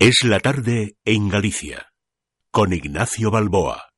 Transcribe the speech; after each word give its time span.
Es 0.00 0.22
la 0.22 0.38
tarde 0.38 0.94
en 1.04 1.28
Galicia, 1.28 1.88
con 2.52 2.72
Ignacio 2.72 3.32
Balboa. 3.32 3.88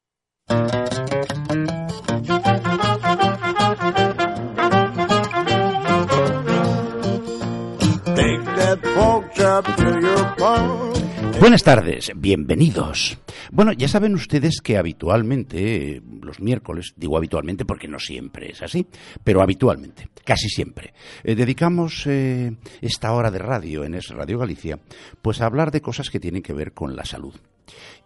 Buenas 11.41 11.63
tardes, 11.63 12.13
bienvenidos. 12.17 13.19
Bueno, 13.51 13.73
ya 13.73 13.89
saben 13.89 14.15
ustedes 14.15 14.61
que 14.63 14.77
habitualmente, 14.77 16.03
los 16.23 16.41
miércoles, 16.41 16.95
digo 16.97 17.17
habitualmente 17.17 17.65
porque 17.65 17.89
no 17.89 17.99
siempre 17.99 18.53
es 18.53 18.63
así, 18.63 18.87
pero 19.25 19.43
habitualmente, 19.43 20.09
casi 20.25 20.49
siempre, 20.49 20.95
eh, 21.25 21.35
dedicamos 21.35 22.07
eh, 22.07 22.57
esta 22.81 23.13
hora 23.13 23.31
de 23.31 23.39
radio 23.39 23.85
en 23.85 23.95
Es 23.95 24.09
Radio 24.09 24.39
Galicia, 24.39 24.79
pues 25.21 25.41
a 25.41 25.47
hablar 25.47 25.71
de 25.71 25.81
cosas 25.81 26.11
que 26.11 26.21
tienen 26.21 26.43
que 26.43 26.53
ver 26.53 26.73
con 26.73 26.95
la 26.97 27.05
salud. 27.05 27.35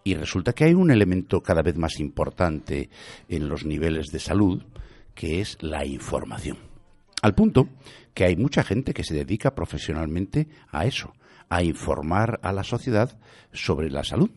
Y 0.03 0.15
resulta 0.15 0.53
que 0.53 0.65
hay 0.65 0.73
un 0.73 0.91
elemento 0.91 1.41
cada 1.41 1.61
vez 1.61 1.77
más 1.77 1.99
importante 1.99 2.89
en 3.29 3.49
los 3.49 3.65
niveles 3.65 4.07
de 4.07 4.19
salud, 4.19 4.63
que 5.13 5.41
es 5.41 5.57
la 5.61 5.85
información. 5.85 6.57
Al 7.21 7.33
punto 7.33 7.69
que 8.13 8.25
hay 8.25 8.35
mucha 8.35 8.63
gente 8.63 8.93
que 8.93 9.03
se 9.03 9.13
dedica 9.13 9.55
profesionalmente 9.55 10.47
a 10.71 10.85
eso, 10.85 11.13
a 11.49 11.63
informar 11.63 12.39
a 12.43 12.51
la 12.51 12.63
sociedad 12.63 13.17
sobre 13.51 13.89
la 13.89 14.03
salud. 14.03 14.29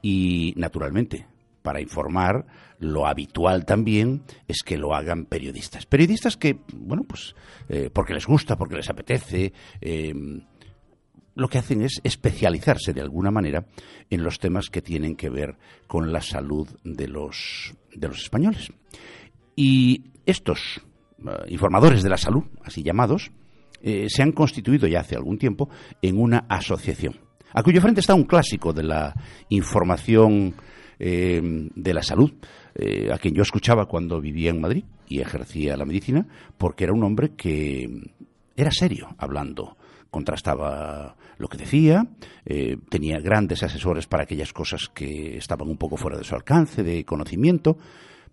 Y, 0.00 0.54
naturalmente, 0.56 1.26
para 1.62 1.80
informar, 1.80 2.46
lo 2.78 3.06
habitual 3.06 3.64
también 3.64 4.22
es 4.48 4.62
que 4.64 4.76
lo 4.76 4.94
hagan 4.94 5.26
periodistas. 5.26 5.86
Periodistas 5.86 6.36
que, 6.36 6.58
bueno, 6.74 7.04
pues 7.04 7.34
eh, 7.68 7.90
porque 7.92 8.14
les 8.14 8.26
gusta, 8.26 8.56
porque 8.56 8.76
les 8.76 8.90
apetece, 8.90 9.52
eh, 9.80 10.12
lo 11.34 11.48
que 11.48 11.58
hacen 11.58 11.82
es 11.82 12.00
especializarse 12.04 12.92
de 12.92 13.00
alguna 13.00 13.30
manera 13.30 13.66
en 14.10 14.22
los 14.22 14.38
temas 14.38 14.68
que 14.68 14.82
tienen 14.82 15.16
que 15.16 15.30
ver 15.30 15.56
con 15.86 16.12
la 16.12 16.20
salud 16.20 16.68
de 16.84 17.08
los, 17.08 17.74
de 17.94 18.08
los 18.08 18.22
españoles. 18.22 18.72
Y 19.56 20.10
estos 20.26 20.82
eh, 21.18 21.30
informadores 21.48 22.02
de 22.02 22.10
la 22.10 22.16
salud, 22.16 22.44
así 22.64 22.82
llamados, 22.82 23.30
eh, 23.82 24.06
se 24.08 24.22
han 24.22 24.32
constituido 24.32 24.86
ya 24.86 25.00
hace 25.00 25.16
algún 25.16 25.38
tiempo 25.38 25.68
en 26.00 26.20
una 26.20 26.46
asociación, 26.48 27.18
a 27.52 27.62
cuyo 27.62 27.80
frente 27.80 28.00
está 28.00 28.14
un 28.14 28.24
clásico 28.24 28.72
de 28.72 28.84
la 28.84 29.14
información 29.48 30.54
eh, 30.98 31.40
de 31.74 31.94
la 31.94 32.02
salud, 32.02 32.32
eh, 32.74 33.10
a 33.12 33.18
quien 33.18 33.34
yo 33.34 33.42
escuchaba 33.42 33.86
cuando 33.86 34.20
vivía 34.20 34.50
en 34.50 34.60
Madrid 34.60 34.84
y 35.08 35.20
ejercía 35.20 35.76
la 35.76 35.84
medicina, 35.84 36.26
porque 36.56 36.84
era 36.84 36.92
un 36.92 37.02
hombre 37.02 37.32
que 37.36 37.88
era 38.56 38.70
serio 38.70 39.08
hablando, 39.18 39.76
contrastaba 40.10 41.16
lo 41.38 41.48
que 41.48 41.58
decía, 41.58 42.06
tenía 42.88 43.18
grandes 43.18 43.62
asesores 43.62 44.06
para 44.06 44.24
aquellas 44.24 44.52
cosas 44.52 44.88
que 44.94 45.36
estaban 45.38 45.68
un 45.68 45.78
poco 45.78 45.96
fuera 45.96 46.18
de 46.18 46.24
su 46.24 46.34
alcance, 46.34 46.82
de 46.82 47.04
conocimiento, 47.04 47.78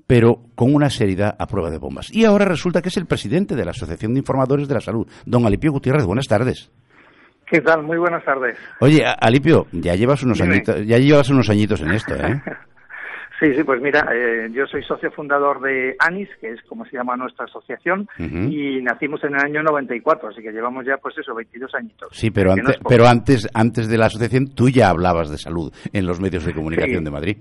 pero 0.09 0.39
con 0.55 0.73
una 0.73 0.89
seriedad 0.89 1.35
a 1.37 1.45
prueba 1.45 1.69
de 1.69 1.77
bombas. 1.77 2.11
Y 2.11 2.25
ahora 2.25 2.43
resulta 2.43 2.81
que 2.81 2.89
es 2.89 2.97
el 2.97 3.05
presidente 3.05 3.55
de 3.55 3.63
la 3.63 3.69
Asociación 3.69 4.11
de 4.13 4.19
Informadores 4.21 4.67
de 4.67 4.73
la 4.73 4.79
Salud, 4.81 5.07
don 5.23 5.45
Alipio 5.45 5.71
Gutiérrez. 5.71 6.03
Buenas 6.03 6.27
tardes. 6.27 6.71
¿Qué 7.45 7.61
tal? 7.61 7.83
Muy 7.83 7.99
buenas 7.99 8.25
tardes. 8.25 8.57
Oye, 8.79 9.05
Alipio, 9.05 9.67
ya 9.71 9.93
llevas 9.93 10.23
unos 10.23 10.41
añitos, 10.41 10.83
ya 10.83 10.97
llevas 10.97 11.29
unos 11.29 11.47
añitos 11.51 11.81
en 11.81 11.91
esto, 11.91 12.15
¿eh? 12.15 12.41
Sí, 13.39 13.53
sí, 13.55 13.63
pues 13.63 13.81
mira, 13.81 14.05
eh, 14.13 14.49
yo 14.51 14.65
soy 14.65 14.83
socio 14.83 15.09
fundador 15.11 15.61
de 15.61 15.95
ANIS, 15.97 16.27
que 16.41 16.49
es 16.49 16.61
como 16.67 16.83
se 16.83 16.97
llama 16.97 17.15
nuestra 17.15 17.45
asociación, 17.45 18.05
y 18.17 18.81
nacimos 18.81 19.23
en 19.23 19.33
el 19.33 19.39
año 19.39 19.63
94, 19.63 20.27
así 20.27 20.41
que 20.41 20.51
llevamos 20.51 20.85
ya, 20.85 20.97
pues 20.97 21.17
eso, 21.17 21.33
22 21.33 21.73
añitos. 21.73 22.09
Sí, 22.11 22.31
pero, 22.31 22.51
antes, 22.51 22.77
pero 22.85 23.07
antes, 23.07 23.47
antes 23.53 23.87
de 23.87 23.97
la 23.97 24.07
asociación 24.07 24.53
tú 24.53 24.67
ya 24.67 24.89
hablabas 24.89 25.29
de 25.29 25.37
salud 25.37 25.71
en 25.93 26.05
los 26.05 26.19
medios 26.19 26.43
de 26.43 26.53
comunicación 26.53 27.05
de 27.05 27.11
Madrid. 27.11 27.37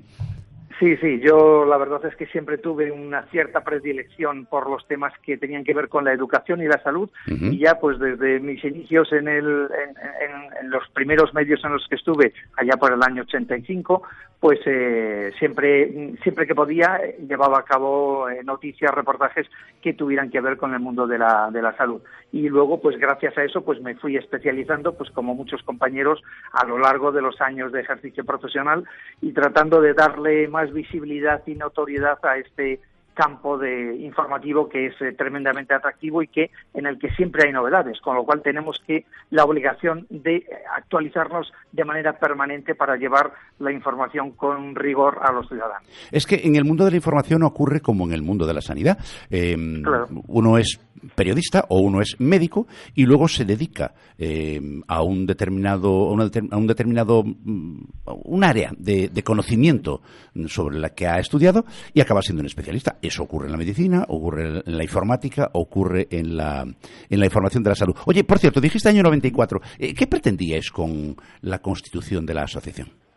Sí, 0.78 0.96
sí, 0.98 1.18
yo 1.20 1.64
la 1.64 1.76
verdad 1.76 2.04
es 2.06 2.14
que 2.14 2.26
siempre 2.26 2.56
tuve 2.56 2.92
una 2.92 3.22
cierta 3.30 3.64
predilección 3.64 4.46
por 4.46 4.70
los 4.70 4.86
temas 4.86 5.12
que 5.24 5.36
tenían 5.36 5.64
que 5.64 5.74
ver 5.74 5.88
con 5.88 6.04
la 6.04 6.12
educación 6.12 6.62
y 6.62 6.66
la 6.66 6.80
salud 6.82 7.10
y 7.26 7.58
ya 7.58 7.80
pues 7.80 7.98
desde 7.98 8.38
mis 8.38 8.62
inicios 8.64 9.12
en, 9.12 9.26
el, 9.26 9.44
en, 9.44 10.60
en, 10.60 10.70
los 10.70 10.88
primeros 10.90 11.34
medios 11.34 11.64
en 11.64 11.72
los 11.72 11.86
que 11.88 11.96
estuve, 11.96 12.32
allá 12.56 12.76
por 12.76 12.92
el 12.92 13.02
año 13.02 13.22
85, 13.22 14.02
pues 14.40 14.60
eh, 14.66 15.32
siempre, 15.38 16.14
siempre 16.22 16.46
que 16.46 16.54
podía 16.54 17.00
llevaba 17.26 17.58
a 17.58 17.64
cabo 17.64 18.28
eh, 18.28 18.42
noticias, 18.44 18.94
reportajes 18.94 19.46
que 19.82 19.94
tuvieran 19.94 20.30
que 20.30 20.40
ver 20.40 20.56
con 20.56 20.74
el 20.74 20.80
mundo 20.80 21.06
de 21.06 21.18
la, 21.18 21.50
de 21.50 21.60
la 21.60 21.76
salud. 21.76 22.00
Y 22.30 22.48
luego, 22.48 22.80
pues 22.80 22.98
gracias 22.98 23.36
a 23.36 23.42
eso, 23.42 23.64
pues 23.64 23.80
me 23.80 23.96
fui 23.96 24.16
especializando, 24.16 24.94
pues 24.94 25.10
como 25.10 25.34
muchos 25.34 25.62
compañeros, 25.62 26.22
a 26.52 26.64
lo 26.66 26.78
largo 26.78 27.10
de 27.10 27.22
los 27.22 27.40
años 27.40 27.72
de 27.72 27.80
ejercicio 27.80 28.24
profesional 28.24 28.84
y 29.20 29.32
tratando 29.32 29.80
de 29.80 29.94
darle 29.94 30.46
más 30.46 30.67
visibilidad 30.72 31.42
y 31.46 31.54
notoriedad 31.54 32.18
a 32.22 32.38
este 32.38 32.80
campo 33.18 33.58
de 33.58 33.96
informativo 33.96 34.68
que 34.68 34.86
es 34.86 34.94
eh, 35.00 35.12
tremendamente 35.12 35.74
atractivo 35.74 36.22
y 36.22 36.28
que 36.28 36.52
en 36.72 36.86
el 36.86 37.00
que 37.00 37.10
siempre 37.16 37.46
hay 37.46 37.52
novedades, 37.52 38.00
con 38.00 38.14
lo 38.14 38.22
cual 38.22 38.42
tenemos 38.42 38.80
que 38.86 39.06
la 39.30 39.44
obligación 39.44 40.06
de 40.08 40.36
eh, 40.36 40.46
actualizarnos 40.76 41.52
de 41.72 41.84
manera 41.84 42.12
permanente 42.12 42.76
para 42.76 42.94
llevar 42.96 43.32
la 43.58 43.72
información 43.72 44.30
con 44.30 44.76
rigor 44.76 45.18
a 45.20 45.32
los 45.32 45.48
ciudadanos. 45.48 45.88
Es 46.12 46.26
que 46.26 46.42
en 46.44 46.54
el 46.54 46.64
mundo 46.64 46.84
de 46.84 46.92
la 46.92 46.96
información 46.96 47.42
ocurre 47.42 47.80
como 47.80 48.04
en 48.06 48.12
el 48.12 48.22
mundo 48.22 48.46
de 48.46 48.54
la 48.54 48.60
sanidad. 48.60 48.98
Em, 49.30 49.82
uno 50.28 50.56
es 50.56 50.78
periodista 51.14 51.64
o 51.68 51.80
uno 51.80 52.00
es 52.00 52.16
médico 52.18 52.66
y 52.94 53.04
luego 53.04 53.28
se 53.28 53.44
dedica 53.44 53.94
eh, 54.18 54.60
a 54.86 55.02
un 55.02 55.26
determinado 55.26 56.10
a, 56.10 56.56
un 56.56 56.66
determinado 56.66 57.22
mm, 57.24 57.84
un 58.24 58.44
área 58.44 58.72
de, 58.76 59.10
conocimiento 59.22 60.00
sobre 60.46 60.78
la 60.78 60.90
que 60.90 61.06
ha 61.06 61.18
estudiado 61.18 61.64
y 61.92 62.00
acaba 62.00 62.22
siendo 62.22 62.40
un 62.40 62.46
especialista 62.46 62.98
eso 63.08 63.22
ocurre 63.22 63.46
en 63.46 63.52
la 63.52 63.58
medicina 63.58 64.04
ocurre 64.08 64.62
en 64.64 64.76
la 64.76 64.82
informática 64.82 65.50
ocurre 65.54 66.06
en 66.10 66.36
la 66.36 66.62
en 66.62 67.20
la 67.20 67.26
información 67.26 67.62
de 67.62 67.70
la 67.70 67.76
salud. 67.76 67.94
Oye 68.06 68.24
por 68.24 68.38
cierto 68.38 68.60
dijiste 68.60 68.88
año 68.88 69.02
94 69.02 69.60
eh, 69.78 69.94
qué 69.94 70.06
pretendíais 70.06 70.70
con 70.70 71.16
la 71.42 71.58
constitución 71.58 72.24
de 72.24 72.34
la 72.34 72.42
asociación 72.42 73.07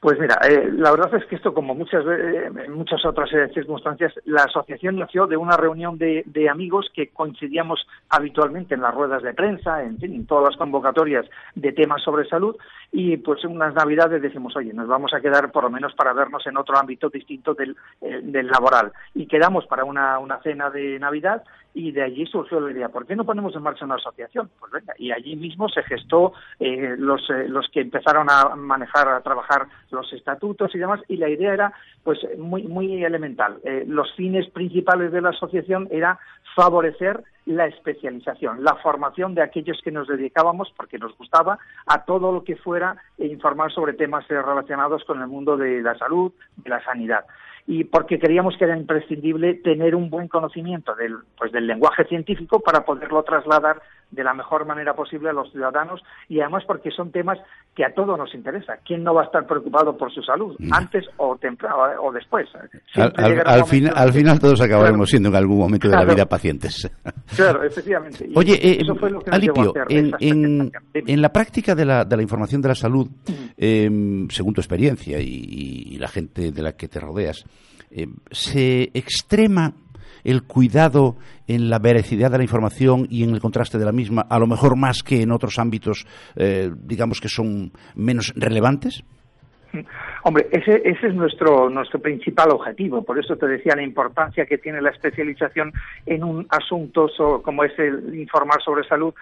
pues 0.00 0.18
mira, 0.20 0.38
eh, 0.46 0.70
la 0.72 0.90
verdad 0.90 1.14
es 1.14 1.24
que 1.24 1.36
esto, 1.36 1.54
como 1.54 1.74
muchas 1.74 2.04
eh, 2.06 2.50
muchas 2.68 3.04
otras 3.04 3.32
eh, 3.32 3.48
circunstancias, 3.54 4.12
la 4.26 4.42
asociación 4.42 4.98
nació 4.98 5.26
de 5.26 5.36
una 5.36 5.56
reunión 5.56 5.96
de, 5.96 6.22
de, 6.26 6.50
amigos 6.50 6.90
que 6.94 7.08
coincidíamos 7.08 7.86
habitualmente 8.10 8.74
en 8.74 8.82
las 8.82 8.94
ruedas 8.94 9.22
de 9.22 9.32
prensa, 9.32 9.82
en, 9.82 9.98
fin, 9.98 10.14
en 10.14 10.26
todas 10.26 10.50
las 10.50 10.56
convocatorias 10.56 11.24
de 11.54 11.72
temas 11.72 12.02
sobre 12.02 12.28
salud, 12.28 12.56
y 12.92 13.16
pues 13.16 13.42
en 13.44 13.52
unas 13.52 13.74
navidades 13.74 14.20
decimos, 14.20 14.54
oye, 14.56 14.72
nos 14.74 14.86
vamos 14.86 15.14
a 15.14 15.20
quedar 15.20 15.50
por 15.50 15.64
lo 15.64 15.70
menos 15.70 15.94
para 15.94 16.12
vernos 16.12 16.46
en 16.46 16.58
otro 16.58 16.76
ámbito 16.76 17.08
distinto 17.08 17.54
del, 17.54 17.74
del 18.00 18.46
laboral. 18.48 18.92
Y 19.14 19.26
quedamos 19.26 19.66
para 19.66 19.84
una, 19.84 20.18
una 20.18 20.40
cena 20.42 20.70
de 20.70 20.98
Navidad 20.98 21.42
y 21.76 21.92
de 21.92 22.02
allí 22.02 22.24
surgió 22.24 22.58
la 22.58 22.70
idea, 22.70 22.88
¿por 22.88 23.06
qué 23.06 23.14
no 23.14 23.26
ponemos 23.26 23.54
en 23.54 23.62
marcha 23.62 23.84
una 23.84 23.96
asociación? 23.96 24.50
Pues 24.58 24.72
venga, 24.72 24.94
y 24.98 25.12
allí 25.12 25.36
mismo 25.36 25.68
se 25.68 25.82
gestó 25.82 26.32
eh, 26.58 26.94
los, 26.96 27.28
eh, 27.28 27.48
los 27.48 27.68
que 27.70 27.82
empezaron 27.82 28.28
a 28.30 28.56
manejar, 28.56 29.06
a 29.08 29.20
trabajar 29.20 29.66
los 29.90 30.12
estatutos 30.12 30.74
y 30.74 30.78
demás, 30.78 31.00
y 31.08 31.16
la 31.16 31.28
idea 31.28 31.52
era 31.52 31.72
pues 32.02 32.18
muy, 32.38 32.64
muy 32.64 33.04
elemental. 33.04 33.58
Eh, 33.64 33.84
los 33.86 34.12
fines 34.14 34.48
principales 34.50 35.12
de 35.12 35.20
la 35.20 35.30
asociación 35.30 35.88
era 35.90 36.18
favorecer 36.54 37.22
la 37.44 37.66
especialización, 37.66 38.64
la 38.64 38.74
formación 38.76 39.34
de 39.34 39.42
aquellos 39.42 39.80
que 39.82 39.92
nos 39.92 40.08
dedicábamos, 40.08 40.72
porque 40.76 40.98
nos 40.98 41.16
gustaba, 41.16 41.58
a 41.86 42.04
todo 42.04 42.32
lo 42.32 42.42
que 42.42 42.56
fuera 42.56 42.96
informar 43.18 43.70
sobre 43.72 43.92
temas 43.92 44.26
relacionados 44.28 45.04
con 45.04 45.20
el 45.20 45.28
mundo 45.28 45.56
de 45.56 45.80
la 45.82 45.96
salud, 45.96 46.32
de 46.56 46.70
la 46.70 46.82
sanidad 46.82 47.24
y 47.66 47.84
porque 47.84 48.18
creíamos 48.18 48.56
que 48.56 48.64
era 48.64 48.76
imprescindible 48.76 49.54
tener 49.54 49.94
un 49.94 50.08
buen 50.08 50.28
conocimiento 50.28 50.94
del, 50.94 51.16
pues, 51.36 51.50
del 51.50 51.66
lenguaje 51.66 52.04
científico 52.04 52.60
para 52.60 52.84
poderlo 52.84 53.22
trasladar 53.24 53.82
de 54.10 54.24
la 54.24 54.34
mejor 54.34 54.66
manera 54.66 54.94
posible 54.94 55.30
a 55.30 55.32
los 55.32 55.50
ciudadanos 55.50 56.02
y 56.28 56.40
además 56.40 56.64
porque 56.66 56.90
son 56.90 57.10
temas 57.10 57.38
que 57.74 57.84
a 57.84 57.92
todos 57.92 58.16
nos 58.16 58.34
interesa. 58.34 58.78
¿Quién 58.84 59.04
no 59.04 59.12
va 59.14 59.22
a 59.22 59.24
estar 59.26 59.46
preocupado 59.46 59.96
por 59.96 60.12
su 60.12 60.22
salud 60.22 60.56
mm. 60.58 60.72
antes 60.72 61.04
o 61.18 61.36
temprano 61.36 61.76
o 62.00 62.12
después? 62.12 62.48
Al, 62.94 64.12
final 64.12 64.38
todos 64.38 64.60
acabaremos 64.60 65.10
siendo 65.10 65.28
en 65.28 65.36
algún 65.36 65.58
momento 65.58 65.88
de 65.88 65.96
la 65.96 66.04
vida 66.04 66.26
pacientes. 66.26 66.90
Claro, 67.34 67.62
efectivamente. 67.64 68.30
Oye, 68.34 68.54
eh, 68.62 68.80
Alipio, 69.30 69.74
en, 69.88 70.70
en, 70.94 71.20
la 71.22 71.32
práctica 71.32 71.74
de 71.74 71.84
la, 71.84 72.04
de 72.04 72.16
la 72.16 72.22
información 72.22 72.62
de 72.62 72.68
la 72.68 72.74
salud, 72.74 73.08
em, 73.56 74.28
según 74.30 74.54
tu 74.54 74.60
experiencia 74.60 75.18
y, 75.20 75.98
la 75.98 76.08
gente 76.08 76.52
de 76.52 76.62
la 76.62 76.72
que 76.72 76.88
te 76.88 77.00
rodeas, 77.00 77.44
em, 77.90 78.14
¿se 78.30 78.90
extrema 78.94 79.74
el 80.26 80.42
cuidado 80.42 81.16
en 81.46 81.70
la 81.70 81.78
veracidad 81.78 82.30
de 82.30 82.38
la 82.38 82.44
información 82.44 83.06
y 83.08 83.22
en 83.22 83.30
el 83.30 83.40
contraste 83.40 83.78
de 83.78 83.84
la 83.84 83.92
misma, 83.92 84.26
a 84.28 84.38
lo 84.38 84.46
mejor 84.46 84.76
más 84.76 85.02
que 85.02 85.22
en 85.22 85.30
otros 85.30 85.58
ámbitos, 85.58 86.04
eh, 86.34 86.70
digamos 86.76 87.20
que 87.20 87.28
son 87.28 87.70
menos 87.94 88.32
relevantes? 88.36 89.04
Hombre, 90.22 90.48
ese, 90.50 90.82
ese 90.84 91.08
es 91.08 91.14
nuestro, 91.14 91.70
nuestro 91.70 92.00
principal 92.00 92.50
objetivo. 92.50 93.02
Por 93.04 93.18
eso 93.18 93.36
te 93.36 93.46
decía 93.46 93.74
la 93.76 93.82
importancia 93.82 94.46
que 94.46 94.58
tiene 94.58 94.80
la 94.80 94.90
especialización 94.90 95.72
en 96.04 96.24
un 96.24 96.46
asunto 96.50 97.06
como 97.42 97.62
es 97.62 97.78
el 97.78 98.18
informar 98.18 98.60
sobre 98.64 98.86
salud, 98.88 99.14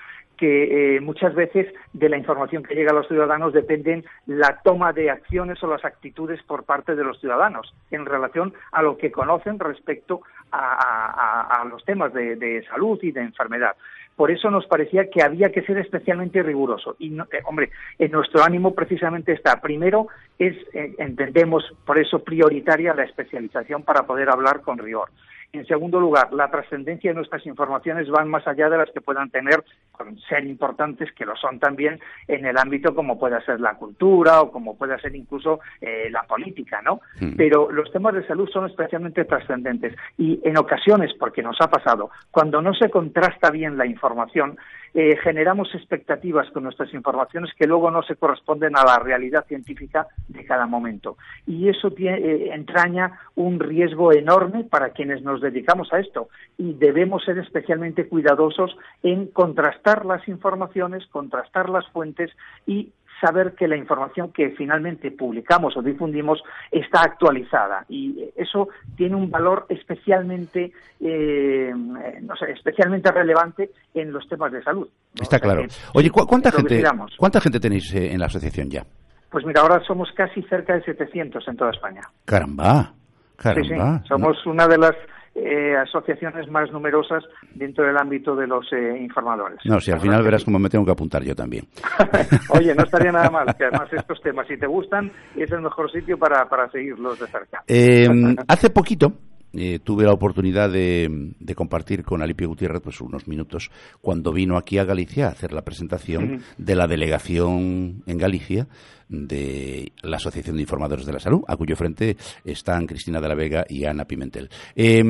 que 0.44 0.96
eh, 0.96 1.00
muchas 1.00 1.34
veces 1.34 1.72
de 1.94 2.10
la 2.10 2.18
información 2.18 2.62
que 2.62 2.74
llega 2.74 2.90
a 2.90 2.94
los 2.94 3.08
ciudadanos 3.08 3.54
dependen 3.54 4.04
la 4.26 4.60
toma 4.62 4.92
de 4.92 5.08
acciones 5.08 5.62
o 5.62 5.66
las 5.66 5.86
actitudes 5.86 6.42
por 6.42 6.64
parte 6.64 6.94
de 6.94 7.02
los 7.02 7.18
ciudadanos 7.18 7.74
en 7.90 8.04
relación 8.04 8.52
a 8.70 8.82
lo 8.82 8.98
que 8.98 9.10
conocen 9.10 9.58
respecto 9.58 10.20
a, 10.52 11.64
los 11.70 11.82
temas 11.86 12.12
de, 12.12 12.62
salud 12.68 12.98
y 13.02 13.10
de 13.10 13.22
enfermedad. 13.22 13.74
Por 14.16 14.30
eso 14.30 14.50
nos 14.50 14.66
parecía 14.66 15.08
que 15.08 15.22
había 15.22 15.50
que 15.50 15.62
ser 15.62 15.78
especialmente 15.78 16.42
riguroso. 16.42 16.94
Y, 16.98 17.18
eh, 17.18 17.40
hombre, 17.46 17.70
en 17.98 18.12
nuestro 18.12 18.44
ánimo 18.44 18.74
precisamente 18.74 19.32
está, 19.32 19.62
primero, 19.62 20.08
es, 20.38 20.54
eh, 20.74 20.94
entendemos 20.98 21.64
por 21.86 21.98
eso 21.98 22.22
prioritaria 22.22 22.92
la 22.92 23.04
especialización 23.04 23.82
para 23.82 24.02
poder 24.02 24.28
hablar 24.28 24.60
con 24.60 24.76
rigor. 24.76 25.08
En 25.54 25.66
segundo 25.66 26.00
lugar, 26.00 26.32
la 26.32 26.50
trascendencia 26.50 27.10
de 27.10 27.14
nuestras 27.14 27.46
informaciones 27.46 28.08
van 28.08 28.28
más 28.28 28.46
allá 28.46 28.68
de 28.68 28.76
las 28.76 28.90
que 28.90 29.00
puedan 29.00 29.30
tener, 29.30 29.62
con 29.92 30.18
ser 30.18 30.44
importantes, 30.44 31.12
que 31.12 31.24
lo 31.24 31.36
son 31.36 31.60
también 31.60 32.00
en 32.26 32.44
el 32.44 32.58
ámbito 32.58 32.94
como 32.94 33.18
pueda 33.18 33.40
ser 33.44 33.60
la 33.60 33.74
cultura 33.74 34.42
o 34.42 34.50
como 34.50 34.76
pueda 34.76 34.98
ser 34.98 35.14
incluso 35.14 35.60
eh, 35.80 36.08
la 36.10 36.24
política, 36.24 36.82
¿no? 36.82 37.00
Mm. 37.20 37.36
Pero 37.36 37.70
los 37.70 37.90
temas 37.92 38.14
de 38.14 38.26
salud 38.26 38.48
son 38.52 38.66
especialmente 38.66 39.24
trascendentes 39.24 39.94
y 40.18 40.40
en 40.42 40.58
ocasiones, 40.58 41.12
porque 41.18 41.42
nos 41.42 41.60
ha 41.60 41.70
pasado, 41.70 42.10
cuando 42.32 42.60
no 42.60 42.74
se 42.74 42.90
contrasta 42.90 43.50
bien 43.50 43.78
la 43.78 43.86
información, 43.86 44.58
eh, 44.96 45.16
generamos 45.24 45.74
expectativas 45.74 46.48
con 46.52 46.62
nuestras 46.62 46.94
informaciones 46.94 47.50
que 47.58 47.66
luego 47.66 47.90
no 47.90 48.04
se 48.04 48.14
corresponden 48.14 48.76
a 48.76 48.84
la 48.84 49.00
realidad 49.00 49.44
científica 49.46 50.06
de 50.28 50.44
cada 50.44 50.66
momento. 50.66 51.16
Y 51.48 51.68
eso 51.68 51.92
eh, 51.98 52.50
entraña 52.52 53.18
un 53.34 53.58
riesgo 53.58 54.12
enorme 54.12 54.62
para 54.62 54.90
quienes 54.90 55.22
nos 55.22 55.40
dedicamos 55.44 55.92
a 55.92 56.00
esto. 56.00 56.28
Y 56.58 56.74
debemos 56.74 57.24
ser 57.24 57.38
especialmente 57.38 58.08
cuidadosos 58.08 58.76
en 59.02 59.28
contrastar 59.28 60.04
las 60.04 60.26
informaciones, 60.28 61.06
contrastar 61.06 61.68
las 61.68 61.86
fuentes 61.88 62.30
y 62.66 62.92
saber 63.20 63.54
que 63.54 63.68
la 63.68 63.76
información 63.76 64.32
que 64.32 64.50
finalmente 64.50 65.10
publicamos 65.10 65.76
o 65.76 65.82
difundimos 65.82 66.42
está 66.70 67.02
actualizada 67.02 67.84
y 67.88 68.24
eso 68.36 68.68
tiene 68.96 69.14
un 69.14 69.30
valor 69.30 69.66
especialmente 69.68 70.72
eh, 71.00 71.72
no 71.74 72.36
sé, 72.36 72.50
especialmente 72.52 73.10
relevante 73.12 73.70
en 73.94 74.12
los 74.12 74.28
temas 74.28 74.52
de 74.52 74.62
salud. 74.62 74.88
Está 75.14 75.38
claro. 75.38 75.62
Oye, 75.94 76.10
¿cuánta 76.10 76.50
gente 76.50 76.82
cuánta 77.16 77.40
gente 77.40 77.60
tenéis 77.60 77.94
eh, 77.94 78.12
en 78.12 78.20
la 78.20 78.26
asociación 78.26 78.68
ya? 78.68 78.84
Pues 79.30 79.44
mira, 79.44 79.62
ahora 79.62 79.82
somos 79.84 80.10
casi 80.12 80.42
cerca 80.42 80.74
de 80.74 80.82
700 80.84 81.48
en 81.48 81.56
toda 81.56 81.70
España. 81.70 82.02
Caramba. 82.24 82.92
Caramba. 83.36 83.98
Sí, 83.98 84.08
Somos 84.08 84.46
una 84.46 84.68
de 84.68 84.78
las 84.78 84.94
eh, 85.34 85.76
asociaciones 85.76 86.48
más 86.48 86.70
numerosas 86.70 87.24
dentro 87.54 87.84
del 87.84 87.96
ámbito 87.96 88.36
de 88.36 88.46
los 88.46 88.72
eh, 88.72 88.98
informadores. 89.00 89.58
No, 89.64 89.80
si 89.80 89.90
al 89.90 90.00
final 90.00 90.22
verás 90.22 90.44
cómo 90.44 90.58
me 90.58 90.68
tengo 90.68 90.84
que 90.84 90.92
apuntar 90.92 91.22
yo 91.24 91.34
también. 91.34 91.64
Oye, 92.50 92.74
no 92.74 92.84
estaría 92.84 93.10
nada 93.10 93.30
mal, 93.30 93.46
que 93.56 93.64
además 93.64 93.88
estos 93.92 94.20
temas, 94.22 94.46
si 94.46 94.56
te 94.56 94.66
gustan, 94.66 95.10
es 95.36 95.50
el 95.50 95.60
mejor 95.60 95.90
sitio 95.90 96.18
para, 96.18 96.48
para 96.48 96.70
seguirlos 96.70 97.18
de 97.18 97.26
cerca. 97.26 97.62
Eh, 97.66 98.08
hace 98.46 98.70
poquito, 98.70 99.12
eh, 99.56 99.78
tuve 99.82 100.04
la 100.04 100.12
oportunidad 100.12 100.70
de, 100.70 101.54
compartir 101.54 102.02
con 102.02 102.22
Alipio 102.22 102.48
Gutiérrez 102.48 102.82
pues, 102.82 103.00
unos 103.00 103.28
minutos 103.28 103.70
cuando 104.00 104.32
vino 104.32 104.56
aquí 104.56 104.78
a 104.78 104.84
Galicia 104.84 105.26
a 105.26 105.30
hacer 105.30 105.52
la 105.52 105.62
presentación 105.62 106.42
de 106.58 106.74
la 106.74 106.86
delegación 106.86 108.02
en 108.06 108.18
Galicia 108.18 108.66
de 109.08 109.92
la 110.02 110.16
Asociación 110.16 110.56
de 110.56 110.62
Informadores 110.62 111.06
de 111.06 111.12
la 111.12 111.20
Salud, 111.20 111.42
a 111.46 111.56
cuyo 111.56 111.76
frente 111.76 112.16
están 112.44 112.86
Cristina 112.86 113.20
de 113.20 113.28
la 113.28 113.34
Vega 113.34 113.64
y 113.68 113.84
Ana 113.84 114.06
Pimentel. 114.06 114.48
Eh, 114.74 115.02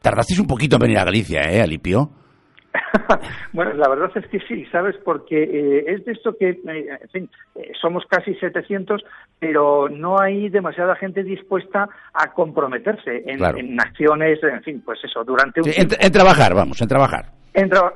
tardasteis 0.00 0.38
un 0.38 0.46
poquito 0.46 0.76
en 0.76 0.80
venir 0.80 0.98
a 0.98 1.04
Galicia, 1.04 1.40
¿eh, 1.50 1.60
Alipio? 1.60 2.19
bueno, 3.52 3.72
la 3.74 3.88
verdad 3.88 4.10
es 4.14 4.26
que 4.28 4.40
sí, 4.40 4.64
¿sabes? 4.70 4.96
Porque 5.04 5.42
eh, 5.42 5.84
es 5.88 6.04
de 6.04 6.12
esto 6.12 6.36
que, 6.38 6.50
eh, 6.50 6.98
en 7.02 7.08
fin, 7.10 7.30
eh, 7.56 7.72
somos 7.80 8.04
casi 8.06 8.34
700, 8.34 9.02
pero 9.38 9.88
no 9.88 10.20
hay 10.20 10.48
demasiada 10.48 10.94
gente 10.96 11.22
dispuesta 11.22 11.88
a 12.14 12.32
comprometerse 12.32 13.24
en, 13.26 13.80
acciones, 13.80 14.42
en 14.42 14.62
fin, 14.62 14.82
pues 14.84 14.98
eso, 15.04 15.24
durante 15.24 15.60
un 15.60 15.68
en, 15.68 16.12
trabajar, 16.12 16.54
vamos, 16.54 16.80
en 16.80 16.88
trabajar 16.88 17.39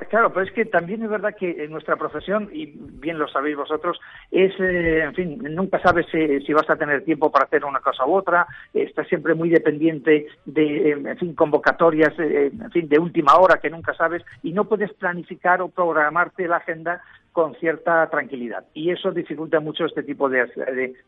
claro, 0.09 0.33
pero 0.33 0.45
es 0.45 0.51
que 0.51 0.65
también 0.65 1.03
es 1.03 1.09
verdad 1.09 1.35
que 1.37 1.63
en 1.63 1.71
nuestra 1.71 1.95
profesión, 1.95 2.49
y 2.51 2.73
bien 2.75 3.17
lo 3.17 3.27
sabéis 3.27 3.55
vosotros, 3.55 3.99
es, 4.31 4.53
eh, 4.59 5.03
en 5.03 5.13
fin, 5.13 5.39
nunca 5.51 5.79
sabes 5.81 6.05
si, 6.11 6.53
vas 6.53 6.69
a 6.69 6.75
tener 6.75 7.03
tiempo 7.03 7.31
para 7.31 7.45
hacer 7.45 7.63
una 7.65 7.79
cosa 7.79 8.05
u 8.05 8.15
otra, 8.15 8.47
estás 8.73 9.07
siempre 9.07 9.33
muy 9.33 9.49
dependiente 9.49 10.27
de, 10.45 10.91
en 10.91 11.17
fin, 11.17 11.33
convocatorias, 11.35 12.13
eh, 12.19 12.51
en 12.53 12.71
fin, 12.71 12.87
de 12.89 12.99
última 12.99 13.35
hora 13.37 13.59
que 13.59 13.69
nunca 13.69 13.93
sabes, 13.93 14.23
y 14.43 14.51
no 14.51 14.65
puedes 14.65 14.93
planificar 14.93 15.61
o 15.61 15.69
programarte 15.69 16.47
la 16.47 16.57
agenda 16.57 17.01
con 17.35 17.53
cierta 17.55 18.09
tranquilidad. 18.09 18.63
Y 18.73 18.91
eso 18.91 19.11
dificulta 19.11 19.59
mucho 19.59 19.83
este 19.83 20.03
tipo 20.03 20.29
de, 20.29 20.39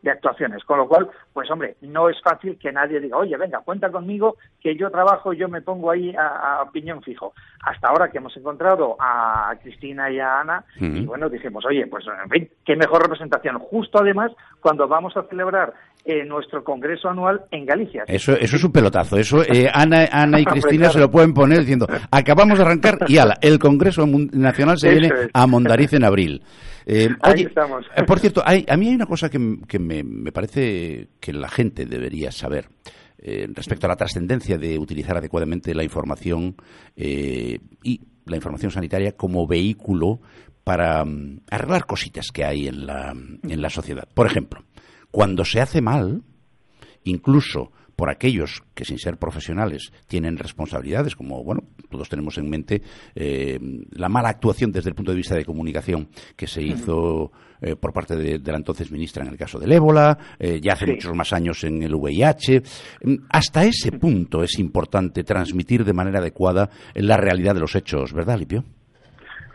actuaciones. 0.05 0.61
Con 0.65 0.77
lo 0.77 0.85
cual, 0.85 1.09
pues 1.31 1.49
hombre, 1.49 1.77
no 1.79 2.09
es 2.09 2.21
fácil 2.21 2.59
que 2.59 2.69
nadie 2.69 2.99
diga, 2.99 3.15
oye, 3.15 3.37
venga, 3.37 3.61
cuenta 3.61 3.89
conmigo, 3.89 4.35
que 4.59 4.75
yo 4.75 4.91
trabajo, 4.91 5.31
yo 5.31 5.47
me 5.47 5.61
pongo 5.61 5.89
ahí 5.89 6.13
a, 6.17 6.63
opinión 6.63 7.01
fijo. 7.01 7.33
Hasta 7.63 7.87
ahora 7.87 8.09
que 8.09 8.17
hemos 8.17 8.35
encontrado 8.37 8.95
a 8.99 9.53
Cristina 9.61 10.09
y 10.09 10.19
a 10.19 10.39
Ana, 10.39 10.65
y 10.79 11.05
bueno, 11.05 11.29
dijimos, 11.29 11.65
oye, 11.65 11.85
pues 11.87 12.05
en 12.23 12.29
fin, 12.29 12.49
qué 12.65 12.75
mejor 12.75 13.01
representación. 13.03 13.59
Justo 13.59 13.99
además, 13.99 14.31
cuando 14.61 14.87
vamos 14.87 15.15
a 15.17 15.23
celebrar 15.23 15.73
eh, 16.09 16.23
nuestro 16.23 16.63
congreso 16.63 17.09
anual 17.09 17.41
en 17.51 17.65
Galicia. 17.65 18.05
Eso, 18.07 18.31
eso 18.31 18.55
es 18.55 18.63
un 18.63 18.71
pelotazo. 18.71 19.17
Eso 19.17 19.43
eh, 19.43 19.69
Ana, 19.73 20.07
Ana 20.09 20.39
y 20.39 20.45
Cristina 20.45 20.89
se 20.89 20.99
lo 20.99 21.11
pueden 21.11 21.33
poner 21.33 21.59
diciendo, 21.59 21.85
acabamos 22.09 22.57
de 22.57 22.63
arrancar 22.63 22.99
y 23.09 23.17
ala, 23.17 23.37
el 23.41 23.59
congreso 23.59 24.05
nacional 24.07 24.77
se 24.77 24.89
viene 24.89 25.09
a 25.33 25.47
Mondariz 25.47 25.91
en 25.93 26.05
abril. 26.05 26.41
Eh, 26.89 27.09
Ahí 27.19 27.41
estamos. 27.41 27.85
por 28.07 28.17
cierto, 28.17 28.41
a 28.45 28.77
mí 28.77 28.87
hay 28.87 28.95
una 28.95 29.05
cosa 29.05 29.29
que, 29.29 29.37
me, 29.37 30.31
parece 30.31 31.09
que 31.19 31.33
la 31.33 31.49
gente 31.49 31.85
debería 31.85 32.31
saber. 32.31 32.69
respecto 33.53 33.87
a 33.87 33.89
la 33.89 33.97
trascendencia 33.97 34.57
de 34.57 34.79
utilizar 34.79 35.17
adecuadamente 35.17 35.75
la 35.75 35.83
información 35.83 36.55
y 36.95 37.99
la 38.29 38.35
información 38.35 38.71
sanitaria 38.71 39.15
como 39.15 39.47
vehículo 39.47 40.19
para 40.63 41.03
mm, 41.05 41.41
arreglar 41.49 41.85
cositas 41.85 42.31
que 42.31 42.43
hay 42.43 42.67
en 42.67 42.85
la, 42.85 43.11
en 43.11 43.61
la 43.61 43.69
sociedad. 43.69 44.07
Por 44.13 44.27
ejemplo, 44.27 44.63
cuando 45.11 45.45
se 45.45 45.61
hace 45.61 45.81
mal, 45.81 46.23
incluso 47.03 47.71
por 47.97 48.11
aquellos 48.11 48.63
que 48.75 48.85
sin 48.85 48.99
ser 48.99 49.17
profesionales 49.17 49.91
tienen 50.07 50.37
responsabilidades, 50.37 51.15
como 51.15 51.43
bueno, 51.43 51.63
todos 51.89 52.07
tenemos 52.07 52.37
en 52.37 52.47
mente 52.47 52.83
eh, 53.15 53.59
la 53.91 54.07
mala 54.07 54.29
actuación 54.29 54.71
desde 54.71 54.89
el 54.89 54.95
punto 54.95 55.11
de 55.11 55.17
vista 55.17 55.35
de 55.35 55.43
comunicación 55.43 56.07
que 56.35 56.45
se 56.45 56.61
hizo 56.61 57.31
eh, 57.59 57.75
por 57.75 57.91
parte 57.93 58.15
de, 58.15 58.39
la 58.39 58.57
entonces 58.57 58.91
ministra 58.91 59.23
en 59.23 59.29
el 59.29 59.37
caso 59.37 59.57
del 59.57 59.71
ébola, 59.71 60.15
eh, 60.37 60.61
ya 60.61 60.73
hace 60.73 60.85
muchos 60.85 61.13
más 61.15 61.33
años 61.33 61.63
en 61.63 61.81
el 61.81 61.95
VIH. 61.95 62.61
Mm, 63.03 63.15
hasta 63.29 63.65
ese 63.65 63.91
punto 63.93 64.43
es 64.43 64.59
importante 64.59 65.23
transmitir 65.23 65.83
de 65.83 65.93
manera 65.93 66.19
adecuada 66.19 66.69
la 66.93 67.17
realidad 67.17 67.55
de 67.55 67.61
los 67.61 67.75
hechos, 67.75 68.13
¿verdad, 68.13 68.37
Lipio? 68.37 68.63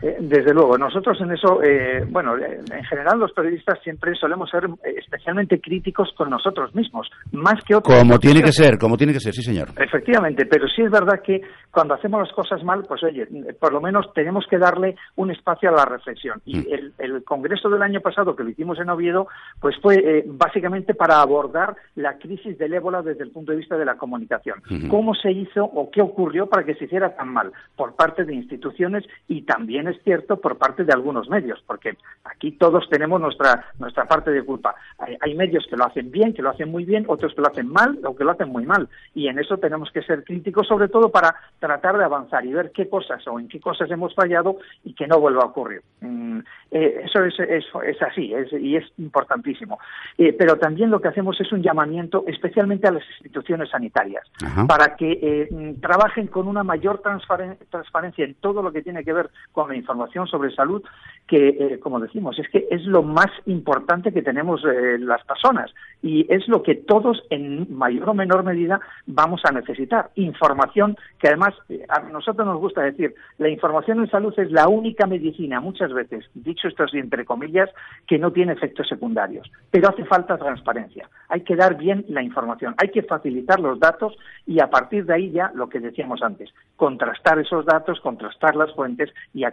Eh, 0.03 0.17
desde 0.19 0.53
luego, 0.53 0.77
nosotros 0.77 1.17
en 1.21 1.31
eso, 1.31 1.63
eh, 1.63 2.03
bueno, 2.09 2.37
eh, 2.37 2.59
en 2.69 2.83
general 2.83 3.19
los 3.19 3.31
periodistas 3.31 3.79
siempre 3.83 4.13
solemos 4.15 4.49
ser 4.49 4.67
especialmente 4.97 5.61
críticos 5.61 6.09
con 6.17 6.29
nosotros 6.29 6.75
mismos, 6.75 7.09
más 7.31 7.63
que 7.63 7.75
otros. 7.75 7.99
Como 7.99 8.19
tiene 8.19 8.41
que 8.43 8.51
ser, 8.51 8.77
como 8.77 8.97
tiene 8.97 9.13
que 9.13 9.21
ser, 9.21 9.33
sí 9.33 9.41
señor. 9.41 9.69
Efectivamente, 9.77 10.45
pero 10.45 10.67
sí 10.67 10.81
es 10.81 10.91
verdad 10.91 11.21
que 11.25 11.41
cuando 11.71 11.93
hacemos 11.93 12.19
las 12.19 12.33
cosas 12.33 12.61
mal, 12.65 12.83
pues 12.85 13.01
oye, 13.01 13.25
por 13.57 13.71
lo 13.71 13.79
menos 13.79 14.11
tenemos 14.13 14.45
que 14.49 14.57
darle 14.57 14.97
un 15.15 15.31
espacio 15.31 15.69
a 15.69 15.73
la 15.73 15.85
reflexión. 15.85 16.41
Y 16.43 16.57
mm. 16.57 16.65
el, 16.99 17.23
congreso 17.23 17.69
del 17.69 17.81
año 17.81 18.01
pasado 18.01 18.35
que 18.35 18.43
lo 18.43 18.49
hicimos 18.49 18.77
en 18.79 18.89
Oviedo, 18.89 19.27
pues 19.61 19.75
fue 19.81 20.23
básicamente 20.27 20.93
para 20.93 21.21
abordar 21.21 21.75
la 21.95 22.17
crisis 22.17 22.57
del 22.57 22.73
ébola 22.73 23.01
desde 23.01 23.23
el 23.23 23.31
punto 23.31 23.53
de 23.53 23.59
vista 23.59 23.77
de 23.77 23.85
la 23.85 23.95
comunicación. 23.95 24.61
¿Cómo 24.89 25.15
se 25.15 25.31
hizo 25.31 25.63
o 25.63 25.89
qué 25.89 26.01
ocurrió 26.01 26.47
para 26.47 26.65
que 26.65 26.75
se 26.75 26.85
hiciera 26.85 27.15
tan 27.15 27.29
mal 27.29 27.53
por 27.77 27.95
parte 27.95 28.25
de 28.25 28.35
instituciones 28.35 29.05
y 29.27 29.43
también 29.43 29.87
es 29.93 30.03
cierto 30.03 30.37
por 30.37 30.57
parte 30.57 30.83
de 30.83 30.93
algunos 30.93 31.29
medios, 31.29 31.63
porque 31.65 31.97
aquí 32.23 32.51
todos 32.51 32.87
tenemos 32.89 33.19
nuestra, 33.19 33.65
nuestra 33.79 34.05
parte 34.05 34.31
de 34.31 34.43
culpa. 34.43 34.75
Hay, 34.97 35.33
medios 35.33 35.65
que 35.67 35.75
lo 35.75 35.85
hacen 35.85 36.11
bien, 36.11 36.33
que 36.33 36.43
lo 36.43 36.51
hacen 36.51 36.69
muy 36.69 36.85
bien, 36.85 37.05
otros 37.07 37.33
que 37.33 37.41
lo 37.41 37.47
hacen 37.47 37.67
mal 37.67 37.99
o 38.05 38.15
que 38.15 38.23
lo 38.23 38.31
hacen 38.31 38.49
muy 38.49 38.65
mal. 38.65 38.87
Y 39.15 39.27
en 39.27 39.39
eso 39.39 39.57
tenemos 39.57 39.91
que 39.91 40.03
ser 40.03 40.23
críticos, 40.23 40.67
sobre 40.67 40.87
todo 40.87 41.09
para 41.09 41.35
tratar 41.59 41.97
de 41.97 42.03
avanzar 42.03 42.45
y 42.45 42.53
ver 42.53 42.71
qué 42.71 42.87
cosas 42.87 43.25
o 43.27 43.39
en 43.39 43.47
qué 43.47 43.59
cosas 43.59 43.89
hemos 43.89 44.13
fallado 44.13 44.57
y 44.83 44.93
que 44.93 45.07
no 45.07 45.19
vuelva 45.19 45.43
a 45.43 45.47
ocurrir. 45.47 45.81
Mm, 46.01 46.39
eh, 46.71 47.01
eso 47.05 47.23
es, 47.23 47.39
es, 47.39 48.01
así 48.01 48.33
y 48.51 48.75
es 48.75 48.85
importantísimo. 48.97 49.79
Eh, 50.17 50.33
pero 50.37 50.57
también 50.57 50.89
lo 50.89 51.01
que 51.01 51.07
hacemos 51.07 51.39
es 51.41 51.51
un 51.51 51.61
llamamiento 51.61 52.23
especialmente 52.27 52.87
a 52.87 52.91
las 52.91 53.03
instituciones 53.11 53.69
sanitarias 53.69 54.23
para 54.67 54.95
que 54.95 55.19
eh, 55.21 55.75
trabajen 55.81 56.27
con 56.27 56.47
una 56.47 56.63
mayor 56.63 57.01
transparencia 57.01 58.25
en 58.25 58.35
todo 58.35 58.61
lo 58.61 58.71
que 58.71 58.81
tiene 58.81 59.03
que 59.03 59.13
ver 59.13 59.29
con 59.51 59.69
la 59.69 59.75
información 59.83 60.27
sobre 60.27 60.55
salud 60.55 60.81
que, 61.27 61.49
eh, 61.49 61.79
como 61.79 61.99
decimos, 61.99 62.37
es 62.39 62.49
que 62.49 62.67
es 62.69 62.83
lo 62.85 63.03
más 63.03 63.31
importante 63.45 64.11
que 64.11 64.21
tenemos 64.21 64.61
eh, 64.65 64.97
las 64.99 65.23
personas 65.25 65.71
y 66.01 66.25
es 66.33 66.47
lo 66.47 66.63
que 66.63 66.75
todos 66.75 67.23
en 67.29 67.73
mayor 67.75 68.09
o 68.09 68.13
menor 68.13 68.43
medida 68.43 68.79
vamos 69.05 69.41
a 69.45 69.51
necesitar. 69.51 70.09
Información 70.15 70.97
que 71.19 71.29
además 71.29 71.53
eh, 71.69 71.85
a 71.87 72.01
nosotros 72.01 72.45
nos 72.45 72.59
gusta 72.59 72.81
decir, 72.81 73.15
la 73.37 73.49
información 73.49 73.99
en 73.99 74.09
salud 74.09 74.33
es 74.37 74.51
la 74.51 74.67
única 74.67 75.07
medicina, 75.07 75.59
muchas 75.59 75.93
veces, 75.93 76.25
dicho 76.33 76.67
esto 76.67 76.83
así 76.83 76.97
entre 76.97 77.25
comillas, 77.25 77.69
que 78.07 78.19
no 78.19 78.31
tiene 78.31 78.53
efectos 78.53 78.87
secundarios. 78.87 79.49
Pero 79.71 79.89
hace 79.89 80.05
falta 80.05 80.37
transparencia. 80.37 81.09
Hay 81.29 81.41
que 81.41 81.55
dar 81.55 81.77
bien 81.77 82.05
la 82.09 82.21
información, 82.21 82.75
hay 82.81 82.89
que 82.89 83.03
facilitar 83.03 83.59
los 83.59 83.79
datos 83.79 84.13
y 84.45 84.59
a 84.59 84.69
partir 84.69 85.05
de 85.05 85.13
ahí 85.13 85.31
ya 85.31 85.51
lo 85.55 85.69
que 85.69 85.79
decíamos 85.79 86.21
antes, 86.21 86.53
contrastar 86.75 87.39
esos 87.39 87.65
datos, 87.65 87.99
contrastar 88.01 88.55
las 88.55 88.73
fuentes 88.73 89.09
y 89.33 89.45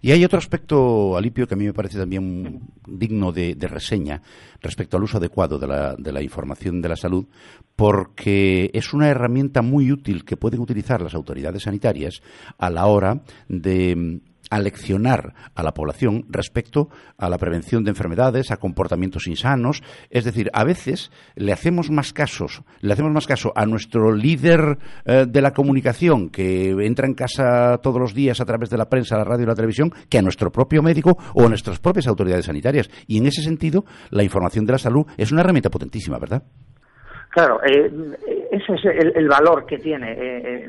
Y 0.00 0.12
hay 0.12 0.24
otro 0.24 0.38
aspecto, 0.38 1.16
Alipio, 1.16 1.46
que 1.46 1.54
a 1.54 1.56
mí 1.56 1.64
me 1.64 1.72
parece 1.72 1.98
también 1.98 2.60
digno 2.86 3.32
de, 3.32 3.56
reseña 3.68 4.22
respecto 4.60 4.96
al 4.96 5.02
uso 5.02 5.18
adecuado 5.18 5.58
de 5.58 5.66
la, 5.66 5.94
de 5.96 6.12
la 6.12 6.22
información 6.22 6.80
de 6.80 6.88
la 6.88 6.96
salud, 6.96 7.26
porque 7.74 8.70
es 8.72 8.92
una 8.94 9.08
herramienta 9.08 9.62
muy 9.62 9.92
útil 9.92 10.24
que 10.24 10.36
pueden 10.36 10.60
utilizar 10.60 11.02
las 11.02 11.14
autoridades 11.14 11.64
sanitarias 11.64 12.22
a 12.58 12.70
la 12.70 12.86
hora 12.86 13.22
de 13.48 14.20
aleccionar 14.50 15.34
a 15.54 15.62
la 15.62 15.72
población 15.72 16.24
respecto 16.28 16.88
a 17.18 17.28
la 17.28 17.38
prevención 17.38 17.84
de 17.84 17.90
enfermedades, 17.90 18.50
a 18.50 18.56
comportamientos 18.56 19.26
insanos. 19.26 19.82
Es 20.10 20.24
decir, 20.24 20.50
a 20.52 20.64
veces 20.64 21.10
le 21.34 21.52
hacemos 21.52 21.90
más 21.90 22.12
casos, 22.12 22.62
le 22.80 22.92
hacemos 22.92 23.12
más 23.12 23.26
caso 23.26 23.52
a 23.54 23.66
nuestro 23.66 24.12
líder 24.12 24.78
eh, 25.04 25.26
de 25.28 25.40
la 25.40 25.52
comunicación 25.52 26.30
que 26.30 26.70
entra 26.70 27.06
en 27.06 27.14
casa 27.14 27.78
todos 27.82 28.00
los 28.00 28.14
días 28.14 28.40
a 28.40 28.44
través 28.44 28.70
de 28.70 28.78
la 28.78 28.88
prensa, 28.88 29.16
la 29.16 29.24
radio 29.24 29.44
y 29.44 29.48
la 29.48 29.54
televisión, 29.54 29.92
que 30.08 30.18
a 30.18 30.22
nuestro 30.22 30.50
propio 30.50 30.82
médico 30.82 31.16
o 31.34 31.44
a 31.44 31.48
nuestras 31.48 31.78
propias 31.78 32.06
autoridades 32.06 32.46
sanitarias. 32.46 32.88
Y 33.06 33.18
en 33.18 33.26
ese 33.26 33.42
sentido, 33.42 33.84
la 34.10 34.22
información 34.22 34.66
de 34.66 34.72
la 34.72 34.78
salud 34.78 35.06
es 35.16 35.32
una 35.32 35.40
herramienta 35.42 35.70
potentísima, 35.70 36.18
¿verdad? 36.18 36.42
Claro, 37.30 37.60
eh, 37.64 37.90
ese 38.56 38.74
es 38.74 38.84
el, 38.84 39.28
valor 39.28 39.66
que 39.66 39.78
tiene 39.78 40.12
eh, 40.12 40.68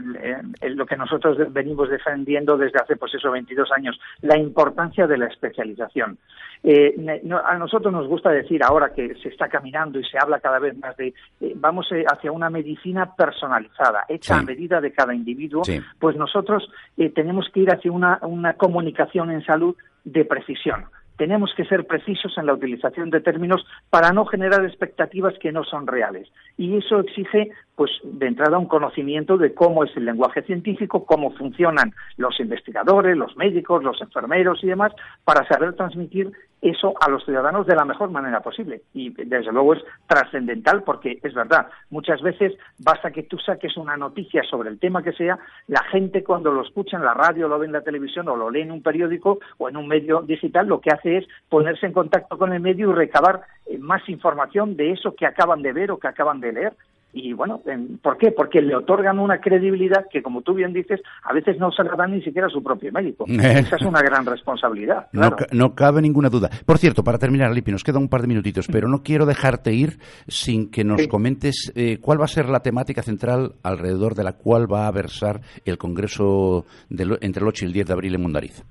eh, 0.62 0.70
lo 0.70 0.86
que 0.86 0.96
nosotros 0.96 1.38
venimos 1.52 1.90
defendiendo 1.90 2.58
desde 2.58 2.80
hace, 2.80 2.96
pues 2.96 3.14
eso, 3.16 3.32
22 3.32 3.70
años, 3.76 4.00
la 4.22 4.38
importancia 4.38 5.08
de 5.08 5.18
la 5.18 5.28
especialización. 5.28 6.18
a 6.64 7.58
nosotros 7.58 7.94
nos 7.94 8.08
gusta 8.08 8.30
decir 8.30 8.64
ahora 8.64 8.94
que 8.94 9.16
se 9.16 9.30
está 9.30 9.48
caminando 9.48 10.00
y 10.00 10.06
se 10.06 10.18
habla 10.18 10.40
cada 10.40 10.60
vez 10.60 10.78
más 10.78 10.96
de 10.98 11.14
vamos 11.56 11.88
hacia 12.12 12.32
una 12.32 12.50
medicina 12.50 13.16
personalizada, 13.16 14.06
hecha 14.08 14.38
a 14.38 14.44
medida 14.44 14.82
de 14.82 14.92
cada 14.92 15.14
individuo, 15.14 15.64
pues 16.00 16.16
nosotros 16.16 16.70
tenemos 17.14 17.50
que 17.54 17.62
ir 17.62 17.74
hacia 17.74 17.92
una, 17.92 18.20
una 18.22 18.54
comunicación 18.54 19.32
en 19.32 19.44
salud 19.46 19.76
de 20.04 20.26
precisión 20.26 20.86
tenemos 21.18 21.52
que 21.56 21.66
ser 21.66 21.86
precisos 21.86 22.38
en 22.38 22.46
la 22.46 22.54
utilización 22.54 23.10
de 23.10 23.22
términos 23.22 23.66
para 23.90 24.12
no 24.12 24.26
generar 24.26 24.64
expectativas 24.66 25.34
que 25.40 25.52
no 25.52 25.64
son 25.64 25.88
reales. 25.88 26.30
Y 26.58 26.78
eso 26.78 27.00
exige, 27.00 27.52
pues, 27.76 27.92
de 28.04 28.28
entrada 28.28 28.58
un 28.58 28.68
conocimiento 28.68 29.38
de 29.38 29.54
cómo 29.54 29.84
es 29.84 29.96
el 29.98 30.06
lenguaje 30.06 30.44
científico, 30.44 31.06
cómo 31.06 31.32
funcionan 31.32 31.94
los 32.18 32.40
investigadores, 32.40 33.18
los 33.18 33.36
médicos, 33.36 33.84
los 33.84 34.02
enfermeros 34.02 34.64
y 34.64 34.68
demás, 34.68 34.94
para 35.24 35.48
saber 35.48 35.74
transmitir 35.74 36.32
eso 36.62 36.94
a 37.00 37.10
los 37.10 37.24
ciudadanos 37.24 37.68
de 37.68 37.76
la 37.76 37.86
mejor 37.86 38.10
manera 38.10 38.42
posible. 38.42 38.82
Y 38.94 39.10
desde 39.10 39.52
luego 39.52 39.74
es 39.74 39.84
trascendental 40.08 40.84
porque 40.84 41.20
es 41.22 41.34
verdad, 41.34 41.68
muchas 41.90 42.22
veces 42.22 42.54
basta 42.80 43.12
que 43.12 43.24
tú 43.24 43.38
saques 43.38 43.78
una 43.78 43.98
noticia 43.98 44.44
sobre 44.44 44.70
el 44.70 44.80
tema 44.80 45.04
que 45.04 45.14
sea, 45.14 45.38
la 45.68 45.84
gente 45.84 46.24
cuando 46.24 46.52
lo 46.52 46.64
escucha 46.64 46.98
en 46.98 47.06
la 47.06 47.14
radio, 47.14 47.48
lo 47.48 47.60
ve 47.60 47.68
en 47.68 47.74
la 47.74 47.82
televisión 47.82 48.28
o 48.28 48.36
lo 48.36 48.50
lee 48.50 48.62
en 48.62 48.72
un 48.72 48.82
periódico 48.82 49.40
o 49.58 49.70
en 49.70 49.78
un 49.78 49.88
medio 49.88 50.22
digital, 50.22 50.68
lo 50.68 50.82
que 50.82 50.92
hace 50.92 51.18
es 51.18 51.28
ponerse 51.50 51.86
en 51.86 51.94
contacto 51.94 52.38
con 52.38 52.54
el 52.54 52.60
medio 52.60 52.90
y 52.90 52.94
recabar 52.94 53.42
eh, 53.66 53.78
más 53.78 54.08
información 54.10 54.76
de 54.76 54.92
eso 54.92 55.16
que 55.16 55.26
acaban 55.26 55.62
de 55.62 55.74
ver 55.74 55.92
o 55.92 55.98
que 55.98 56.08
acaban 56.08 56.40
de 56.40 56.54
leer. 56.54 56.74
Y 57.18 57.34
bueno, 57.34 57.62
¿por 58.02 58.18
qué? 58.18 58.32
Porque 58.32 58.62
le 58.62 58.76
otorgan 58.76 59.20
una 59.20 59.40
credibilidad 59.40 60.06
que, 60.12 60.22
como 60.22 60.42
tú 60.42 60.54
bien 60.54 60.74
dices, 60.74 61.02
a 61.24 61.34
veces 61.34 61.58
no 61.60 61.72
se 61.72 61.84
la 61.84 61.96
dan 61.96 62.12
ni 62.12 62.22
siquiera 62.22 62.48
a 62.48 62.50
su 62.50 62.64
propio 62.64 62.92
médico. 62.92 63.26
Esa 63.28 63.76
es 63.76 63.82
una 63.82 64.02
gran 64.02 64.26
responsabilidad. 64.26 65.08
No, 65.12 65.76
cabe 65.76 66.02
ninguna 66.02 66.30
duda. 66.30 66.50
Por 66.66 66.78
cierto, 66.78 67.04
para 67.04 67.18
terminar, 67.18 67.52
Lipi, 67.52 67.72
nos 67.72 67.84
queda 67.84 68.00
un 68.00 68.10
par 68.10 68.22
de 68.22 68.28
minutitos, 68.28 68.68
pero 68.72 68.88
no 68.88 69.04
quiero 69.04 69.26
dejarte 69.26 69.74
ir 69.74 70.00
sin 70.28 70.70
que 70.70 70.84
nos 70.84 71.08
comentes 71.08 71.72
eh, 71.76 72.00
cuál 72.00 72.20
va 72.20 72.26
a 72.26 72.30
ser 72.30 72.50
la 72.50 72.62
temática 72.62 73.02
central 73.02 73.54
alrededor 73.64 74.16
de 74.16 74.24
la 74.24 74.34
cual 74.34 74.72
va 74.72 74.88
a 74.88 74.92
versar 74.92 75.42
el 75.66 75.78
Congreso 75.78 76.66
entre 76.90 77.42
el 77.42 77.48
8 77.48 77.66
y 77.66 77.68
el 77.68 77.74
10 77.74 77.88
de 77.88 77.94
abril 77.94 78.16
en 78.16 78.22
Mundariz. 78.22 78.64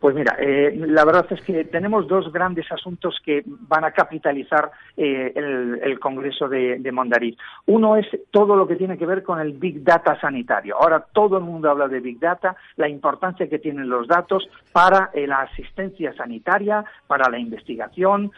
Pues 0.00 0.14
mira, 0.14 0.36
eh, 0.38 0.72
la 0.86 1.04
verdad 1.04 1.26
es 1.30 1.40
que 1.42 1.64
tenemos 1.64 2.06
dos 2.06 2.32
grandes 2.32 2.70
asuntos 2.70 3.18
que 3.24 3.42
van 3.44 3.84
a 3.84 3.90
capitalizar 3.90 4.70
eh, 4.96 5.32
el, 5.34 5.98
Congreso 5.98 6.48
de, 6.48 6.78
de 6.78 7.34
Uno 7.66 7.96
es 7.96 8.06
todo 8.30 8.54
lo 8.54 8.68
que 8.68 8.76
tiene 8.76 8.96
que 8.96 9.06
ver 9.06 9.24
con 9.24 9.40
el 9.40 9.52
Big 9.54 9.82
Data 9.82 10.18
sanitario. 10.20 10.76
Ahora 10.76 11.04
todo 11.12 11.38
el 11.38 11.44
mundo 11.44 11.68
habla 11.68 11.88
de 11.88 11.98
Big 11.98 12.20
Data, 12.20 12.56
la 12.76 12.88
importancia 12.88 13.48
que 13.48 13.58
tienen 13.58 13.88
los 13.88 14.06
datos 14.06 14.48
para 14.70 15.10
eh, 15.12 15.26
la 15.26 15.40
asistencia 15.40 16.14
sanitaria, 16.14 16.84
para 17.08 17.28
la 17.28 17.38
investigación. 17.38 18.30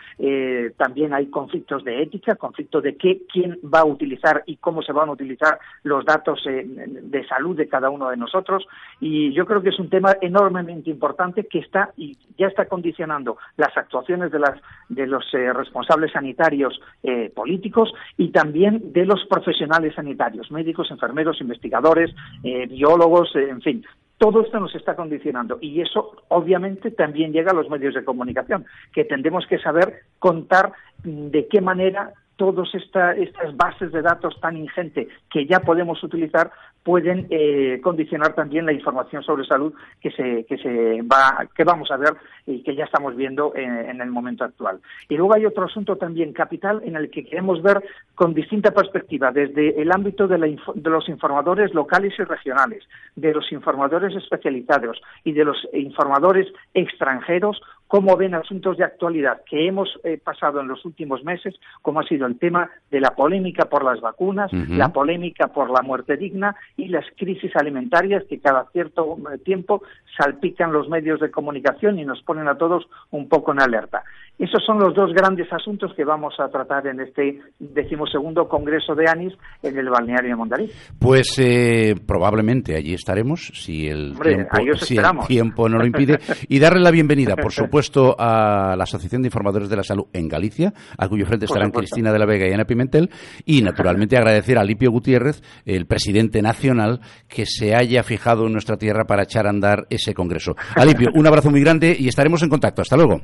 también 0.78 1.12
hay 1.12 1.26
conflictos 1.26 1.84
de 1.84 2.02
ética, 2.02 2.36
conflictos 2.36 2.82
de 2.82 2.96
qué, 2.96 3.22
quién 3.30 3.58
va 3.62 3.80
a 3.80 3.84
utilizar 3.84 4.42
y 4.46 4.56
cómo 4.56 4.80
se 4.82 4.92
van 4.92 5.10
a 5.10 5.12
utilizar 5.12 5.58
los 5.82 6.04
datos 6.06 6.42
de 6.44 7.26
salud 7.28 7.56
de 7.56 7.68
cada 7.68 7.90
uno 7.90 8.08
de 8.08 8.16
nosotros. 8.16 8.66
Y 9.00 9.32
yo 9.34 9.44
creo 9.44 9.62
que 9.62 9.68
es 9.68 9.78
un 9.78 9.90
tema 9.90 10.16
enormemente 10.22 10.88
importante 10.88 11.44
que 11.50 11.58
está 11.58 11.92
y 11.96 12.16
ya 12.38 12.46
está 12.46 12.66
condicionando 12.66 13.36
las 13.56 13.76
actuaciones 13.76 14.30
de, 14.30 14.38
las, 14.38 14.60
de 14.88 15.06
los 15.06 15.24
eh, 15.34 15.52
responsables 15.52 16.12
sanitarios 16.12 16.80
eh, 17.02 17.30
políticos 17.34 17.92
y 18.16 18.28
también 18.28 18.92
de 18.92 19.04
los 19.04 19.26
profesionales 19.28 19.94
sanitarios, 19.94 20.50
médicos, 20.50 20.90
enfermeros, 20.90 21.40
investigadores, 21.40 22.10
eh, 22.44 22.66
biólogos, 22.66 23.34
en 23.34 23.60
fin, 23.60 23.84
todo 24.16 24.42
esto 24.42 24.60
nos 24.60 24.74
está 24.74 24.94
condicionando 24.94 25.58
y 25.60 25.80
eso 25.80 26.16
obviamente 26.28 26.90
también 26.90 27.32
llega 27.32 27.50
a 27.52 27.54
los 27.54 27.68
medios 27.68 27.94
de 27.94 28.04
comunicación, 28.04 28.64
que 28.92 29.04
tendremos 29.04 29.46
que 29.46 29.58
saber 29.58 30.02
contar 30.18 30.72
de 31.02 31.48
qué 31.48 31.60
manera 31.60 32.12
todas 32.36 32.74
estas 32.74 33.16
bases 33.54 33.92
de 33.92 34.00
datos 34.00 34.40
tan 34.40 34.56
ingentes 34.56 35.08
que 35.30 35.44
ya 35.46 35.60
podemos 35.60 36.02
utilizar 36.02 36.50
pueden 36.82 37.26
eh, 37.30 37.80
condicionar 37.82 38.34
también 38.34 38.66
la 38.66 38.72
información 38.72 39.22
sobre 39.22 39.44
salud 39.44 39.74
que 40.00 40.10
se 40.10 40.44
que 40.44 40.56
se 40.58 41.02
va 41.02 41.46
que 41.54 41.64
vamos 41.64 41.90
a 41.90 41.96
ver 41.96 42.14
y 42.46 42.62
que 42.62 42.74
ya 42.74 42.84
estamos 42.84 43.14
viendo 43.16 43.54
en, 43.54 44.00
el 44.00 44.10
momento 44.10 44.44
actual. 44.44 44.80
Y 45.08 45.16
luego 45.16 45.34
hay 45.34 45.46
otro 45.46 45.64
asunto 45.64 45.96
también 45.96 46.32
capital 46.32 46.80
en 46.84 46.96
el 46.96 47.10
que 47.10 47.24
queremos 47.24 47.62
ver 47.62 47.82
con 48.14 48.34
distinta 48.34 48.70
perspectiva 48.72 49.30
desde 49.30 49.80
el 49.80 49.92
ámbito 49.92 50.26
de, 50.26 50.38
de 50.38 50.90
los 50.90 51.08
informadores 51.08 51.74
locales 51.74 52.14
y 52.18 52.24
regionales 52.24 52.84
de 53.14 53.32
los 53.32 53.52
informadores 53.52 54.14
especializados 54.16 55.00
y 55.24 55.32
de 55.32 55.44
los 55.44 55.58
informadores 55.72 56.46
extranjeros 56.74 57.60
cómo 57.90 58.16
ven 58.16 58.36
asuntos 58.36 58.76
de 58.76 58.84
actualidad 58.84 59.42
que 59.44 59.66
hemos 59.66 59.88
eh, 60.04 60.16
pasado 60.16 60.60
en 60.60 60.68
los 60.68 60.84
últimos 60.84 61.24
meses, 61.24 61.56
como 61.82 61.98
ha 61.98 62.04
sido 62.04 62.24
el 62.28 62.38
tema 62.38 62.70
de 62.88 63.00
la 63.00 63.10
polémica 63.16 63.64
por 63.64 63.84
las 63.84 64.00
vacunas, 64.00 64.52
la 64.52 64.90
polémica 64.90 65.48
por 65.48 65.70
la 65.70 65.82
muerte 65.82 66.16
digna 66.16 66.54
y 66.76 66.88
las 66.88 67.04
crisis 67.16 67.54
alimentarias 67.56 68.24
que 68.24 68.40
cada 68.40 68.66
cierto 68.72 69.18
eh, 69.32 69.38
tiempo 69.38 69.82
salpican 70.16 70.72
los 70.72 70.88
medios 70.88 71.20
de 71.20 71.30
comunicación 71.30 71.98
y 71.98 72.04
nos 72.04 72.22
ponen 72.22 72.48
a 72.48 72.58
todos 72.58 72.88
un 73.10 73.28
poco 73.28 73.52
en 73.52 73.60
alerta. 73.60 74.02
Esos 74.40 74.64
son 74.64 74.78
los 74.78 74.94
dos 74.94 75.12
grandes 75.12 75.52
asuntos 75.52 75.92
que 75.94 76.02
vamos 76.02 76.32
a 76.38 76.48
tratar 76.48 76.86
en 76.86 76.98
este 77.00 77.40
decimosegundo 77.58 78.48
Congreso 78.48 78.94
de 78.94 79.04
ANIS 79.06 79.34
en 79.62 79.76
el 79.76 79.90
balneario 79.90 80.30
de 80.30 80.36
Mondariz. 80.36 80.94
Pues 80.98 81.38
eh, 81.38 81.94
probablemente 82.06 82.74
allí 82.74 82.94
estaremos, 82.94 83.52
si 83.52 83.86
el, 83.86 84.18
tiempo, 84.18 84.76
si 84.76 84.96
el 84.96 85.04
tiempo 85.28 85.68
no 85.68 85.76
lo 85.76 85.84
impide, 85.84 86.18
y 86.48 86.58
darle 86.58 86.80
la 86.80 86.90
bienvenida, 86.90 87.36
por 87.36 87.52
supuesto, 87.52 88.16
a 88.18 88.76
la 88.78 88.84
Asociación 88.84 89.20
de 89.20 89.28
Informadores 89.28 89.68
de 89.68 89.76
la 89.76 89.82
Salud 89.82 90.06
en 90.14 90.26
Galicia, 90.26 90.72
a 90.96 91.06
cuyo 91.06 91.26
frente 91.26 91.44
estarán 91.44 91.70
Cristina 91.70 92.10
de 92.10 92.18
la 92.18 92.24
Vega 92.24 92.48
y 92.48 92.52
Ana 92.54 92.64
Pimentel, 92.64 93.10
y 93.44 93.60
naturalmente 93.60 94.16
agradecer 94.16 94.56
a 94.56 94.64
Lipio 94.64 94.90
Gutiérrez, 94.90 95.42
el 95.66 95.84
presidente 95.84 96.40
nacional, 96.40 97.00
que 97.28 97.44
se 97.44 97.74
haya 97.74 98.02
fijado 98.02 98.46
en 98.46 98.54
nuestra 98.54 98.78
tierra 98.78 99.04
para 99.04 99.24
echar 99.24 99.46
a 99.46 99.50
andar 99.50 99.86
ese 99.90 100.14
Congreso. 100.14 100.56
Alipio, 100.76 101.08
un 101.14 101.26
abrazo 101.26 101.50
muy 101.50 101.60
grande 101.60 101.94
y 101.98 102.08
estaremos 102.08 102.42
en 102.42 102.48
contacto. 102.48 102.80
Hasta 102.80 102.96
luego. 102.96 103.20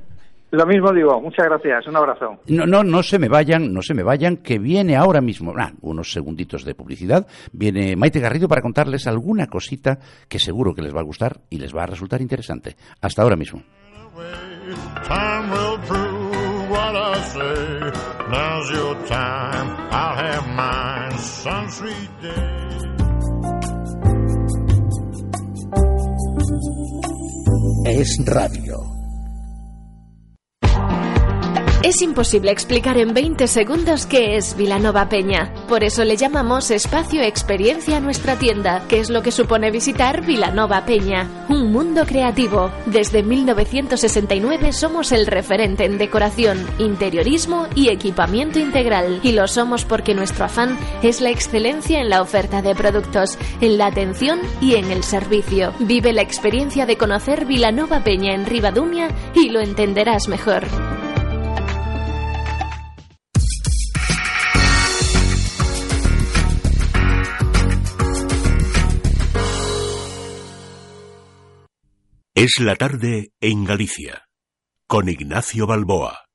Lo 0.50 0.64
mismo 0.64 0.92
digo, 0.92 1.20
muchas 1.20 1.46
gracias, 1.46 1.86
un 1.88 1.96
abrazo. 1.96 2.38
No, 2.48 2.66
no, 2.66 2.84
no 2.84 3.02
se 3.02 3.18
me 3.18 3.28
vayan, 3.28 3.72
no 3.72 3.82
se 3.82 3.94
me 3.94 4.02
vayan, 4.02 4.36
que 4.38 4.58
viene 4.58 4.96
ahora 4.96 5.20
mismo, 5.20 5.52
ah, 5.58 5.72
unos 5.80 6.12
segunditos 6.12 6.64
de 6.64 6.74
publicidad, 6.74 7.26
viene 7.52 7.96
Maite 7.96 8.20
Garrido 8.20 8.48
para 8.48 8.62
contarles 8.62 9.06
alguna 9.06 9.48
cosita 9.48 9.98
que 10.28 10.38
seguro 10.38 10.74
que 10.74 10.82
les 10.82 10.94
va 10.94 11.00
a 11.00 11.04
gustar 11.04 11.40
y 11.50 11.58
les 11.58 11.74
va 11.74 11.82
a 11.82 11.86
resultar 11.86 12.20
interesante. 12.20 12.76
Hasta 13.00 13.22
ahora 13.22 13.36
mismo. 13.36 13.62
es 27.84 28.18
radio. 28.26 28.95
Es 31.96 32.02
imposible 32.02 32.50
explicar 32.50 32.98
en 32.98 33.14
20 33.14 33.48
segundos 33.48 34.04
qué 34.04 34.36
es 34.36 34.54
Vilanova 34.54 35.08
Peña. 35.08 35.54
Por 35.66 35.82
eso 35.82 36.04
le 36.04 36.18
llamamos 36.18 36.70
Espacio 36.70 37.22
Experiencia 37.22 37.96
a 37.96 38.00
nuestra 38.00 38.38
tienda, 38.38 38.86
que 38.86 39.00
es 39.00 39.08
lo 39.08 39.22
que 39.22 39.32
supone 39.32 39.70
visitar 39.70 40.20
Vilanova 40.20 40.84
Peña, 40.84 41.46
un 41.48 41.72
mundo 41.72 42.04
creativo. 42.04 42.70
Desde 42.84 43.22
1969 43.22 44.74
somos 44.74 45.10
el 45.10 45.26
referente 45.26 45.86
en 45.86 45.96
decoración, 45.96 46.66
interiorismo 46.78 47.66
y 47.74 47.88
equipamiento 47.88 48.58
integral. 48.58 49.20
Y 49.22 49.32
lo 49.32 49.48
somos 49.48 49.86
porque 49.86 50.14
nuestro 50.14 50.44
afán 50.44 50.76
es 51.02 51.22
la 51.22 51.30
excelencia 51.30 52.02
en 52.02 52.10
la 52.10 52.20
oferta 52.20 52.60
de 52.60 52.74
productos, 52.74 53.38
en 53.62 53.78
la 53.78 53.86
atención 53.86 54.40
y 54.60 54.74
en 54.74 54.90
el 54.90 55.02
servicio. 55.02 55.72
Vive 55.78 56.12
la 56.12 56.20
experiencia 56.20 56.84
de 56.84 56.98
conocer 56.98 57.46
Vilanova 57.46 58.04
Peña 58.04 58.34
en 58.34 58.44
Rivadunia 58.44 59.08
y 59.34 59.48
lo 59.48 59.60
entenderás 59.60 60.28
mejor. 60.28 60.66
Es 72.36 72.60
la 72.60 72.76
tarde 72.76 73.32
en 73.40 73.64
Galicia, 73.64 74.28
con 74.86 75.08
Ignacio 75.08 75.66
Balboa. 75.66 76.26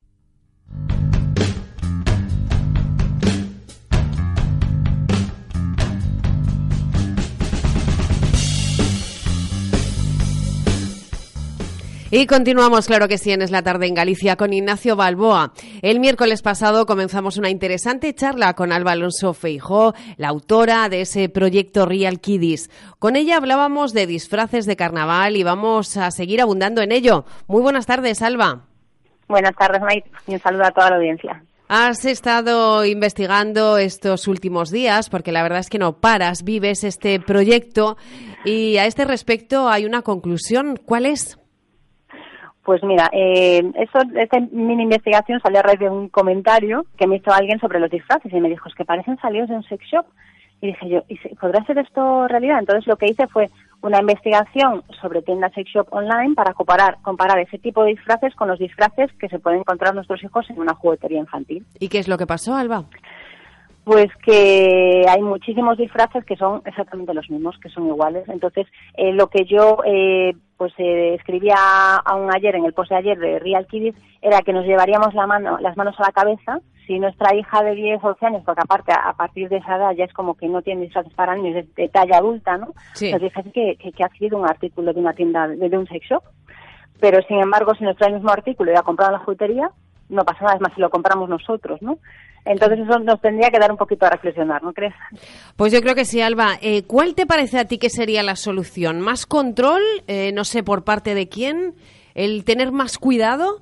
Y 12.14 12.28
continuamos, 12.28 12.88
claro 12.88 13.08
que 13.08 13.18
sí, 13.18 13.32
en 13.32 13.42
Es 13.42 13.52
la 13.52 13.62
tarde 13.62 13.88
en 13.88 13.94
Galicia 13.94 14.36
con 14.36 14.52
Ignacio 14.52 14.98
Balboa. 14.98 15.54
El 15.82 16.02
miércoles 16.02 16.42
pasado 16.42 16.86
comenzamos 16.86 17.38
una 17.38 17.50
interesante 17.50 18.14
charla 18.14 18.54
con 18.54 18.74
Alba 18.74 18.92
Alonso 18.92 19.34
Feijó, 19.34 19.94
la 20.18 20.28
autora 20.28 20.90
de 20.90 21.02
ese 21.02 21.30
proyecto 21.30 21.86
Real 21.86 22.20
Kiddies. 22.20 22.70
Con 23.00 23.16
ella 23.16 23.38
hablábamos 23.38 23.94
de 23.94 24.08
disfraces 24.08 24.66
de 24.66 24.76
carnaval 24.76 25.38
y 25.38 25.44
vamos 25.44 25.96
a 25.96 26.12
seguir 26.12 26.42
abundando 26.42 26.82
en 26.82 26.92
ello. 26.92 27.24
Muy 27.48 27.62
buenas 27.62 27.86
tardes, 27.86 28.22
Alba. 28.22 28.64
Buenas 29.30 29.56
tardes, 29.56 29.82
Maite, 29.82 30.12
y 30.28 30.34
un 30.34 30.42
saludo 30.42 30.66
a 30.66 30.72
toda 30.72 30.90
la 30.90 30.96
audiencia. 30.98 31.42
Has 31.70 32.04
estado 32.04 32.84
investigando 32.84 33.78
estos 33.78 34.28
últimos 34.28 34.70
días, 34.70 35.10
porque 35.10 35.32
la 35.32 35.44
verdad 35.44 35.60
es 35.60 35.70
que 35.70 35.80
no 35.80 35.94
paras, 36.02 36.44
vives 36.44 36.84
este 36.84 37.22
proyecto 37.22 37.96
y 38.44 38.76
a 38.76 38.86
este 38.86 39.06
respecto 39.06 39.70
hay 39.70 39.86
una 39.86 40.02
conclusión. 40.02 40.76
¿Cuál 40.76 41.06
es? 41.06 41.38
Pues 42.64 42.84
mira, 42.84 43.10
eh, 43.12 43.64
eso, 43.76 44.00
esta 44.16 44.40
mini 44.52 44.84
investigación 44.84 45.40
salió 45.42 45.60
a 45.60 45.64
raíz 45.64 45.80
de 45.80 45.90
un 45.90 46.10
comentario 46.10 46.86
que 46.98 47.08
me 47.08 47.16
hizo 47.18 47.32
alguien 47.32 47.60
sobre 47.60 47.80
los 47.80 47.90
disfraces 47.90 48.32
y 48.32 48.40
me 48.40 48.50
dijo, 48.50 48.70
es 48.70 48.76
que 48.76 48.86
parecen 48.86 49.18
salidos 49.20 49.50
de 49.50 49.56
un 49.56 49.64
sex 49.64 49.84
shop. 49.86 50.06
Y 50.62 50.68
dije 50.68 50.90
yo, 50.90 51.04
¿y 51.08 51.18
¿podrá 51.36 51.66
ser 51.66 51.80
esto 51.80 52.28
realidad? 52.28 52.60
Entonces 52.60 52.86
lo 52.86 52.96
que 52.96 53.08
hice 53.08 53.26
fue 53.28 53.50
una 53.82 54.00
investigación 54.00 54.84
sobre 55.02 55.24
tiendas 55.24 55.54
sex 55.54 55.72
shop 55.72 55.88
online 55.90 56.36
para 56.36 56.54
comparar, 56.54 56.98
comparar 57.02 57.40
ese 57.40 57.58
tipo 57.58 57.84
de 57.84 57.92
disfraces 57.92 58.36
con 58.36 58.48
los 58.48 58.60
disfraces 58.60 59.12
que 59.14 59.28
se 59.28 59.40
pueden 59.40 59.62
encontrar 59.62 59.96
nuestros 59.96 60.24
hijos 60.24 60.48
en 60.52 60.60
una 60.60 60.76
juguetería 60.76 61.18
infantil. 61.18 61.66
¿Y 61.80 61.90
qué 61.90 61.98
es 61.98 62.08
lo 62.08 62.20
que 62.20 62.28
pasó, 62.28 62.54
Alba? 62.54 62.86
Pues 63.84 64.10
que 64.24 65.06
hay 65.10 65.22
muchísimos 65.22 65.78
disfraces 65.78 66.24
que 66.24 66.36
son 66.36 66.62
exactamente 66.66 67.16
los 67.16 67.30
mismos, 67.30 67.58
que 67.60 67.70
son 67.70 67.88
iguales. 67.88 68.30
Entonces, 68.30 68.68
eh, 68.96 69.12
lo 69.12 69.28
que 69.28 69.46
yo 69.46 69.80
eh, 69.86 70.36
pues 70.58 70.72
eh, 70.78 71.16
escribía 71.16 71.56
aún 72.06 72.30
ayer 72.34 72.56
en 72.56 72.66
el 72.66 72.74
post 72.74 72.92
de 72.92 72.98
ayer 72.98 73.18
de 73.18 73.40
Real 73.40 73.66
Kiddies 73.66 73.96
era 74.22 74.42
que 74.44 74.54
nos 74.54 74.66
llevaríamos 74.66 75.16
la 75.16 75.26
mano, 75.26 75.58
las 75.60 75.76
manos 75.78 75.96
a 76.00 76.04
la 76.04 76.12
cabeza 76.12 76.62
si 76.86 77.00
nuestra 77.00 77.36
hija 77.36 77.64
de 77.64 77.76
10 77.76 78.04
o 78.04 78.08
11 78.10 78.26
años, 78.26 78.44
porque 78.46 78.62
aparte 78.62 78.92
a 78.92 79.14
partir 79.14 79.50
de 79.50 79.58
esa 79.58 79.78
edad 79.78 79.94
ya 79.94 80.06
es 80.06 80.14
como 80.14 80.36
que 80.36 80.48
no 80.48 80.62
tiene 80.62 80.82
disfraces 80.82 81.14
para 81.14 81.36
niños 81.36 81.56
de, 81.56 81.68
de 81.76 81.90
talla 81.90 82.18
adulta, 82.18 82.58
¿no? 82.58 82.74
Sí. 82.94 83.12
Nos 83.12 83.22
dice 83.22 83.44
que, 83.54 83.76
que, 83.78 83.92
que, 83.92 84.04
ha 84.04 84.08
adquirido 84.08 84.38
un 84.38 84.48
artículo 84.48 84.94
de 84.94 85.00
una 85.00 85.14
tienda, 85.14 85.48
de, 85.48 85.70
de 85.70 85.78
un 85.78 85.88
sex 85.88 86.06
shop. 86.08 86.24
Pero 87.00 87.22
sin 87.28 87.40
embargo, 87.40 87.74
si 87.76 87.84
nos 87.84 87.96
trae 87.98 88.10
el 88.10 88.16
mismo 88.16 88.32
artículo 88.32 88.72
y 88.72 88.76
ha 88.76 88.84
comprado 88.84 89.12
en 89.12 89.20
la 89.20 89.26
juguetería, 89.26 89.72
no 90.10 90.24
pasa 90.26 90.44
nada, 90.44 90.56
es 90.56 90.62
más 90.62 90.74
si 90.74 90.82
lo 90.82 90.90
compramos 90.90 91.30
nosotros, 91.30 91.82
¿no? 91.82 91.98
Entonces 92.46 92.80
eso 92.80 93.00
nos 93.00 93.22
tendría 93.22 93.50
que 93.50 93.60
dar 93.60 93.72
un 93.72 93.78
poquito 93.78 94.06
a 94.06 94.10
reflexionar, 94.10 94.64
¿no 94.64 94.74
crees? 94.74 94.94
Pues 95.56 95.72
yo 95.72 95.82
creo 95.82 95.94
que 95.94 96.06
sí, 96.06 96.22
Alba. 96.22 96.54
Eh, 96.62 96.84
¿Cuál 96.88 97.14
te 97.14 97.26
parece 97.26 97.60
a 97.60 97.66
ti 97.66 97.78
que 97.78 97.90
sería 97.90 98.24
la 98.24 98.36
solución? 98.36 99.00
¿Más 99.00 99.26
control? 99.26 99.82
Eh, 100.08 100.32
no 100.34 100.44
sé, 100.44 100.64
por 100.64 100.84
parte 100.84 101.14
de 101.14 101.30
quién. 101.30 101.76
¿El 102.16 102.44
tener 102.44 102.72
más 102.72 102.98
cuidado? 102.98 103.62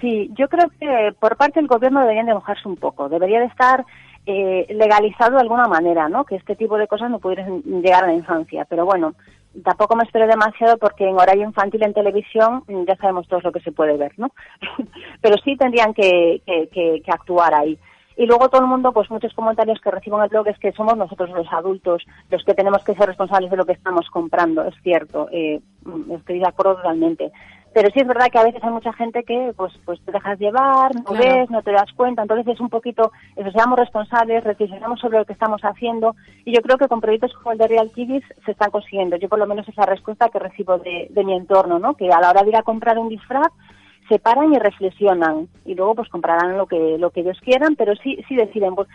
Sí, 0.00 0.30
yo 0.38 0.48
creo 0.48 0.70
que 0.80 1.12
por 1.20 1.36
parte 1.36 1.60
del 1.60 1.68
gobierno 1.68 2.00
deberían 2.00 2.26
de 2.26 2.34
mojarse 2.34 2.66
un 2.66 2.76
poco. 2.76 3.08
Debería 3.10 3.40
de 3.40 3.46
estar 3.46 3.84
eh, 4.24 4.66
legalizado 4.70 5.36
de 5.36 5.42
alguna 5.42 5.68
manera, 5.68 6.08
¿no? 6.08 6.24
Que 6.24 6.36
este 6.36 6.56
tipo 6.56 6.78
de 6.78 6.88
cosas 6.88 7.10
no 7.10 7.18
pudieran 7.18 7.62
llegar 7.62 8.04
a 8.04 8.08
la 8.08 8.14
infancia. 8.14 8.64
Pero 8.64 8.86
bueno, 8.86 9.14
tampoco 9.64 9.96
me 9.96 10.04
espero 10.04 10.26
demasiado 10.26 10.76
porque 10.78 11.08
en 11.08 11.18
horario 11.18 11.44
infantil 11.44 11.82
en 11.84 11.94
televisión 11.94 12.64
ya 12.86 12.96
sabemos 12.96 13.28
todos 13.28 13.44
lo 13.44 13.52
que 13.52 13.60
se 13.60 13.72
puede 13.72 13.96
ver, 13.96 14.12
¿no? 14.16 14.32
Pero 15.20 15.36
sí 15.44 15.56
tendrían 15.56 15.94
que, 15.94 16.42
que, 16.46 16.68
que, 16.68 17.02
que, 17.04 17.10
actuar 17.10 17.54
ahí. 17.54 17.78
Y 18.16 18.24
luego 18.24 18.48
todo 18.48 18.62
el 18.62 18.66
mundo, 18.66 18.92
pues 18.92 19.10
muchos 19.10 19.34
comentarios 19.34 19.78
que 19.80 19.90
recibo 19.90 20.16
en 20.16 20.24
el 20.24 20.30
blog 20.30 20.48
es 20.48 20.58
que 20.58 20.72
somos 20.72 20.96
nosotros 20.96 21.28
los 21.30 21.52
adultos 21.52 22.02
los 22.30 22.42
que 22.44 22.54
tenemos 22.54 22.82
que 22.82 22.94
ser 22.94 23.06
responsables 23.06 23.50
de 23.50 23.58
lo 23.58 23.66
que 23.66 23.74
estamos 23.74 24.08
comprando. 24.08 24.64
Es 24.64 24.74
cierto, 24.82 25.28
eh, 25.30 25.60
estoy 26.10 26.38
de 26.38 26.48
acuerdo 26.48 26.76
totalmente. 26.76 27.30
Pero 27.76 27.90
sí 27.92 28.00
es 28.00 28.06
verdad 28.06 28.28
que 28.32 28.38
a 28.38 28.44
veces 28.44 28.64
hay 28.64 28.70
mucha 28.70 28.90
gente 28.94 29.22
que 29.22 29.52
pues 29.54 29.70
pues 29.84 30.00
te 30.00 30.10
dejas 30.10 30.38
llevar, 30.38 30.94
no 30.94 31.04
claro. 31.04 31.22
ves, 31.22 31.50
no 31.50 31.60
te 31.60 31.72
das 31.72 31.92
cuenta. 31.94 32.22
Entonces 32.22 32.54
es 32.54 32.58
un 32.58 32.70
poquito, 32.70 33.12
eso, 33.36 33.50
seamos 33.50 33.78
responsables, 33.78 34.44
reflexionamos 34.44 34.98
sobre 34.98 35.18
lo 35.18 35.26
que 35.26 35.34
estamos 35.34 35.60
haciendo. 35.60 36.16
Y 36.46 36.54
yo 36.54 36.62
creo 36.62 36.78
que 36.78 36.88
con 36.88 37.02
proyectos 37.02 37.34
como 37.34 37.52
el 37.52 37.58
de 37.58 37.68
Real 37.68 37.92
Kiddies 37.94 38.24
se 38.46 38.52
están 38.52 38.70
consiguiendo. 38.70 39.16
Yo 39.16 39.28
por 39.28 39.38
lo 39.38 39.46
menos 39.46 39.68
es 39.68 39.76
la 39.76 39.84
respuesta 39.84 40.30
que 40.30 40.38
recibo 40.38 40.78
de, 40.78 41.08
de 41.10 41.22
mi 41.22 41.34
entorno, 41.34 41.78
¿no? 41.78 41.92
Que 41.96 42.10
a 42.10 42.18
la 42.18 42.30
hora 42.30 42.44
de 42.44 42.48
ir 42.48 42.56
a 42.56 42.62
comprar 42.62 42.98
un 42.98 43.10
disfraz 43.10 43.52
se 44.08 44.18
paran 44.18 44.54
y 44.54 44.58
reflexionan 44.58 45.48
y 45.66 45.74
luego 45.74 45.96
pues 45.96 46.08
comprarán 46.08 46.56
lo 46.56 46.66
que 46.66 46.96
lo 46.98 47.10
que 47.10 47.20
ellos 47.20 47.40
quieran 47.40 47.74
pero 47.76 47.94
sí 47.96 48.18
sí 48.28 48.36
deciden 48.36 48.74
pues 48.74 48.88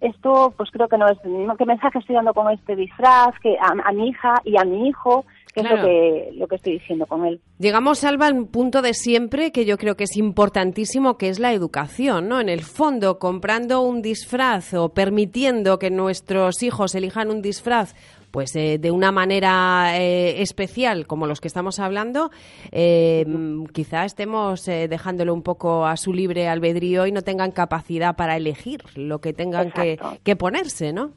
esto 0.00 0.52
pues 0.56 0.70
creo 0.70 0.88
que 0.88 0.98
no 0.98 1.08
es 1.08 1.18
qué 1.58 1.66
mensaje 1.66 1.98
estoy 1.98 2.16
dando 2.16 2.34
con 2.34 2.50
este 2.50 2.76
disfraz 2.76 3.38
que 3.42 3.56
a, 3.58 3.88
a 3.88 3.92
mi 3.92 4.08
hija 4.08 4.34
y 4.44 4.58
a 4.58 4.64
mi 4.64 4.88
hijo 4.88 5.24
que 5.54 5.60
claro. 5.60 5.76
es 5.76 5.82
lo 5.82 5.88
que, 5.88 6.30
lo 6.38 6.48
que 6.48 6.56
estoy 6.56 6.72
diciendo 6.74 7.06
con 7.06 7.24
él. 7.24 7.40
Llegamos, 7.58 8.02
Alba, 8.02 8.26
al 8.26 8.46
punto 8.46 8.82
de 8.82 8.92
siempre 8.92 9.52
que 9.52 9.64
yo 9.64 9.78
creo 9.78 9.96
que 9.96 10.04
es 10.04 10.16
importantísimo, 10.16 11.16
que 11.16 11.28
es 11.28 11.38
la 11.38 11.52
educación, 11.52 12.28
¿no? 12.28 12.40
En 12.40 12.48
el 12.48 12.62
fondo, 12.62 13.20
comprando 13.20 13.82
un 13.82 14.02
disfraz 14.02 14.74
o 14.74 14.88
permitiendo 14.88 15.78
que 15.78 15.90
nuestros 15.90 16.62
hijos 16.64 16.96
elijan 16.96 17.30
un 17.30 17.40
disfraz 17.40 17.94
pues 18.34 18.56
eh, 18.56 18.78
de 18.80 18.90
una 18.90 19.12
manera 19.12 19.96
eh, 19.96 20.42
especial 20.42 21.06
como 21.06 21.28
los 21.28 21.40
que 21.40 21.46
estamos 21.46 21.78
hablando, 21.78 22.32
eh, 22.72 23.24
quizá 23.72 24.04
estemos 24.04 24.66
eh, 24.66 24.88
dejándolo 24.88 25.32
un 25.32 25.44
poco 25.44 25.86
a 25.86 25.96
su 25.96 26.12
libre 26.12 26.48
albedrío 26.48 27.06
y 27.06 27.12
no 27.12 27.22
tengan 27.22 27.52
capacidad 27.52 28.16
para 28.16 28.36
elegir 28.36 28.82
lo 28.96 29.20
que 29.20 29.34
tengan 29.34 29.70
que, 29.70 30.00
que, 30.24 30.34
ponerse, 30.34 30.92
¿no? 30.92 31.10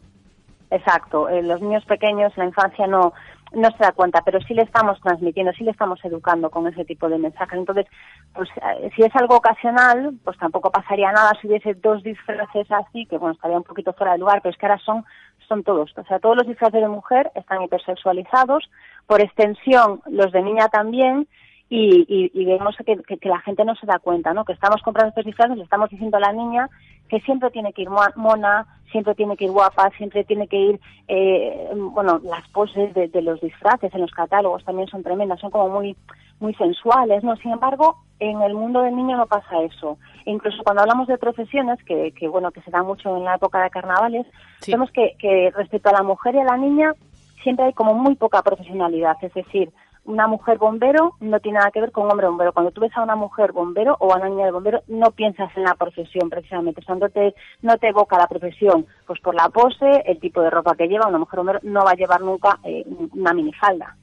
Exacto. 0.70 1.28
Eh, 1.28 1.42
los 1.42 1.60
niños 1.60 1.84
pequeños, 1.86 2.38
la 2.38 2.46
infancia 2.46 2.86
no 2.86 3.14
no 3.54 3.70
se 3.72 3.78
da 3.84 3.92
cuenta, 3.92 4.22
pero 4.22 4.40
sí 4.42 4.54
le 4.54 4.64
estamos 4.64 5.00
transmitiendo, 5.02 5.52
sí 5.54 5.64
le 5.64 5.72
estamos 5.72 6.04
educando 6.04 6.50
con 6.50 6.68
ese 6.68 6.86
tipo 6.86 7.10
de 7.10 7.18
mensajes. 7.18 7.58
Entonces, 7.58 7.86
pues 8.34 8.50
si 8.96 9.04
es 9.04 9.16
algo 9.16 9.38
ocasional, 9.38 10.14
pues 10.24 10.38
tampoco 10.38 10.72
pasaría 10.72 11.12
nada 11.12 11.32
si 11.40 11.48
hubiese 11.48 11.74
dos 11.76 12.04
disfraces 12.04 12.70
así, 12.72 13.06
que 13.06 13.18
bueno, 13.18 13.34
estaría 13.34 13.58
un 13.58 13.64
poquito 13.64 13.94
fuera 13.94 14.14
de 14.14 14.20
lugar, 14.20 14.42
pero 14.42 14.52
es 14.52 14.58
que 14.58 14.66
ahora 14.66 14.82
son, 14.84 15.06
son 15.48 15.64
todos. 15.64 15.94
O 15.98 16.04
sea, 16.04 16.20
todos 16.20 16.36
los 16.38 16.48
disfraces 16.48 16.82
de 16.82 16.88
mujer 16.88 17.32
están 17.36 17.62
hipersexualizados, 17.62 18.70
por 19.06 19.22
extensión 19.22 20.02
los 20.08 20.32
de 20.32 20.42
niña 20.44 20.68
también, 20.70 21.28
y, 21.70 22.06
y, 22.08 22.32
y 22.34 22.46
vemos 22.46 22.76
que, 22.78 22.98
que, 23.04 23.18
que, 23.18 23.30
la 23.30 23.40
gente 23.40 23.66
no 23.66 23.76
se 23.76 23.86
da 23.86 24.00
cuenta, 24.00 24.34
¿no? 24.34 24.46
Que 24.46 24.54
estamos 24.54 24.82
comprando 24.84 25.10
estos 25.10 25.26
disfraces, 25.26 25.58
le 25.58 25.64
estamos 25.64 25.90
diciendo 25.90 26.18
a 26.18 26.22
la 26.22 26.32
niña 26.32 26.70
que 27.10 27.20
siempre 27.22 27.50
tiene 27.52 27.74
que 27.74 27.84
ir 27.84 27.90
mona, 28.16 28.66
siempre 28.92 29.16
tiene 29.16 29.36
que 29.38 29.46
ir 29.46 29.52
guapa, 29.52 29.90
siempre 29.98 30.24
tiene 30.24 30.48
que 30.48 30.58
ir, 30.58 30.80
eh, 31.08 31.70
bueno, 31.76 32.20
las 32.24 32.48
poses 32.50 32.94
de, 32.94 33.08
de, 33.08 33.22
los 33.22 33.40
disfraces 33.42 33.94
en 33.94 34.02
los 34.02 34.12
catálogos 34.12 34.64
también 34.64 34.88
son 34.88 35.04
tremendas, 35.04 35.40
son 35.40 35.52
como 35.52 35.70
muy, 35.70 35.96
muy 36.40 36.54
sensuales, 36.56 37.24
¿no? 37.24 37.36
Sin 37.38 37.52
embargo, 37.52 37.98
en 38.20 38.42
el 38.42 38.54
mundo 38.54 38.82
del 38.82 38.96
niño 38.96 39.18
no 39.18 39.26
pasa 39.28 39.62
eso. 39.62 39.98
E 40.26 40.32
incluso 40.32 40.64
cuando 40.64 40.82
hablamos 40.82 41.08
de 41.08 41.18
profesiones, 41.18 41.84
que, 41.84 42.12
que 42.14 42.28
bueno, 42.28 42.52
que 42.52 42.62
se 42.62 42.72
da 42.72 42.84
mucho 42.84 43.16
en 43.18 43.24
la 43.24 43.36
época 43.36 43.62
de 43.64 43.70
carnavales, 43.70 44.26
sí. 44.62 44.72
vemos 44.72 44.92
que, 44.92 45.16
que 45.20 45.52
respecto 45.56 45.90
a 45.90 45.94
la 45.94 46.04
mujer 46.04 46.36
y 46.36 46.40
a 46.40 46.44
la 46.44 46.58
niña 46.58 46.94
siempre 47.44 47.66
hay 47.66 47.74
como 47.74 47.94
muy 47.94 48.16
poca 48.16 48.42
profesionalidad, 48.42 49.16
es 49.22 49.34
decir, 49.34 49.72
una 50.08 50.26
mujer 50.26 50.58
bombero 50.58 51.16
no 51.20 51.40
tiene 51.42 51.60
nada 51.60 51.72
que 51.72 51.82
ver 51.82 51.92
con 51.92 52.06
un 52.06 52.12
hombre 52.12 52.28
bombero. 52.28 52.54
Cuando 52.54 52.72
tú 52.72 52.82
ves 52.82 52.96
a 52.96 53.04
una 53.04 53.16
mujer 53.16 53.52
bombero 53.52 53.98
o 54.00 54.14
a 54.14 54.18
una 54.18 54.30
niña 54.30 54.46
de 54.46 54.52
bombero, 54.52 54.82
no 54.88 55.12
piensas 55.12 55.56
en 55.58 55.64
la 55.64 55.76
profesión 55.76 56.30
precisamente. 56.30 56.80
O 56.82 56.84
sea, 56.84 56.96
no 56.96 57.10
te, 57.10 57.36
no 57.62 57.78
te 57.78 57.90
evoca 57.90 58.18
la 58.18 58.28
profesión. 58.28 58.86
Pues 59.06 59.20
por 59.20 59.36
la 59.36 59.50
pose, 59.50 60.04
el 60.06 60.20
tipo 60.20 60.42
de 60.42 60.50
ropa 60.50 60.76
que 60.76 60.88
lleva, 60.88 61.08
una 61.08 61.20
mujer 61.20 61.38
bombero 61.38 61.60
no 61.64 61.84
va 61.84 61.92
a 61.92 61.96
llevar 61.96 62.22
nunca 62.22 62.58
eh, 62.64 62.86
una 63.14 63.34
minifalda. 63.34 63.98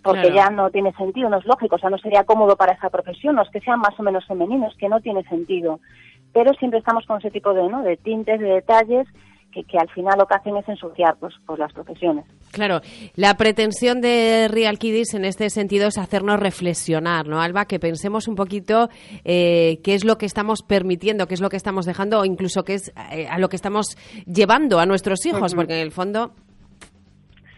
porque 0.00 0.32
ya 0.32 0.48
no 0.48 0.70
tiene 0.70 0.92
sentido, 0.92 1.28
no 1.28 1.38
es 1.38 1.44
lógico, 1.44 1.74
o 1.74 1.78
sea, 1.78 1.90
no 1.90 1.98
sería 1.98 2.24
cómodo 2.24 2.56
para 2.56 2.72
esa 2.72 2.88
profesión, 2.88 3.34
no 3.34 3.42
es 3.42 3.50
que 3.50 3.60
sean 3.60 3.80
más 3.80 3.98
o 3.98 4.02
menos 4.04 4.24
femeninos, 4.26 4.74
que 4.78 4.88
no 4.88 5.00
tiene 5.00 5.24
sentido. 5.24 5.80
Pero 6.32 6.54
siempre 6.54 6.78
estamos 6.78 7.04
con 7.04 7.18
ese 7.18 7.32
tipo 7.32 7.52
de, 7.52 7.68
¿no? 7.68 7.82
de 7.82 7.96
tintes, 7.96 8.38
de 8.38 8.46
detalles 8.46 9.08
que, 9.58 9.64
que, 9.64 9.78
al 9.78 9.88
final 9.90 10.18
lo 10.18 10.26
que 10.26 10.34
hacen 10.34 10.56
es 10.56 10.68
ensuciar 10.68 11.16
pues, 11.18 11.34
pues 11.46 11.58
las 11.58 11.72
profesiones. 11.72 12.24
Claro, 12.52 12.80
la 13.16 13.34
pretensión 13.34 14.00
de 14.00 14.48
Real 14.48 14.78
Kiddies 14.78 15.14
en 15.14 15.24
este 15.24 15.50
sentido 15.50 15.88
es 15.88 15.98
hacernos 15.98 16.38
reflexionar, 16.38 17.26
¿no, 17.26 17.40
Alba? 17.40 17.64
Que 17.66 17.78
pensemos 17.78 18.28
un 18.28 18.34
poquito 18.34 18.88
eh, 19.24 19.80
qué 19.82 19.94
es 19.94 20.04
lo 20.04 20.18
que 20.18 20.26
estamos 20.26 20.62
permitiendo, 20.62 21.26
qué 21.26 21.34
es 21.34 21.40
lo 21.40 21.48
que 21.48 21.56
estamos 21.56 21.86
dejando 21.86 22.20
o 22.20 22.24
incluso 22.24 22.64
qué 22.64 22.74
es 22.74 22.92
eh, 23.12 23.26
a 23.28 23.38
lo 23.38 23.48
que 23.48 23.56
estamos 23.56 23.96
llevando 24.26 24.78
a 24.78 24.86
nuestros 24.86 25.24
hijos, 25.26 25.54
porque 25.54 25.74
en 25.74 25.80
el 25.80 25.92
fondo 25.92 26.32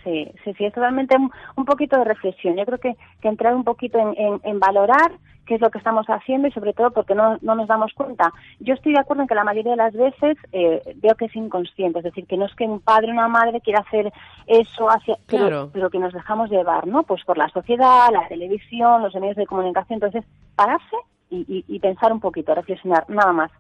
Sí, 0.05 0.33
sí, 0.45 0.55
sí, 0.57 0.65
es 0.65 0.73
totalmente 0.73 1.15
un, 1.15 1.31
un, 1.57 1.65
poquito 1.67 1.99
de 1.99 2.05
reflexión. 2.05 2.57
Yo 2.57 2.65
creo 2.65 2.79
que, 2.79 2.97
que 3.21 3.29
entrar 3.29 3.55
un 3.55 3.65
poquito 3.65 3.99
en, 3.99 4.15
en, 4.17 4.41
en, 4.45 4.59
valorar 4.59 5.13
qué 5.51 5.57
es 5.57 5.61
lo 5.61 5.71
que 5.73 5.79
estamos 5.79 6.07
haciendo 6.07 6.47
y 6.47 6.53
sobre 6.53 6.73
todo 6.73 6.93
porque 6.93 7.13
no, 7.13 7.37
no 7.41 7.57
nos 7.57 7.67
damos 7.67 7.93
cuenta. 7.93 8.33
Yo 8.61 8.73
estoy 8.73 8.93
de 8.93 9.01
acuerdo 9.01 9.23
en 9.23 9.29
que 9.29 9.35
la 9.35 9.43
mayoría 9.43 9.73
de 9.73 9.79
las 9.79 9.93
veces 9.93 10.37
eh, 10.53 10.81
veo 11.03 11.17
que 11.17 11.25
es 11.25 11.35
inconsciente, 11.35 11.99
es 11.99 12.05
decir, 12.05 12.25
que 12.29 12.37
no 12.37 12.47
es 12.47 12.55
que 12.55 12.67
un 12.67 12.79
padre 12.79 13.09
o 13.09 13.15
una 13.15 13.27
madre 13.27 13.61
quiera 13.61 13.81
hacer 13.81 14.13
eso 14.47 14.89
hacia, 14.89 15.17
claro. 15.27 15.47
pero, 15.49 15.71
pero, 15.73 15.91
que 15.91 15.99
nos 15.99 16.13
dejamos 16.13 16.51
llevar, 16.51 16.87
¿no? 16.87 17.03
Pues 17.03 17.25
por 17.25 17.37
la 17.37 17.49
sociedad, 17.49 18.13
la 18.13 18.29
televisión, 18.29 19.03
los 19.03 19.13
medios 19.17 19.35
de 19.35 19.47
comunicación. 19.47 19.97
Entonces, 19.97 20.25
pararse 20.55 20.97
y, 21.31 21.65
y, 21.67 21.79
pensar 21.79 22.13
un 22.13 22.21
poquito, 22.21 22.55
reflexionar, 22.55 23.09
nada 23.09 23.33
más. 23.33 23.51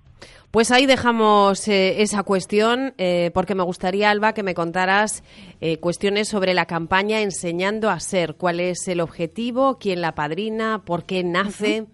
Pues 0.50 0.72
ahí 0.72 0.86
dejamos 0.86 1.68
eh, 1.68 2.02
esa 2.02 2.24
cuestión, 2.24 2.92
eh, 2.98 3.30
porque 3.32 3.54
me 3.54 3.62
gustaría, 3.62 4.10
Alba, 4.10 4.32
que 4.32 4.42
me 4.42 4.54
contaras 4.54 5.22
eh, 5.60 5.78
cuestiones 5.78 6.28
sobre 6.28 6.54
la 6.54 6.66
campaña 6.66 7.20
Enseñando 7.20 7.88
a 7.88 8.00
Ser. 8.00 8.34
¿Cuál 8.34 8.58
es 8.60 8.88
el 8.88 9.00
objetivo? 9.00 9.78
¿Quién 9.78 10.00
la 10.00 10.12
padrina? 10.12 10.82
¿Por 10.84 11.04
qué 11.04 11.22
nace? 11.22 11.86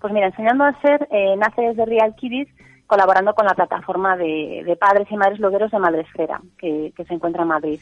Pues 0.00 0.12
mira, 0.12 0.28
Enseñando 0.28 0.64
a 0.64 0.80
Ser 0.80 1.06
nace 1.36 1.62
desde 1.62 1.84
Real 1.84 2.14
Kiddies 2.16 2.48
colaborando 2.86 3.34
con 3.34 3.46
la 3.46 3.54
plataforma 3.54 4.16
de, 4.16 4.62
de 4.64 4.76
padres 4.76 5.06
y 5.10 5.16
madres 5.16 5.38
blogueros 5.38 5.70
de 5.70 5.78
Madresfera, 5.78 6.40
que, 6.58 6.92
que 6.94 7.04
se 7.04 7.14
encuentra 7.14 7.42
en 7.42 7.48
Madrid. 7.48 7.80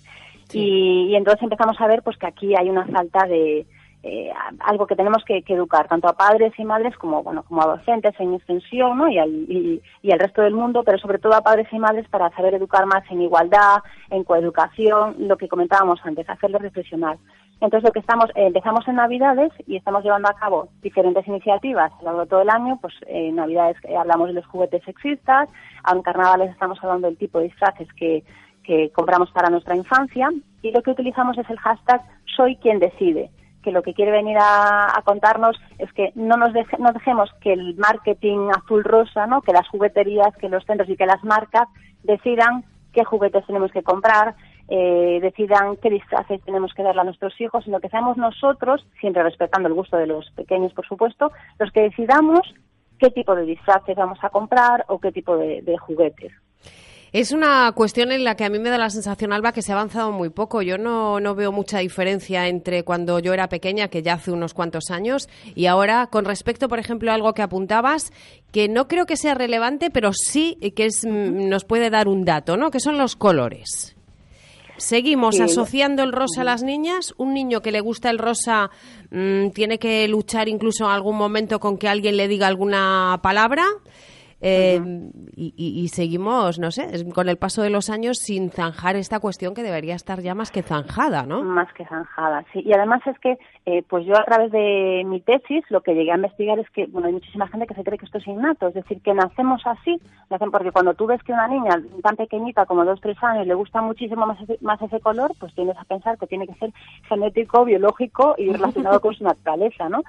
Sí. 0.49 0.59
Y, 0.59 1.11
y, 1.11 1.17
entonces 1.17 1.43
empezamos 1.43 1.81
a 1.81 1.87
ver 1.87 2.03
pues 2.03 2.17
que 2.17 2.27
aquí 2.27 2.55
hay 2.57 2.69
una 2.71 2.87
falta 2.87 3.27
de, 3.27 3.67
eh, 4.05 4.33
algo 4.61 4.87
que 4.87 4.97
tenemos 4.97 5.25
que, 5.25 5.45
educar 5.47 5.87
tanto 5.87 6.09
a 6.09 6.15
padres 6.15 6.53
y 6.59 6.65
madres 6.65 6.97
como 6.97 7.23
bueno 7.23 7.45
como 7.45 7.63
a 7.63 7.77
docentes 7.77 8.15
en 8.19 8.35
extensión 8.35 9.11
y, 9.13 9.19
al, 9.19 9.31
y, 9.31 9.81
y 10.03 10.13
al 10.13 10.19
resto 10.19 10.43
del 10.43 10.55
mundo 10.55 10.83
pero 10.85 10.99
sobre 10.99 11.19
todo 11.19 11.35
a 11.35 11.43
padres 11.43 11.69
y 11.71 11.79
madres 11.79 12.09
para 12.09 12.31
saber 12.31 12.55
educar 12.55 12.87
más 12.87 13.05
en 13.11 13.23
igualdad 13.23 13.79
en 14.11 14.25
coeducación 14.25 15.15
lo 15.19 15.37
que 15.37 15.49
comentábamos 15.49 16.01
antes 16.05 16.29
hacerles 16.29 16.63
reflexionar. 16.63 17.19
Entonces 17.61 17.85
lo 17.85 17.93
que 17.93 18.01
estamos 18.01 18.31
eh, 18.31 18.47
empezamos 18.47 18.89
en 18.89 18.97
navidades 18.97 19.53
y 19.67 19.77
estamos 19.77 20.03
llevando 20.03 20.29
a 20.29 20.35
cabo 20.35 20.69
diferentes 20.83 21.25
iniciativas 21.29 21.93
a 21.93 21.99
lo 21.99 22.05
largo 22.05 22.21
de 22.23 22.27
todo 22.27 22.43
el 22.43 22.51
año 22.51 22.79
pues 22.81 22.95
eh, 23.07 23.29
en 23.29 23.37
navidades 23.37 23.77
hablamos 23.97 24.29
de 24.29 24.35
los 24.35 24.47
juguetes 24.47 24.83
sexistas 24.85 25.49
en 25.93 26.03
carnavales 26.03 26.51
estamos 26.51 26.79
hablando 26.83 27.07
del 27.07 27.19
tipo 27.19 27.39
de 27.39 27.45
disfraces 27.45 27.87
que 27.93 28.25
que 28.65 28.91
compramos 28.91 29.31
para 29.33 29.51
nuestra 29.51 29.77
infancia 29.77 30.29
y 30.63 30.71
lo 30.71 30.83
que 30.83 30.93
utilizamos 30.93 31.37
es 31.37 31.49
el 31.51 31.59
hashtag 31.59 32.01
soy 32.37 32.57
quien 32.57 32.79
decide 32.79 33.31
que 33.63 33.73
lo 33.73 33.83
que 33.83 33.95
quiere 33.95 34.11
venir 34.11 34.37
a, 34.41 35.01
contarnos 35.05 35.57
es 35.79 35.93
que 35.93 36.13
no 36.15 36.37
nos 36.37 36.53
deje, 36.53 36.77
no 36.79 36.93
dejemos 36.93 37.31
que 37.41 37.53
el 37.53 37.77
marketing 37.77 38.51
azul 38.51 38.85
rosa, 38.85 39.27
¿no? 39.27 39.43
que 39.43 39.53
las 39.53 39.69
jugueterías, 39.69 40.37
que 40.37 40.49
los 40.49 40.65
centros 40.65 40.89
y 40.89 40.97
que 40.97 41.07
las 41.07 41.23
marcas 41.25 41.69
decidan 42.03 42.65
qué 42.93 43.05
juguetes 43.05 43.47
tenemos 43.47 43.73
que 43.73 43.83
comprar, 43.83 44.35
eh, 44.69 45.19
decidan 45.23 45.77
qué 45.77 45.91
disfraces 45.91 46.43
tenemos 46.45 46.73
que 46.75 46.83
darle 46.83 47.01
a 47.01 47.05
nuestros 47.05 47.41
hijos, 47.41 47.65
sino 47.65 47.81
que 47.81 47.89
seamos 47.89 48.17
nosotros, 48.17 48.87
siempre 49.01 49.23
respetando 49.23 49.69
el 49.69 49.75
gusto 49.75 49.97
de 49.97 50.07
los 50.07 50.31
pequeños, 50.33 50.73
por 50.73 50.87
supuesto, 50.87 51.33
los 51.59 51.71
que 51.73 51.83
decidamos 51.83 52.41
qué 52.99 53.11
tipo 53.11 53.35
de 53.35 53.45
disfraces 53.45 53.97
vamos 53.97 54.19
a 54.23 54.31
comprar 54.31 54.85
o 54.89 55.01
qué 55.01 55.11
tipo 55.11 55.37
de 55.37 55.77
juguetes. 55.79 56.33
Es 57.13 57.31
una 57.33 57.71
cuestión 57.73 58.11
en 58.11 58.25
la 58.25 58.37
que 58.37 58.45
a 58.47 58.49
mí 58.49 58.59
me 58.59 58.71
da 58.71 58.79
la 58.79 58.89
sensación, 58.89 59.35
Alba, 59.35 59.53
que 59.53 59.61
se 59.61 59.71
ha 59.71 59.75
avanzado 59.75 60.13
muy 60.13 60.31
poco. 60.31 60.63
Yo 60.63 60.79
no, 60.79 61.21
no, 61.21 61.35
veo 61.35 61.53
mucha 61.53 61.81
diferencia 61.81 62.49
entre 62.49 62.85
cuando 62.85 63.19
yo 63.19 63.35
era 63.35 63.51
pequeña, 63.51 63.89
que 63.89 64.03
ya 64.03 64.15
hace 64.15 64.33
unos 64.33 64.55
cuantos 64.55 64.91
años, 64.91 65.29
y 65.55 65.67
ahora, 65.67 66.07
con 66.07 66.25
respecto, 66.25 66.69
por 66.69 66.79
ejemplo, 66.79 67.11
a 67.11 67.15
algo 67.15 67.35
que 67.35 67.43
apuntabas, 67.43 68.13
que 68.51 68.67
no 68.69 68.89
creo 68.89 69.05
que 69.05 69.19
sea 69.19 69.35
relevante, 69.35 69.91
pero 69.91 70.13
sí 70.15 70.57
que 70.75 70.87
es, 70.87 71.05
nos 71.05 71.65
puede 71.65 71.91
dar 71.91 72.09
un 72.09 72.25
dato, 72.25 72.57
¿no? 72.57 72.71
Que 72.71 72.81
son 72.81 72.97
los 72.97 73.15
colores. 73.15 73.95
Seguimos 74.79 75.37
sí. 75.37 75.43
asociando 75.43 76.03
el 76.03 76.13
rosa 76.13 76.41
a 76.41 76.45
las 76.45 76.63
niñas. 76.63 77.13
Un 77.19 77.35
niño 77.35 77.61
que 77.61 77.73
le 77.73 77.81
gusta 77.81 78.09
el 78.09 78.19
rosa 78.19 78.71
mmm, 79.11 79.51
tiene 79.51 79.79
que 79.79 80.09
luchar 80.09 80.49
incluso 80.49 80.87
en 80.87 80.93
algún 80.93 81.17
momento 81.17 81.61
con 81.61 81.77
que 81.77 81.89
alguien 81.89 82.17
le 82.17 82.27
diga 82.27 82.47
alguna 82.47 83.21
palabra. 83.23 83.65
Eh, 84.45 84.81
uh 84.81 84.85
-huh. 84.85 85.33
y, 85.37 85.55
y, 85.57 85.89
seguimos, 85.89 86.59
no 86.59 86.73
sé, 86.73 87.09
con 87.15 87.29
el 87.29 87.37
paso 87.37 87.63
de 87.63 87.71
los 87.71 87.91
años 87.91 88.19
sin 88.19 88.51
zanjar 88.51 88.97
esta 88.97 89.21
cuestión 89.21 89.55
que 89.55 89.63
debería 89.63 89.95
estar 89.95 90.21
ya 90.21 90.35
más 90.35 90.51
que 90.51 90.63
zanjada, 90.63 91.23
¿no? 91.27 91.45
Más 91.45 91.73
que 91.75 91.85
zanjada, 91.87 92.45
sí. 92.53 92.61
Y 92.65 92.73
además 92.73 93.03
es 93.07 93.17
que, 93.21 93.39
eh, 93.67 93.85
pues 93.89 94.05
yo 94.05 94.15
a 94.19 94.25
través 94.25 94.51
de 94.51 95.05
mi 95.07 95.21
tesis 95.21 95.65
lo 95.71 95.81
que 95.83 95.95
llegué 95.95 96.11
a 96.11 96.17
investigar 96.17 96.59
es 96.59 96.69
que, 96.71 96.87
bueno, 96.87 97.07
hay 97.07 97.13
muchísima 97.13 97.47
gente 97.47 97.69
que 97.69 97.75
se 97.75 97.85
cree 97.85 97.99
que 97.99 98.07
esto 98.07 98.19
es 98.19 98.27
innato, 98.27 98.67
es 98.67 98.75
decir, 98.75 99.01
que 99.01 99.15
nacemos 99.15 99.63
así, 99.65 100.01
nacen 100.29 100.51
porque 100.51 100.73
cuando 100.73 100.95
tú 100.95 101.07
ves 101.07 101.23
que 101.23 101.33
una 101.33 101.47
niña 101.47 101.81
tan 102.03 102.17
pequeñita 102.17 102.67
como 102.67 102.85
dos, 102.85 103.01
tres 103.01 103.23
años 103.23 103.47
le 103.47 103.55
gusta 103.55 103.81
muchísimo 103.81 104.27
más 104.27 104.41
ese, 104.41 104.59
más 104.61 104.83
ese 104.83 104.99
color, 104.99 105.31
pues 105.39 105.55
tienes 105.55 105.77
a 105.79 105.85
pensar 105.85 106.19
que 106.19 106.27
tiene 106.27 106.49
que 106.49 106.55
ser 106.55 106.73
genético, 107.09 107.65
biológico 107.65 108.35
y 108.37 108.51
relacionado 108.53 109.01
con 109.01 109.15
su 109.15 109.23
naturaleza, 109.23 109.89
¿no? 109.89 110.03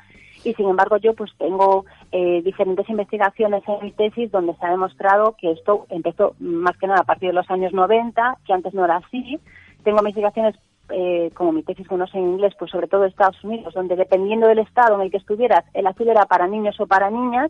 y 0.43 0.53
sin 0.53 0.67
embargo 0.67 0.97
yo 0.97 1.13
pues 1.13 1.31
tengo 1.37 1.85
eh, 2.15 2.43
diferentes 2.43 2.88
investigaciones 2.89 3.63
en 3.67 3.86
mi 3.86 3.91
tesis 3.91 4.32
donde 4.32 4.54
se 4.54 4.65
ha 4.67 4.69
demostrado 4.69 5.36
que 5.36 5.52
esto 5.52 5.88
empezó 5.89 6.36
más 6.39 6.78
que 6.78 6.86
nada 6.86 6.99
a 7.02 7.06
partir 7.06 7.30
de 7.30 7.34
los 7.34 7.49
años 7.49 7.73
90, 7.73 8.38
que 8.45 8.54
antes 8.54 8.71
no 8.76 8.86
era 8.86 8.97
así. 8.97 9.39
Tengo 9.84 9.97
investigaciones 9.97 10.56
eh, 10.89 11.32
como 11.34 11.54
mi 11.54 11.63
tesis 11.63 11.88
conoce 11.88 12.19
en 12.19 12.34
inglés, 12.34 12.54
pues 12.60 12.69
sobre 12.69 12.88
todo 12.88 13.06
Estados 13.06 13.43
Unidos, 13.43 13.73
donde 13.73 13.95
dependiendo 13.95 14.45
del 14.45 14.60
estado 14.60 14.93
en 14.93 15.02
el 15.02 15.10
que 15.10 15.17
estuvieras, 15.17 15.65
el 15.73 15.88
azul 15.88 16.08
era 16.08 16.26
para 16.28 16.45
niños 16.45 16.80
o 16.80 16.86
para 16.86 17.10
niñas, 17.10 17.49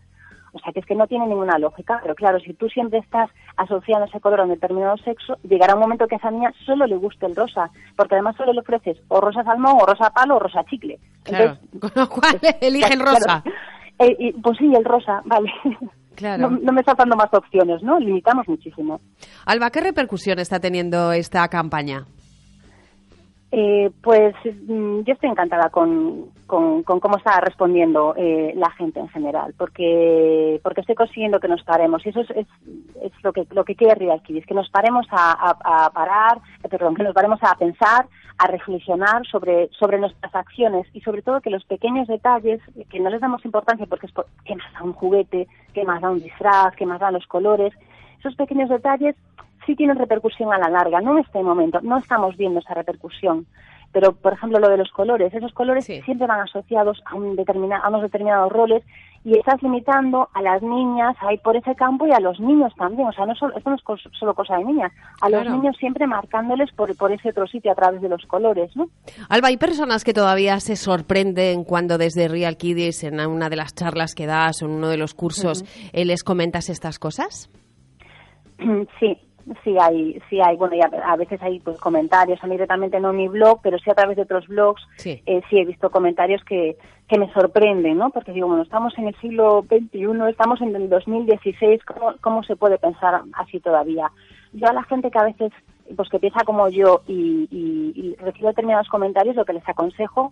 o 0.53 0.59
sea 0.59 0.71
que 0.71 0.79
es 0.79 0.85
que 0.85 0.95
no 0.95 1.07
tiene 1.07 1.27
ninguna 1.27 1.57
lógica, 1.57 1.99
pero 2.01 2.15
claro, 2.15 2.39
si 2.39 2.53
tú 2.53 2.69
siempre 2.69 2.99
estás 2.99 3.29
asociando 3.57 4.05
ese 4.05 4.21
color 4.21 4.39
a 4.39 4.43
un 4.43 4.49
determinado 4.51 4.95
sexo, 4.97 5.37
llegará 5.43 5.73
un 5.73 5.81
momento 5.81 6.07
que 6.07 6.15
a 6.15 6.19
esa 6.19 6.31
niña 6.31 6.53
solo 6.65 6.87
le 6.87 6.95
guste 6.95 7.25
el 7.25 7.35
rosa, 7.35 7.69
porque 7.97 8.15
además 8.15 8.37
solo 8.37 8.53
le 8.53 8.61
ofreces 8.61 8.97
o 9.09 9.19
rosa 9.19 9.43
salmón, 9.43 9.77
o 9.81 9.85
rosa 9.85 10.11
palo, 10.11 10.37
o 10.37 10.39
rosa 10.39 10.63
chicle. 10.63 10.99
Claro, 11.23 11.57
con 11.81 11.91
lo 11.95 12.07
cual 12.07 12.39
elige 12.61 12.93
el 12.93 13.01
rosa. 13.01 13.41
Claro, 13.43 13.57
eh, 14.03 14.15
y, 14.19 14.31
pues 14.33 14.57
sí, 14.57 14.71
el 14.75 14.85
rosa, 14.85 15.21
vale. 15.25 15.51
Claro. 16.15 16.49
No, 16.49 16.57
no, 16.57 16.71
me 16.71 16.81
estás 16.81 16.95
dando 16.95 17.15
más 17.15 17.33
opciones, 17.33 17.81
¿no? 17.81 17.99
Limitamos 17.99 18.47
muchísimo. 18.47 19.01
Alba, 19.45 19.71
¿qué 19.71 19.81
repercusión 19.81 20.37
está 20.37 20.59
teniendo 20.59 21.11
esta 21.11 21.47
campaña? 21.47 22.05
Eh, 23.55 23.91
pues 24.01 24.33
mm, 24.43 25.01
yo 25.01 25.13
estoy 25.13 25.29
encantada 25.29 25.69
con, 25.69 26.31
con, 26.47 26.81
con 26.81 26.99
cómo 26.99 27.17
está 27.17 27.39
respondiendo 27.39 28.15
eh, 28.17 28.51
la 28.55 28.71
gente 28.71 28.99
en 28.99 29.09
general, 29.09 29.53
porque 29.55 30.59
porque 30.63 30.81
estoy 30.81 30.95
consiguiendo 30.95 31.39
que 31.39 31.47
nos 31.47 31.61
paremos. 31.61 32.03
Y 32.03 32.09
eso 32.09 32.21
es, 32.21 32.47
lo 33.21 33.31
que 33.31 33.45
lo 33.51 33.63
que 33.63 33.75
quiere 33.75 34.09
Kiddies, 34.23 34.47
que 34.47 34.55
nos 34.55 34.71
paremos 34.71 35.05
a, 35.11 35.91
parar, 35.93 36.39
eh, 36.63 36.67
perdón, 36.67 36.95
que 36.95 37.03
nos 37.03 37.13
paremos 37.13 37.37
a 37.43 37.55
pensar, 37.55 38.07
a 38.39 38.47
reflexionar 38.47 39.23
sobre 39.27 39.69
sobre 39.69 39.99
nuestras 39.99 40.33
acciones 40.33 40.87
y 40.91 41.01
sobre 41.01 41.21
todo 41.21 41.39
que 41.39 41.51
los 41.51 41.63
pequeños 41.65 42.07
detalles 42.07 42.59
que 42.89 42.99
no 42.99 43.11
les 43.11 43.21
damos 43.21 43.45
importancia 43.45 43.85
porque 43.85 44.07
es 44.07 44.13
por, 44.13 44.25
qué 44.45 44.55
más 44.55 44.73
da 44.73 44.81
un 44.81 44.93
juguete, 44.93 45.47
qué 45.75 45.85
más 45.85 46.01
da 46.01 46.09
un 46.09 46.23
disfraz, 46.23 46.75
qué 46.75 46.87
más 46.87 46.99
dan 46.99 47.13
los 47.13 47.27
colores, 47.27 47.71
esos 48.17 48.33
pequeños 48.35 48.69
detalles 48.69 49.15
sí 49.65 49.75
tienen 49.75 49.97
repercusión 49.97 50.53
a 50.53 50.57
la 50.57 50.69
larga, 50.69 51.01
no 51.01 51.13
en 51.13 51.19
este 51.19 51.41
momento, 51.41 51.79
no 51.81 51.97
estamos 51.97 52.35
viendo 52.37 52.59
esa 52.59 52.73
repercusión. 52.73 53.45
Pero, 53.91 54.13
por 54.13 54.33
ejemplo, 54.33 54.59
lo 54.59 54.69
de 54.69 54.77
los 54.77 54.89
colores, 54.89 55.31
esos 55.33 55.53
colores 55.53 55.85
sí. 55.85 56.01
siempre 56.01 56.25
van 56.25 56.41
asociados 56.41 56.99
a, 57.05 57.15
un 57.15 57.35
determina, 57.35 57.77
a 57.77 57.89
unos 57.89 58.01
determinados 58.01 58.51
roles 58.51 58.83
y 59.23 59.37
estás 59.37 59.61
limitando 59.61 60.29
a 60.33 60.41
las 60.41 60.63
niñas 60.63 61.15
a 61.21 61.31
ir 61.31 61.39
por 61.41 61.55
ese 61.55 61.75
campo 61.75 62.07
y 62.07 62.11
a 62.11 62.19
los 62.19 62.39
niños 62.39 62.73
también. 62.75 63.07
O 63.07 63.11
sea, 63.13 63.27
no 63.27 63.35
solo, 63.35 63.55
esto 63.55 63.69
no 63.69 63.75
es 63.75 63.83
solo 64.19 64.33
cosa 64.33 64.57
de 64.57 64.65
niñas, 64.65 64.91
a 65.21 65.27
claro. 65.27 65.43
los 65.43 65.53
niños 65.53 65.77
siempre 65.77 66.07
marcándoles 66.07 66.71
por, 66.73 66.95
por 66.97 67.11
ese 67.11 67.29
otro 67.29 67.45
sitio 67.45 67.71
a 67.71 67.75
través 67.75 68.01
de 68.01 68.09
los 68.09 68.25
colores, 68.25 68.75
¿no? 68.75 68.87
Alba, 69.29 69.49
¿hay 69.49 69.57
personas 69.57 70.03
que 70.03 70.13
todavía 70.13 70.59
se 70.59 70.75
sorprenden 70.75 71.63
cuando 71.63 71.99
desde 71.99 72.27
Real 72.27 72.57
Kiddies, 72.57 73.03
en 73.03 73.19
una 73.19 73.49
de 73.49 73.57
las 73.57 73.75
charlas 73.75 74.15
que 74.15 74.25
das 74.25 74.63
o 74.63 74.65
en 74.65 74.71
uno 74.71 74.89
de 74.89 74.97
los 74.97 75.13
cursos, 75.13 75.61
uh 75.61 75.65
-huh. 75.65 76.05
les 76.05 76.23
comentas 76.23 76.69
estas 76.69 76.97
cosas? 76.97 77.49
Sí, 78.99 79.17
sí 79.63 79.75
hay, 79.79 80.21
sí 80.29 80.39
hay, 80.41 80.55
bueno, 80.55 80.75
y 80.75 80.81
a, 80.81 80.89
a, 81.05 81.15
veces 81.15 81.41
hay 81.41 81.59
pues 81.59 81.77
comentarios, 81.77 82.43
a 82.43 82.47
mí 82.47 82.53
directamente 82.53 82.99
no 82.99 83.11
en 83.11 83.17
mi 83.17 83.27
blog, 83.27 83.59
pero 83.61 83.77
sí 83.79 83.89
a 83.89 83.95
través 83.95 84.15
de 84.15 84.23
otros 84.23 84.47
blogs, 84.47 84.81
sí, 84.97 85.21
eh, 85.25 85.41
sí 85.49 85.59
he 85.59 85.65
visto 85.65 85.89
comentarios 85.89 86.43
que, 86.43 86.77
que 87.07 87.17
me 87.17 87.31
sorprenden, 87.33 87.97
¿no? 87.97 88.09
Porque 88.09 88.31
digo, 88.31 88.47
bueno, 88.47 88.63
estamos 88.63 88.97
en 88.97 89.07
el 89.07 89.15
siglo 89.19 89.65
XXI, 89.67 90.29
estamos 90.29 90.61
en 90.61 90.75
el 90.75 90.89
2016, 90.89 91.83
¿cómo, 91.85 92.13
cómo 92.21 92.43
se 92.43 92.55
puede 92.55 92.77
pensar 92.77 93.21
así 93.33 93.59
todavía? 93.59 94.11
Yo 94.53 94.67
a 94.67 94.73
la 94.73 94.83
gente 94.83 95.11
que 95.11 95.19
a 95.19 95.23
veces 95.23 95.51
pues 95.95 96.09
que 96.09 96.19
piensa 96.19 96.43
como 96.45 96.69
yo 96.69 97.01
y, 97.07 97.47
y, 97.51 98.15
recibo 98.15 98.47
determinados 98.47 98.87
comentarios, 98.87 99.35
lo 99.35 99.45
que 99.45 99.53
les 99.53 99.67
aconsejo 99.67 100.31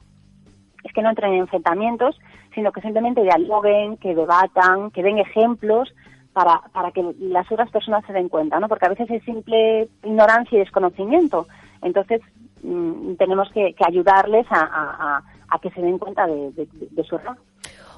es 0.84 0.94
que 0.94 1.02
no 1.02 1.10
entren 1.10 1.34
en 1.34 1.40
enfrentamientos, 1.42 2.18
sino 2.56 2.72
que 2.72 2.82
simplemente 2.82 3.22
dialoguen, 3.22 3.98
que 3.98 4.16
debatan, 4.16 4.92
que 4.92 5.04
den 5.04 5.20
ejemplos 5.20 5.94
para, 6.34 6.62
para 6.72 6.92
que 6.92 7.04
las 7.20 7.52
otras 7.52 7.70
personas 7.72 8.06
se 8.06 8.14
den 8.14 8.30
cuenta, 8.30 8.60
¿no? 8.60 8.68
Porque 8.68 8.86
a 8.86 8.90
veces 8.90 9.10
es 9.10 9.24
simple 9.24 9.90
ignorancia 10.04 10.56
y 10.56 10.60
desconocimiento. 10.60 11.48
Entonces, 11.82 12.22
mm, 12.64 13.16
tenemos 13.16 13.50
que, 13.52 13.76
ayudarles 13.86 14.46
a, 14.52 15.22
que 15.62 15.70
se 15.72 15.82
den 15.82 15.98
cuenta 15.98 16.26
de, 16.26 16.52
de 16.56 17.04
su 17.04 17.16
error. 17.16 17.38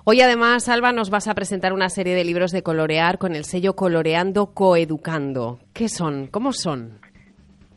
Hoy 0.06 0.19
además, 0.19 0.67
Alba, 0.67 0.91
nos 0.91 1.10
vas 1.10 1.30
a 1.30 1.34
presentar 1.34 1.72
una 1.72 1.88
serie 1.88 2.13
de 2.13 2.26
libros 2.26 2.52
de 2.52 2.62
colorear 2.62 3.17
con 3.17 3.36
el 3.36 3.46
sello 3.46 3.76
Coloreando 3.76 4.48
Coeducando. 4.48 5.60
¿Qué 5.72 5.88
son? 5.88 6.28
¿Cómo 6.28 6.52
son? 6.52 7.00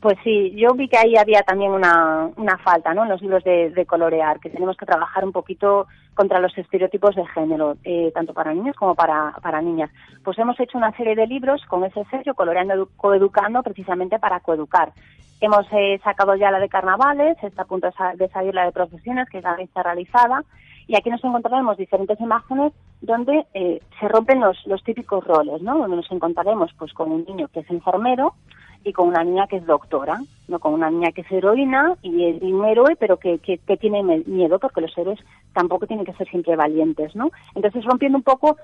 Pues 0.01 0.19
sí, 0.23 0.53
yo 0.55 0.75
vi 0.75 0.89
que 0.89 0.99
ahí 0.99 1.17
había 1.17 1.43
también 1.43 1.73
una, 1.73 2.29
una 2.37 2.59
falta 2.59 2.93
¿no? 2.93 3.05
en 3.05 3.09
los 3.09 3.23
libros 3.23 3.43
de, 3.45 3.87
colorear, 3.87 4.41
que 4.41 4.51
tenemos 4.51 4.77
que 4.77 4.85
trabajar 4.87 5.25
un 5.25 5.33
poquito 5.33 5.87
contra 6.15 6.39
los 6.39 6.57
estereotipos 6.57 7.15
de 7.15 7.27
género, 7.27 7.77
eh, 7.83 8.13
tanto 8.15 8.35
para 8.35 8.53
niños 8.53 8.77
como 8.77 8.95
para, 8.95 9.33
para 9.43 9.63
niñas. 9.63 9.91
Pues 10.23 10.39
hemos 10.39 10.59
hecho 10.61 10.77
una 10.77 10.95
serie 10.97 11.15
de 11.15 11.27
libros 11.27 11.65
con 11.67 11.85
ese 11.85 12.05
sello, 12.11 12.35
Coloreando 12.35 12.89
Coeducando, 12.97 13.63
precisamente 13.63 14.19
para 14.19 14.41
coeducar. 14.41 14.93
Hemos 15.41 15.67
eh, 15.73 15.99
sacado 16.05 16.35
ya 16.37 16.51
la 16.51 16.61
de 16.61 16.69
carnavales, 16.69 17.37
está 17.43 17.63
a 17.63 17.67
punto 17.67 17.89
de 18.17 18.29
salir 18.29 18.55
la 18.55 18.65
de 18.67 18.73
profesiones, 18.73 19.29
que 19.29 19.43
ya 19.43 19.55
está 19.59 19.83
realizada, 19.83 20.45
y 20.87 20.97
aquí 20.97 21.11
nos 21.11 21.25
encontraremos 21.25 21.77
diferentes 21.77 22.21
imágenes 22.21 22.73
donde 23.01 23.45
eh, 23.55 23.81
se 23.99 24.09
rompen 24.09 24.41
los, 24.41 24.57
los 24.67 24.83
típicos 24.85 25.25
roles, 25.25 25.61
¿no? 25.63 25.79
Donde 25.79 25.97
nos 25.97 26.11
encontraremos 26.11 26.73
pues 26.79 26.93
con 26.93 27.11
un 27.13 27.25
niño 27.25 27.49
que 27.49 27.61
es 27.61 27.71
enfermero 27.71 28.35
y 28.87 28.93
con 28.93 29.09
una 29.09 29.25
niña 29.25 29.49
que 29.49 29.57
es 29.57 29.67
doctora, 29.67 30.21
no 30.49 30.59
con 30.59 30.75
una 30.75 30.91
niña 30.91 31.13
que 31.13 31.23
es 31.23 31.31
heroína 31.31 31.97
y 32.03 32.25
es 32.25 32.43
un 32.43 32.65
héroe, 32.65 32.97
pero 32.99 33.19
que, 33.19 33.39
que, 33.39 33.59
que, 33.59 33.77
tiene 33.77 34.03
miedo, 34.27 34.59
porque 34.59 34.81
los 34.81 34.97
héroes 34.97 35.19
tampoco 35.53 35.87
tienen 35.87 36.07
que 36.07 36.15
ser 36.15 36.29
siempre 36.29 36.57
valientes, 36.57 37.15
¿no? 37.17 37.31
Entonces 37.55 37.85
rompiendo 37.85 38.19
un 38.19 38.25
poco 38.25 38.57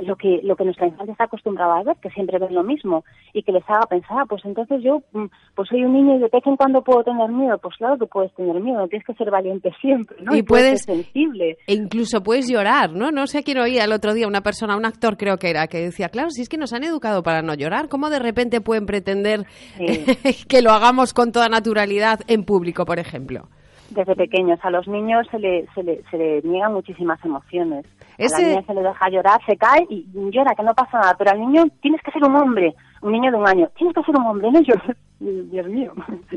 lo 0.00 0.16
que 0.16 0.40
lo 0.42 0.56
que 0.56 0.64
nuestra 0.64 0.86
infancia 0.86 1.12
está 1.12 1.24
acostumbrada 1.24 1.78
a 1.78 1.82
ver, 1.82 1.96
que 1.96 2.10
siempre 2.10 2.38
ven 2.38 2.54
lo 2.54 2.62
mismo 2.62 3.04
y 3.32 3.42
que 3.42 3.52
les 3.52 3.62
haga 3.68 3.86
pensar, 3.86 4.18
ah, 4.20 4.24
pues 4.28 4.44
entonces 4.44 4.82
yo 4.82 5.02
mm, 5.12 5.26
pues 5.54 5.68
soy 5.68 5.84
un 5.84 5.92
niño 5.92 6.16
y 6.16 6.18
de 6.18 6.28
vez 6.28 6.46
en 6.46 6.56
cuando 6.56 6.82
puedo 6.82 7.04
tener 7.04 7.30
miedo, 7.30 7.58
pues 7.58 7.76
claro 7.76 7.98
que 7.98 8.06
puedes 8.06 8.34
tener 8.34 8.60
miedo, 8.60 8.80
no 8.80 8.88
tienes 8.88 9.06
que 9.06 9.14
ser 9.14 9.30
valiente 9.30 9.72
siempre, 9.80 10.16
¿no? 10.22 10.34
Y, 10.34 10.42
puedes, 10.42 10.82
ser 10.82 10.96
sensible. 10.96 11.58
E 11.66 11.74
incluso 11.74 12.22
puedes 12.22 12.48
llorar, 12.48 12.92
¿no? 12.92 13.10
No 13.10 13.26
sé 13.26 13.42
quién 13.42 13.58
oía 13.58 13.84
el 13.84 13.92
otro 13.92 14.14
día 14.14 14.26
una 14.26 14.42
persona, 14.42 14.76
un 14.76 14.84
actor 14.84 15.16
creo 15.16 15.38
que 15.38 15.50
era, 15.50 15.66
que 15.68 15.78
decía, 15.78 16.08
claro, 16.08 16.30
si 16.30 16.42
es 16.42 16.48
que 16.48 16.56
nos 16.56 16.72
han 16.72 16.84
educado 16.84 17.22
para 17.22 17.42
no 17.42 17.54
llorar, 17.54 17.88
¿cómo 17.88 18.10
de 18.10 18.18
repente 18.18 18.60
pueden 18.60 18.86
pretender 18.86 19.46
que 20.48 20.62
lo 20.62 20.70
hagamos 20.70 21.14
con 21.14 21.27
toda 21.32 21.48
naturalidad 21.48 22.20
en 22.28 22.44
público, 22.44 22.84
por 22.84 22.98
ejemplo? 22.98 23.48
Desde 23.90 24.14
pequeños 24.14 24.58
a 24.62 24.70
los 24.70 24.86
niños 24.86 25.26
se 25.30 25.38
le, 25.38 25.66
se 25.74 25.82
le, 25.82 26.02
se 26.10 26.18
le 26.18 26.42
niegan 26.42 26.74
muchísimas 26.74 27.24
emociones. 27.24 27.86
A 28.18 28.22
la 28.22 28.38
niña 28.38 28.62
se 28.66 28.74
le 28.74 28.82
deja 28.82 29.08
llorar, 29.08 29.40
se 29.46 29.56
cae 29.56 29.86
y 29.88 30.06
llora, 30.30 30.54
que 30.54 30.62
no 30.62 30.74
pasa 30.74 30.98
nada. 30.98 31.14
Pero 31.16 31.30
al 31.30 31.40
niño 31.40 31.64
tienes 31.80 32.02
que 32.02 32.10
ser 32.10 32.22
un 32.24 32.36
hombre, 32.36 32.74
un 33.02 33.12
niño 33.12 33.30
de 33.30 33.36
un 33.36 33.48
año. 33.48 33.68
Tienes 33.76 33.94
que 33.94 34.02
ser 34.02 34.16
un 34.16 34.26
hombre, 34.26 34.50
no 34.50 34.60
llorar. 34.60 34.96
Dios 35.20 35.66
mío. 35.66 35.92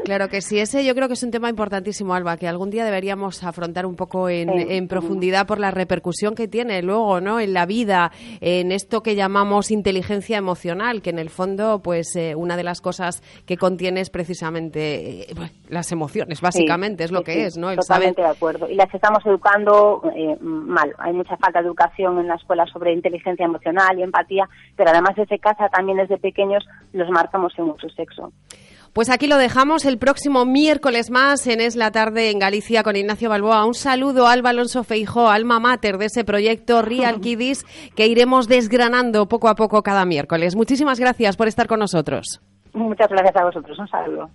Claro 0.05 0.27
que 0.27 0.41
sí, 0.41 0.59
ese 0.59 0.83
yo 0.83 0.95
creo 0.95 1.07
que 1.07 1.13
es 1.13 1.21
un 1.21 1.29
tema 1.29 1.49
importantísimo, 1.49 2.15
Alba, 2.15 2.37
que 2.37 2.47
algún 2.47 2.71
día 2.71 2.83
deberíamos 2.83 3.43
afrontar 3.43 3.85
un 3.85 3.95
poco 3.95 4.27
en, 4.27 4.87
profundidad 4.87 5.45
por 5.45 5.59
la 5.59 5.69
repercusión 5.69 6.33
que 6.33 6.47
tiene 6.47 6.81
luego, 6.81 7.21
¿no? 7.21 7.39
En 7.39 7.53
la 7.53 7.67
vida, 7.67 8.11
en 8.41 8.71
esto 8.71 9.03
que 9.03 9.15
llamamos 9.15 9.69
inteligencia 9.69 10.37
emocional, 10.37 11.03
que 11.03 11.11
en 11.11 11.19
el 11.19 11.29
fondo, 11.29 11.81
pues, 11.83 12.15
eh, 12.15 12.33
una 12.35 12.57
de 12.57 12.63
las 12.63 12.81
cosas 12.81 13.21
que 13.45 13.57
contiene 13.57 14.01
es 14.01 14.09
precisamente 14.09 15.31
eh, 15.31 15.35
las 15.69 15.91
emociones, 15.91 16.41
básicamente, 16.41 17.03
es 17.03 17.11
lo 17.11 17.21
que 17.21 17.45
es, 17.45 17.57
¿no? 17.57 17.73
totalmente 17.75 18.21
de 18.21 18.29
acuerdo. 18.29 18.67
Y 18.67 18.75
las 18.75 18.91
estamos 18.93 19.23
educando 19.25 20.01
eh, 20.15 20.35
mal. 20.41 20.93
Hay 20.97 21.13
mucha 21.13 21.37
falta 21.37 21.61
de 21.61 21.67
educación 21.67 22.19
en 22.19 22.27
la 22.27 22.35
escuela 22.35 22.65
sobre 22.65 22.93
inteligencia 22.93 23.45
emocional 23.45 23.99
y 23.99 24.03
empatía, 24.03 24.49
pero 24.75 24.89
además 24.89 25.15
desde 25.15 25.37
casa 25.37 25.69
también 25.69 25.99
desde 25.99 26.17
los 26.93 27.09
marcamos 27.09 27.53
en 27.57 27.73
su 27.79 27.89
sexo. 27.89 28.31
Pues 28.93 29.09
aquí 29.09 29.27
lo 29.27 29.37
dejamos 29.37 29.85
el 29.85 29.97
próximo 29.97 30.43
miércoles 30.43 31.11
más 31.11 31.47
en 31.47 31.61
Es 31.61 31.77
la 31.77 31.91
Tarde 31.91 32.29
en 32.29 32.39
Galicia 32.39 32.83
con 32.83 32.97
Ignacio 32.97 33.29
Balboa. 33.29 33.65
Un 33.65 33.73
saludo 33.73 34.27
a 34.27 34.33
Alba 34.33 34.49
Alonso 34.49 34.83
Feijó, 34.83 35.29
alma 35.29 35.61
mater 35.61 35.97
de 35.97 36.07
ese 36.07 36.25
proyecto 36.25 36.81
Real 36.81 37.19
Kiddies 37.21 37.63
que 37.95 38.07
iremos 38.07 38.49
desgranando 38.49 39.27
poco 39.27 39.47
a 39.47 39.55
poco 39.55 39.81
cada 39.81 40.03
miércoles. 40.05 40.57
Muchísimas 40.57 40.99
gracias 40.99 41.37
por 41.37 41.47
estar 41.47 41.67
con 41.67 41.79
nosotros. 41.79 42.41
Muchas 42.73 43.07
gracias 43.07 43.35
a 43.37 43.45
vosotros. 43.45 43.79
Un 43.79 43.87
saludo. 43.87 44.29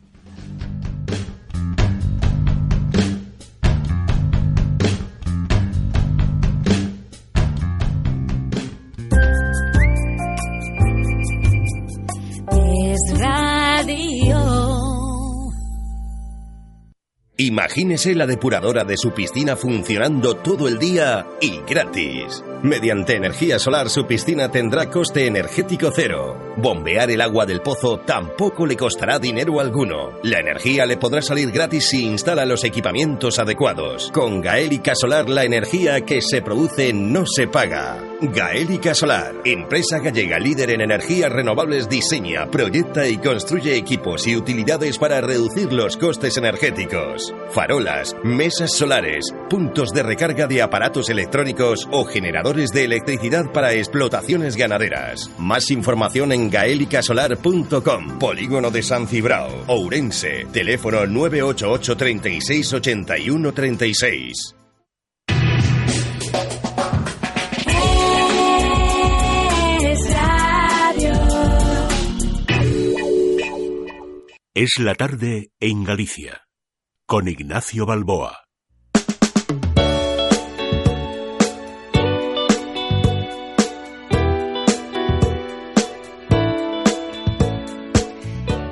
Imagínese 17.46 18.16
la 18.16 18.26
depuradora 18.26 18.82
de 18.82 18.96
su 18.96 19.12
piscina 19.12 19.54
funcionando 19.54 20.34
todo 20.34 20.66
el 20.66 20.80
día 20.80 21.24
y 21.40 21.60
gratis. 21.60 22.42
Mediante 22.64 23.14
energía 23.14 23.60
solar 23.60 23.88
su 23.88 24.04
piscina 24.04 24.50
tendrá 24.50 24.90
coste 24.90 25.28
energético 25.28 25.92
cero. 25.94 26.54
Bombear 26.56 27.08
el 27.08 27.20
agua 27.20 27.46
del 27.46 27.60
pozo 27.60 27.98
tampoco 27.98 28.66
le 28.66 28.76
costará 28.76 29.20
dinero 29.20 29.60
alguno. 29.60 30.18
La 30.24 30.40
energía 30.40 30.86
le 30.86 30.96
podrá 30.96 31.22
salir 31.22 31.52
gratis 31.52 31.90
si 31.90 32.04
instala 32.04 32.44
los 32.44 32.64
equipamientos 32.64 33.38
adecuados. 33.38 34.10
Con 34.10 34.40
Gaélica 34.40 34.96
Solar 34.96 35.28
la 35.28 35.44
energía 35.44 36.00
que 36.00 36.22
se 36.22 36.42
produce 36.42 36.92
no 36.92 37.26
se 37.26 37.46
paga. 37.46 38.02
Gaélica 38.20 38.94
Solar, 38.94 39.34
empresa 39.44 39.98
gallega 39.98 40.38
líder 40.38 40.70
en 40.70 40.80
energías 40.80 41.30
renovables, 41.30 41.86
diseña, 41.86 42.50
proyecta 42.50 43.06
y 43.06 43.18
construye 43.18 43.76
equipos 43.76 44.26
y 44.26 44.36
utilidades 44.36 44.96
para 44.96 45.20
reducir 45.20 45.70
los 45.70 45.98
costes 45.98 46.38
energéticos. 46.38 47.34
Farolas, 47.50 48.16
mesas 48.24 48.72
solares, 48.72 49.34
puntos 49.50 49.92
de 49.92 50.02
recarga 50.02 50.46
de 50.46 50.62
aparatos 50.62 51.10
electrónicos 51.10 51.86
o 51.92 52.06
generadores 52.06 52.70
de 52.70 52.84
electricidad 52.84 53.52
para 53.52 53.74
explotaciones 53.74 54.56
ganaderas. 54.56 55.30
Más 55.38 55.70
información 55.70 56.32
en 56.32 56.48
gaelicasolar.com. 56.48 58.18
Polígono 58.18 58.70
de 58.70 58.82
San 58.82 59.08
Cibrao, 59.08 59.64
Ourense. 59.66 60.46
Teléfono 60.52 61.06
988 61.06 61.96
36 61.98 62.72
81 62.72 63.52
36. 63.52 64.55
Es 74.58 74.78
la 74.78 74.94
tarde 74.94 75.50
en 75.60 75.84
Galicia, 75.84 76.46
con 77.04 77.28
Ignacio 77.28 77.84
Balboa. 77.84 78.45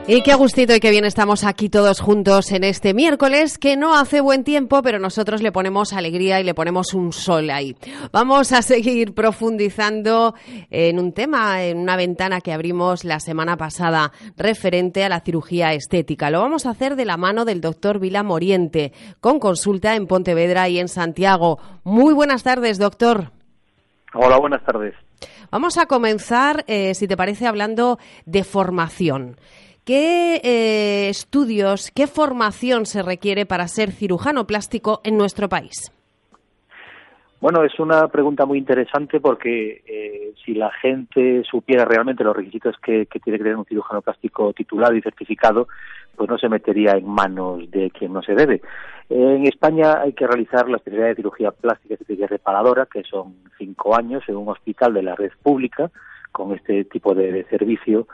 Y 0.06 0.20
qué 0.20 0.34
gustito 0.34 0.74
y 0.74 0.80
qué 0.80 0.90
bien 0.90 1.06
estamos 1.06 1.44
aquí 1.44 1.70
todos 1.70 2.00
juntos 2.00 2.52
en 2.52 2.62
este 2.62 2.92
miércoles, 2.92 3.56
que 3.56 3.74
no 3.74 3.96
hace 3.96 4.20
buen 4.20 4.44
tiempo, 4.44 4.82
pero 4.82 4.98
nosotros 4.98 5.40
le 5.40 5.50
ponemos 5.50 5.94
alegría 5.94 6.38
y 6.40 6.44
le 6.44 6.52
ponemos 6.52 6.92
un 6.92 7.10
sol 7.14 7.48
ahí. 7.48 7.74
Vamos 8.12 8.52
a 8.52 8.60
seguir 8.60 9.14
profundizando 9.14 10.34
en 10.68 10.98
un 10.98 11.14
tema, 11.14 11.64
en 11.64 11.78
una 11.78 11.96
ventana 11.96 12.42
que 12.42 12.52
abrimos 12.52 13.04
la 13.04 13.18
semana 13.18 13.56
pasada 13.56 14.12
referente 14.36 15.04
a 15.04 15.08
la 15.08 15.20
cirugía 15.20 15.72
estética. 15.72 16.28
Lo 16.28 16.42
vamos 16.42 16.66
a 16.66 16.70
hacer 16.70 16.96
de 16.96 17.06
la 17.06 17.16
mano 17.16 17.46
del 17.46 17.62
doctor 17.62 17.98
Vila 17.98 18.22
Moriente, 18.22 18.92
con 19.20 19.38
consulta 19.38 19.96
en 19.96 20.06
Pontevedra 20.06 20.68
y 20.68 20.80
en 20.80 20.88
Santiago. 20.88 21.58
Muy 21.82 22.12
buenas 22.12 22.42
tardes, 22.42 22.76
doctor. 22.76 23.30
Hola, 24.12 24.36
buenas 24.36 24.62
tardes. 24.66 24.94
Vamos 25.50 25.78
a 25.78 25.86
comenzar, 25.86 26.64
eh, 26.66 26.92
si 26.94 27.08
te 27.08 27.16
parece, 27.16 27.46
hablando 27.46 27.98
de 28.26 28.44
formación. 28.44 29.36
¿Qué 29.84 30.40
eh, 30.42 31.10
estudios, 31.10 31.90
qué 31.90 32.06
formación 32.06 32.86
se 32.86 33.02
requiere 33.02 33.44
para 33.44 33.68
ser 33.68 33.92
cirujano 33.92 34.46
plástico 34.46 35.02
en 35.04 35.18
nuestro 35.18 35.50
país? 35.50 35.92
Bueno, 37.38 37.62
es 37.62 37.78
una 37.78 38.08
pregunta 38.08 38.46
muy 38.46 38.56
interesante 38.56 39.20
porque 39.20 39.82
eh, 39.86 40.32
si 40.42 40.54
la 40.54 40.70
gente 40.70 41.42
supiera 41.44 41.84
realmente 41.84 42.24
los 42.24 42.34
requisitos 42.34 42.76
que, 42.82 43.04
tiene 43.22 43.36
que 43.36 43.44
tener 43.44 43.56
un 43.56 43.66
cirujano 43.66 44.00
plástico 44.00 44.54
titulado 44.54 44.94
y 44.94 45.02
certificado, 45.02 45.68
pues 46.16 46.30
no 46.30 46.38
se 46.38 46.48
metería 46.48 46.92
en 46.92 47.06
manos 47.06 47.70
de 47.70 47.90
quien 47.90 48.14
no 48.14 48.22
se 48.22 48.34
debe. 48.34 48.62
En 49.10 49.46
España 49.46 50.00
hay 50.00 50.14
que 50.14 50.26
realizar 50.26 50.66
la 50.66 50.78
especialidad 50.78 51.08
de 51.08 51.16
cirugía 51.16 51.50
plástica 51.50 51.96
y 52.08 52.26
reparadora, 52.26 52.86
que 52.90 53.02
son 53.02 53.34
cinco 53.58 53.94
años 53.94 54.22
en 54.28 54.36
un 54.36 54.48
hospital 54.48 54.94
de 54.94 55.02
la 55.02 55.14
red 55.14 55.32
pública 55.42 55.90
con 56.32 56.52
este 56.52 56.84
tipo 56.86 57.14
de 57.14 57.44
servicio 57.50 58.08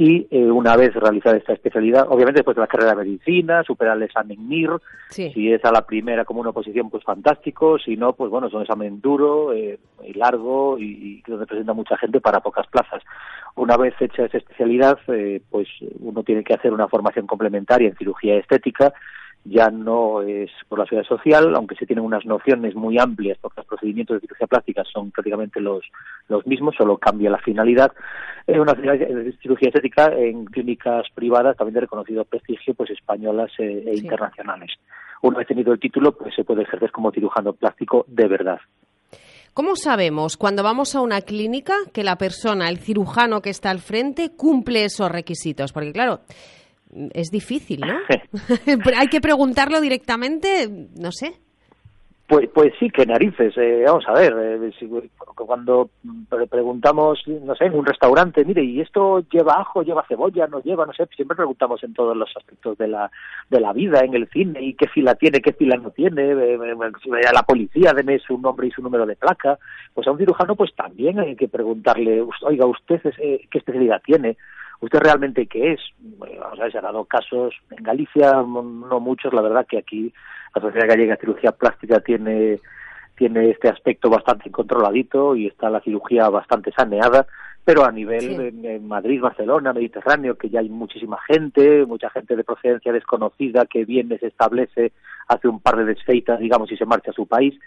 y 0.00 0.28
eh, 0.30 0.44
una 0.44 0.76
vez 0.76 0.94
realizada 0.94 1.38
esta 1.38 1.54
especialidad, 1.54 2.06
obviamente 2.08 2.38
después 2.38 2.54
de 2.54 2.60
la 2.60 2.68
carrera 2.68 2.90
de 2.90 3.04
medicina, 3.04 3.64
superar 3.64 3.96
el 3.96 4.04
examen 4.04 4.46
MIR, 4.46 4.80
si 5.10 5.52
es 5.52 5.64
a 5.64 5.72
la 5.72 5.84
primera 5.84 6.24
como 6.24 6.40
una 6.40 6.50
oposición, 6.50 6.88
pues 6.88 7.02
fantástico, 7.02 7.80
si 7.80 7.96
no, 7.96 8.12
pues 8.12 8.30
bueno, 8.30 8.46
es 8.46 8.54
un 8.54 8.62
examen 8.62 9.00
duro 9.00 9.52
eh, 9.52 9.80
y 10.06 10.12
largo 10.12 10.78
y, 10.78 11.20
que 11.22 11.34
representa 11.34 11.72
mucha 11.72 11.96
gente 11.96 12.20
para 12.20 12.38
pocas 12.38 12.68
plazas. 12.68 13.02
Una 13.56 13.76
vez 13.76 13.92
hecha 13.98 14.26
esa 14.26 14.38
especialidad, 14.38 15.00
eh, 15.08 15.42
pues 15.50 15.66
uno 15.98 16.22
tiene 16.22 16.44
que 16.44 16.54
hacer 16.54 16.72
una 16.72 16.86
formación 16.86 17.26
complementaria 17.26 17.88
en 17.88 17.96
cirugía 17.96 18.36
estética, 18.36 18.94
ya 19.44 19.70
no 19.70 20.22
es 20.22 20.50
por 20.68 20.78
la 20.78 20.84
seguridad 20.84 21.08
social, 21.08 21.54
aunque 21.54 21.74
se 21.76 21.86
tienen 21.86 22.04
unas 22.04 22.24
nociones 22.26 22.74
muy 22.74 22.98
amplias, 22.98 23.38
porque 23.40 23.60
los 23.60 23.66
procedimientos 23.66 24.16
de 24.16 24.20
cirugía 24.20 24.46
plástica 24.46 24.84
son 24.84 25.10
prácticamente 25.10 25.60
los, 25.60 25.84
los 26.28 26.46
mismos, 26.46 26.74
solo 26.76 26.98
cambia 26.98 27.30
la 27.30 27.38
finalidad. 27.38 27.92
Es 28.46 28.58
una 28.58 28.74
cirugía 29.40 29.68
estética 29.68 30.12
en 30.14 30.44
clínicas 30.46 31.06
privadas 31.14 31.56
también 31.56 31.74
de 31.74 31.80
reconocido 31.80 32.24
prestigio, 32.24 32.74
pues 32.74 32.90
españolas 32.90 33.50
e, 33.58 33.84
e 33.86 33.96
internacionales. 33.96 34.72
Una 35.22 35.38
vez 35.38 35.48
tenido 35.48 35.72
el 35.72 35.80
título, 35.80 36.12
pues 36.12 36.34
se 36.34 36.44
puede 36.44 36.62
ejercer 36.62 36.92
como 36.92 37.10
cirujano 37.10 37.52
plástico 37.52 38.04
de 38.08 38.28
verdad. 38.28 38.60
¿Cómo 39.54 39.74
sabemos 39.74 40.36
cuando 40.36 40.62
vamos 40.62 40.94
a 40.94 41.00
una 41.00 41.20
clínica 41.22 41.74
que 41.92 42.04
la 42.04 42.16
persona, 42.16 42.68
el 42.68 42.78
cirujano 42.78 43.42
que 43.42 43.50
está 43.50 43.70
al 43.70 43.80
frente, 43.80 44.30
cumple 44.36 44.84
esos 44.84 45.10
requisitos? 45.10 45.72
Porque 45.72 45.92
claro, 45.92 46.20
es 47.12 47.28
difícil, 47.30 47.80
¿no? 47.80 47.98
Hay 48.96 49.08
que 49.08 49.20
preguntarlo 49.20 49.80
directamente, 49.80 50.68
no 50.68 51.12
sé. 51.12 51.34
Pues, 52.28 52.46
pues 52.52 52.74
sí, 52.78 52.90
que 52.90 53.06
narices. 53.06 53.56
Eh, 53.56 53.84
vamos 53.86 54.06
a 54.06 54.12
ver, 54.12 54.36
eh, 54.38 55.08
cuando 55.34 55.88
preguntamos, 56.50 57.26
no 57.26 57.54
sé, 57.54 57.64
en 57.64 57.74
un 57.74 57.86
restaurante, 57.86 58.44
mire, 58.44 58.62
¿y 58.62 58.82
esto 58.82 59.24
lleva 59.32 59.54
ajo, 59.54 59.82
lleva 59.82 60.04
cebolla, 60.06 60.46
no 60.46 60.60
lleva? 60.60 60.84
No 60.84 60.92
sé, 60.92 61.08
siempre 61.16 61.36
preguntamos 61.36 61.82
en 61.82 61.94
todos 61.94 62.14
los 62.14 62.28
aspectos 62.36 62.76
de 62.76 62.86
la, 62.86 63.10
de 63.48 63.60
la 63.60 63.72
vida, 63.72 64.00
en 64.00 64.12
el 64.12 64.28
cine, 64.28 64.60
y 64.60 64.74
qué 64.74 64.88
fila 64.88 65.14
tiene, 65.14 65.40
qué 65.40 65.54
fila 65.54 65.78
no 65.78 65.90
tiene, 65.90 66.32
eh, 66.32 66.58
a 67.26 67.32
la 67.32 67.42
policía, 67.44 67.94
deme 67.94 68.18
su 68.18 68.36
nombre 68.36 68.66
y 68.66 68.72
su 68.72 68.82
número 68.82 69.06
de 69.06 69.16
placa. 69.16 69.58
Pues 69.94 70.06
a 70.06 70.10
un 70.10 70.18
cirujano, 70.18 70.54
pues 70.54 70.74
también 70.74 71.18
hay 71.20 71.34
que 71.34 71.48
preguntarle, 71.48 72.22
oiga, 72.42 72.66
¿usted 72.66 73.00
qué 73.16 73.58
especialidad 73.58 74.02
tiene? 74.04 74.36
¿Usted 74.80 75.00
realmente 75.00 75.46
qué 75.46 75.72
es? 75.72 75.80
vamos 76.18 76.60
a 76.60 76.64
ver, 76.64 76.72
se 76.72 76.78
han 76.78 76.84
dado 76.84 77.06
casos 77.06 77.54
en 77.70 77.82
Galicia, 77.82 78.32
no 78.32 79.00
muchos, 79.00 79.32
la 79.32 79.40
verdad 79.40 79.66
que 79.66 79.78
aquí 79.78 80.12
la 80.54 80.62
Sociedad 80.62 80.88
Gallega 80.88 81.14
de 81.14 81.20
Cirugía 81.20 81.52
Plástica 81.52 82.00
tiene 82.00 82.58
tiene 83.18 83.50
este 83.50 83.68
aspecto 83.68 84.08
bastante 84.08 84.48
controladito 84.50 85.34
y 85.34 85.48
está 85.48 85.68
la 85.68 85.80
cirugía 85.80 86.28
bastante 86.28 86.70
saneada, 86.70 87.26
pero 87.64 87.84
a 87.84 87.90
nivel 87.90 88.40
en, 88.64 88.86
Madrid, 88.86 89.20
Barcelona, 89.20 89.72
Mediterráneo, 89.72 90.38
que 90.38 90.48
ya 90.48 90.60
hay 90.60 90.70
muchísima 90.70 91.18
gente, 91.26 91.84
mucha 91.84 92.08
gente 92.10 92.36
de 92.36 92.44
procedencia 92.44 92.92
desconocida 92.92 93.66
que 93.66 93.84
viene, 93.84 94.18
se 94.18 94.28
establece, 94.28 94.92
hace 95.26 95.48
un 95.48 95.60
par 95.60 95.76
de 95.76 95.84
desfeitas, 95.84 96.38
digamos, 96.38 96.70
y 96.70 96.76
se 96.76 96.86
marcha 96.86 97.10
a 97.10 97.14
su 97.14 97.26
país. 97.26 97.58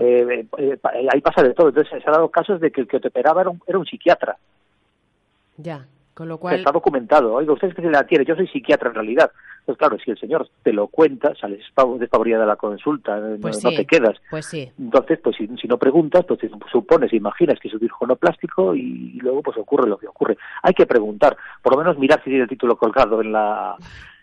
Eh, 0.00 0.46
eh, 0.56 0.78
ahí 1.12 1.20
pasa 1.20 1.42
de 1.42 1.54
todo. 1.54 1.68
Entonces 1.68 1.90
se 1.90 2.08
han 2.08 2.14
dado 2.14 2.30
casos 2.30 2.60
de 2.60 2.70
que 2.70 2.82
el 2.82 2.88
que 2.88 3.00
te 3.00 3.08
operaba 3.08 3.42
era 3.42 3.50
un, 3.50 3.60
era 3.66 3.78
un 3.78 3.84
psiquiatra. 3.84 4.36
Ya. 5.58 5.84
Con 6.14 6.28
lo 6.28 6.38
cual... 6.38 6.56
Está 6.56 6.72
documentado. 6.72 7.34
Oiga, 7.34 7.52
¿usted 7.52 7.68
es 7.68 7.74
que 7.74 7.82
se 7.82 7.90
la 7.90 8.06
tiene? 8.06 8.24
Yo 8.24 8.34
soy 8.34 8.46
psiquiatra 8.48 8.88
en 8.88 8.94
realidad. 8.94 9.30
Pues 9.64 9.78
claro, 9.78 9.96
si 10.04 10.10
el 10.10 10.18
señor 10.18 10.48
te 10.62 10.72
lo 10.72 10.88
cuenta, 10.88 11.34
sales 11.34 11.64
despavorida 11.98 12.40
de 12.40 12.46
la 12.46 12.56
consulta, 12.56 13.20
pues 13.40 13.62
no, 13.62 13.70
te 13.70 13.86
quedas. 13.86 14.16
Pues 14.30 14.46
sí. 14.46 14.70
Entonces, 14.78 15.20
pues 15.22 15.36
si, 15.36 15.68
no 15.68 15.78
preguntas, 15.78 16.24
pues 16.26 16.40
supones, 16.72 17.12
imaginas 17.12 17.58
que 17.60 17.68
es 17.68 17.74
un 17.74 17.80
cirujano 17.80 18.16
plástico 18.16 18.74
y, 18.74 19.18
luego 19.20 19.42
pues 19.42 19.56
ocurre 19.58 19.88
lo 19.88 19.98
que 19.98 20.08
ocurre. 20.08 20.38
Hay 20.62 20.74
que 20.74 20.86
preguntar, 20.86 21.36
por 21.62 21.74
lo 21.74 21.78
menos 21.78 21.98
mirar 21.98 22.18
si 22.18 22.30
tiene 22.30 22.42
el 22.42 22.48
título 22.48 22.76
colgado 22.76 23.20
en 23.20 23.32
la 23.32 23.76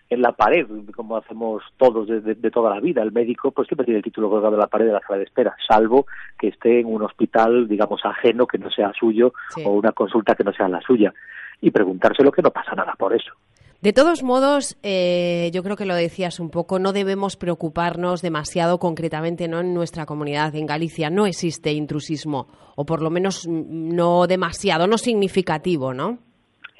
en 0.10 0.22
la 0.22 0.32
pared, 0.32 0.66
como 0.96 1.18
hacemos 1.18 1.64
todos 1.76 2.08
de, 2.08 2.36
toda 2.50 2.74
la 2.74 2.80
vida. 2.80 3.04
El 3.04 3.12
médico 3.12 3.52
pues 3.52 3.68
siempre 3.68 3.84
tiene 3.84 3.98
el 3.98 4.04
título 4.04 4.30
colgado 4.30 4.54
en 4.54 4.62
la 4.62 4.68
pared 4.68 4.86
de 4.86 4.94
la 4.94 5.02
sala 5.02 5.18
de 5.18 5.26
espera, 5.26 5.54
salvo 5.68 6.08
que 6.40 6.48
esté 6.48 6.80
en 6.80 6.88
un 6.88 7.04
hospital, 7.04 7.68
digamos, 7.68 8.00
ajeno, 8.06 8.48
que 8.48 8.58
no 8.58 8.72
sea 8.72 8.94
suyo, 8.98 9.34
o 9.66 9.72
una 9.72 9.92
consulta 9.92 10.34
que 10.34 10.46
no 10.46 10.54
sea 10.54 10.70
la 10.70 10.80
suya 10.82 11.14
y 11.62 11.72
preguntárselo 11.72 12.32
que 12.32 12.42
no 12.42 12.52
pasa 12.52 12.76
nada 12.76 12.94
por 12.98 13.14
eso. 13.14 13.32
De 13.82 13.94
todos 13.94 14.24
modos, 14.24 14.76
eh, 14.82 15.52
yo 15.54 15.62
creo 15.62 15.76
que 15.76 15.86
lo 15.86 15.94
decías 15.94 16.40
un 16.40 16.50
poco, 16.50 16.80
no 16.80 16.94
debemos 16.94 17.36
preocuparnos 17.36 18.24
demasiado 18.24 18.80
concretamente 18.80 19.48
¿no? 19.48 19.60
en 19.60 19.76
nuestra 19.76 20.08
comunidad. 20.08 20.56
En 20.56 20.66
Galicia 20.66 21.12
no 21.12 21.28
existe 21.28 21.74
intrusismo, 21.74 22.48
o 22.76 22.86
por 22.86 23.04
lo 23.04 23.12
menos 23.12 23.48
no 23.48 24.26
demasiado, 24.26 24.88
no 24.88 24.98
significativo, 24.98 25.94
¿no? 25.94 26.18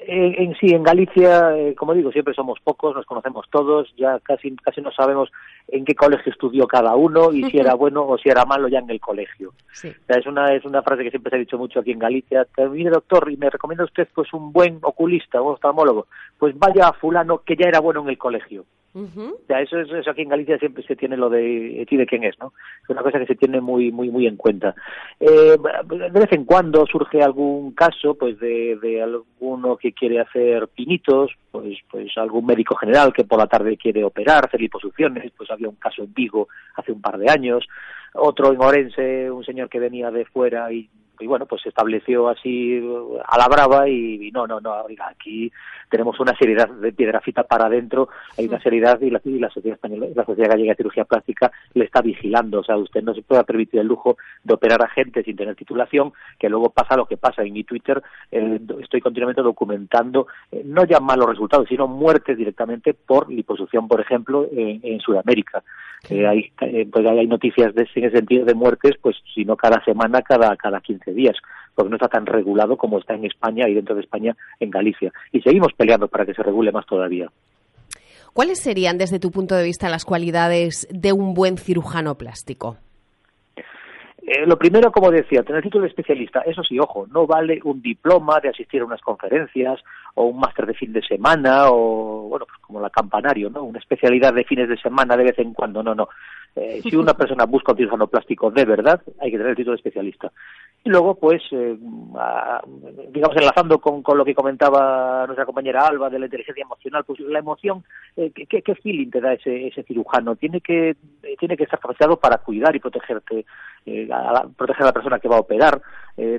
En, 0.00 0.54
sí, 0.56 0.68
en 0.68 0.84
Galicia, 0.84 1.56
eh, 1.56 1.74
como 1.74 1.92
digo, 1.92 2.12
siempre 2.12 2.32
somos 2.32 2.60
pocos, 2.60 2.94
nos 2.94 3.04
conocemos 3.04 3.46
todos, 3.50 3.92
ya 3.96 4.20
casi, 4.20 4.54
casi 4.56 4.80
no 4.80 4.92
sabemos 4.92 5.28
en 5.66 5.84
qué 5.84 5.96
colegio 5.96 6.30
estudió 6.30 6.68
cada 6.68 6.94
uno 6.94 7.32
y 7.32 7.42
si 7.50 7.58
era 7.58 7.74
bueno 7.74 8.06
o 8.06 8.16
si 8.16 8.28
era 8.28 8.44
malo 8.44 8.68
ya 8.68 8.78
en 8.78 8.90
el 8.90 9.00
colegio. 9.00 9.52
es, 9.82 10.26
una, 10.26 10.54
es 10.54 10.64
una 10.64 10.82
frase 10.82 11.02
que 11.02 11.10
siempre 11.10 11.30
se 11.30 11.36
ha 11.36 11.40
dicho 11.40 11.58
mucho 11.58 11.80
aquí 11.80 11.90
en 11.90 11.98
Galicia. 11.98 12.46
Mire, 12.70 12.90
doctor, 12.90 13.28
y 13.30 13.36
me 13.36 13.50
recomienda 13.50 13.84
usted 13.84 14.06
pues 14.14 14.32
un 14.32 14.52
buen 14.52 14.78
oculista, 14.82 15.42
un 15.42 15.54
oftalmólogo. 15.54 16.06
Pues 16.38 16.56
vaya 16.56 16.88
a 16.88 16.92
fulano 16.92 17.38
que 17.38 17.56
ya 17.56 17.66
era 17.66 17.80
bueno 17.80 18.02
en 18.02 18.10
el 18.10 18.18
colegio. 18.18 18.64
Eso, 18.94 19.78
es, 19.78 19.90
eso 19.90 20.10
aquí 20.10 20.22
en 20.22 20.28
Galicia 20.28 20.58
siempre 20.58 20.82
se 20.82 20.96
tiene 20.96 21.16
lo 21.16 21.28
de 21.28 21.86
de 21.88 22.06
quién 22.06 22.24
es, 22.24 22.38
¿no? 22.38 22.52
Es 22.82 22.90
una 22.90 23.02
cosa 23.02 23.18
que 23.18 23.26
se 23.26 23.34
tiene 23.34 23.60
muy 23.60 23.92
muy 23.92 24.10
muy 24.10 24.26
en 24.26 24.36
cuenta. 24.36 24.74
Eh, 25.20 25.56
de 25.86 26.10
vez 26.10 26.32
en 26.32 26.44
cuando 26.44 26.86
surge 26.86 27.22
algún 27.22 27.72
caso, 27.72 28.14
pues 28.14 28.38
de, 28.40 28.78
de 28.80 29.02
alguno 29.02 29.76
que 29.76 29.92
quiere 29.92 30.20
hacer 30.20 30.68
pinitos, 30.68 31.32
pues 31.50 31.78
pues 31.90 32.16
algún 32.16 32.46
médico 32.46 32.74
general 32.76 33.12
que 33.12 33.24
por 33.24 33.38
la 33.38 33.46
tarde 33.46 33.76
quiere 33.76 34.04
operar, 34.04 34.46
hacer 34.46 34.60
liposucciones, 34.60 35.32
pues 35.36 35.50
había 35.50 35.68
un 35.68 35.76
caso 35.76 36.02
en 36.02 36.14
Vigo 36.14 36.48
hace 36.76 36.92
un 36.92 37.00
par 37.00 37.18
de 37.18 37.30
años, 37.30 37.66
otro 38.14 38.52
en 38.52 38.60
Orense, 38.60 39.30
un 39.30 39.44
señor 39.44 39.68
que 39.68 39.80
venía 39.80 40.10
de 40.10 40.24
fuera 40.24 40.72
y 40.72 40.88
y 41.20 41.26
bueno, 41.26 41.46
pues 41.46 41.62
se 41.62 41.68
estableció 41.68 42.28
así 42.28 42.80
a 43.26 43.38
la 43.38 43.48
brava 43.48 43.88
y, 43.88 44.30
no, 44.32 44.46
no, 44.46 44.60
no, 44.60 44.72
oiga, 44.82 45.08
aquí 45.08 45.50
tenemos 45.90 46.18
una 46.20 46.36
seriedad 46.36 46.68
de 46.68 46.92
piedrafita 46.92 47.44
para 47.44 47.66
adentro, 47.66 48.08
hay 48.36 48.46
una 48.46 48.60
seriedad 48.60 49.00
y 49.00 49.10
la, 49.10 49.20
la 49.24 49.50
sociedad 49.50 49.76
española, 49.76 50.06
la 50.14 50.24
sociedad 50.24 50.50
gallega 50.50 50.72
de 50.72 50.76
cirugía 50.76 51.04
plástica 51.04 51.50
le 51.74 51.84
está 51.84 52.00
vigilando, 52.02 52.60
o 52.60 52.64
sea, 52.64 52.76
usted 52.76 53.02
no 53.02 53.14
se 53.14 53.22
puede 53.22 53.44
permitir 53.44 53.80
el 53.80 53.86
lujo 53.86 54.16
de 54.44 54.54
operar 54.54 54.82
a 54.82 54.88
gente 54.88 55.22
sin 55.22 55.36
tener 55.36 55.54
titulación, 55.56 56.12
que 56.38 56.48
luego 56.48 56.70
pasa 56.70 56.96
lo 56.96 57.06
que 57.06 57.16
pasa 57.16 57.42
en 57.42 57.52
mi 57.52 57.64
Twitter, 57.64 58.02
eh, 58.30 58.60
estoy 58.80 59.00
continuamente 59.00 59.42
documentando 59.42 60.26
eh, 60.52 60.62
no 60.64 60.84
ya 60.84 61.00
malos 61.00 61.28
resultados, 61.28 61.68
sino 61.68 61.86
muertes 61.86 62.36
directamente 62.36 62.94
por 62.94 63.30
liposucción, 63.30 63.88
por 63.88 64.00
ejemplo, 64.00 64.46
en, 64.50 64.98
Sudamérica. 65.00 65.62
Eh, 66.10 66.26
hay, 66.26 66.52
pues 66.90 67.06
hay 67.06 67.26
noticias 67.26 67.74
de, 67.74 67.88
en 67.94 68.04
ese 68.04 68.16
sentido 68.16 68.44
de 68.44 68.54
muertes, 68.54 68.96
pues 69.00 69.16
si 69.34 69.44
no 69.44 69.56
cada 69.56 69.82
semana, 69.84 70.22
cada, 70.22 70.56
cada 70.56 70.80
15 70.80 71.07
días, 71.14 71.36
porque 71.74 71.90
no 71.90 71.96
está 71.96 72.08
tan 72.08 72.26
regulado 72.26 72.76
como 72.76 72.98
está 72.98 73.14
en 73.14 73.24
España 73.24 73.68
y 73.68 73.74
dentro 73.74 73.94
de 73.94 74.02
España 74.02 74.36
en 74.60 74.70
Galicia. 74.70 75.12
Y 75.32 75.40
seguimos 75.40 75.72
peleando 75.74 76.08
para 76.08 76.26
que 76.26 76.34
se 76.34 76.42
regule 76.42 76.72
más 76.72 76.86
todavía. 76.86 77.30
¿Cuáles 78.32 78.60
serían, 78.60 78.98
desde 78.98 79.18
tu 79.18 79.30
punto 79.30 79.54
de 79.56 79.64
vista, 79.64 79.88
las 79.88 80.04
cualidades 80.04 80.86
de 80.90 81.12
un 81.12 81.34
buen 81.34 81.58
cirujano 81.58 82.16
plástico? 82.16 82.76
Eh, 84.28 84.46
lo 84.46 84.58
primero, 84.58 84.92
como 84.92 85.10
decía, 85.10 85.42
tener 85.42 85.62
título 85.62 85.84
de 85.84 85.88
especialista. 85.88 86.42
Eso 86.42 86.62
sí, 86.62 86.78
ojo, 86.78 87.06
no 87.06 87.26
vale 87.26 87.60
un 87.64 87.80
diploma 87.80 88.40
de 88.40 88.50
asistir 88.50 88.82
a 88.82 88.84
unas 88.84 89.00
conferencias 89.00 89.80
o 90.14 90.24
un 90.24 90.40
máster 90.40 90.66
de 90.66 90.74
fin 90.74 90.92
de 90.92 91.02
semana 91.02 91.70
o, 91.70 92.28
bueno, 92.28 92.46
pues 92.46 92.58
como 92.60 92.80
la 92.80 92.90
campanario, 92.90 93.50
¿no? 93.50 93.62
Una 93.62 93.78
especialidad 93.78 94.32
de 94.34 94.44
fines 94.44 94.68
de 94.68 94.76
semana 94.78 95.16
de 95.16 95.24
vez 95.24 95.38
en 95.38 95.52
cuando. 95.54 95.82
No, 95.82 95.94
no. 95.94 96.08
Eh, 96.56 96.80
si 96.82 96.96
una 96.96 97.14
persona 97.16 97.44
busca 97.44 97.72
un 97.72 97.78
cirujano 97.78 98.06
plástico 98.06 98.50
de 98.50 98.64
verdad, 98.64 99.00
hay 99.20 99.30
que 99.30 99.36
tener 99.36 99.50
el 99.50 99.56
título 99.56 99.72
de 99.72 99.78
especialista. 99.78 100.32
Y 100.84 100.90
luego, 100.90 101.16
pues, 101.16 101.42
eh, 101.50 101.76
digamos, 103.10 103.36
enlazando 103.36 103.78
con, 103.78 104.02
con, 104.02 104.16
lo 104.16 104.24
que 104.24 104.34
comentaba 104.34 105.26
nuestra 105.26 105.44
compañera 105.44 105.86
Alba 105.86 106.08
de 106.08 106.18
la 106.18 106.26
inteligencia 106.26 106.62
emocional, 106.62 107.04
pues 107.04 107.20
la 107.20 107.40
emoción, 107.40 107.84
eh, 108.16 108.30
¿qué, 108.32 108.62
¿qué, 108.62 108.74
feeling 108.76 109.10
te 109.10 109.20
da 109.20 109.32
ese, 109.32 109.66
ese 109.66 109.82
cirujano? 109.82 110.36
Tiene 110.36 110.60
que, 110.60 110.96
tiene 111.38 111.56
que 111.56 111.64
estar 111.64 111.80
capacitado 111.80 112.16
para 112.16 112.38
cuidar 112.38 112.74
y 112.76 112.80
protegerte, 112.80 113.44
a 114.10 114.46
proteger 114.56 114.82
a 114.84 114.86
la 114.86 114.92
persona 114.92 115.18
que 115.18 115.28
va 115.28 115.36
a 115.36 115.40
operar, 115.40 115.82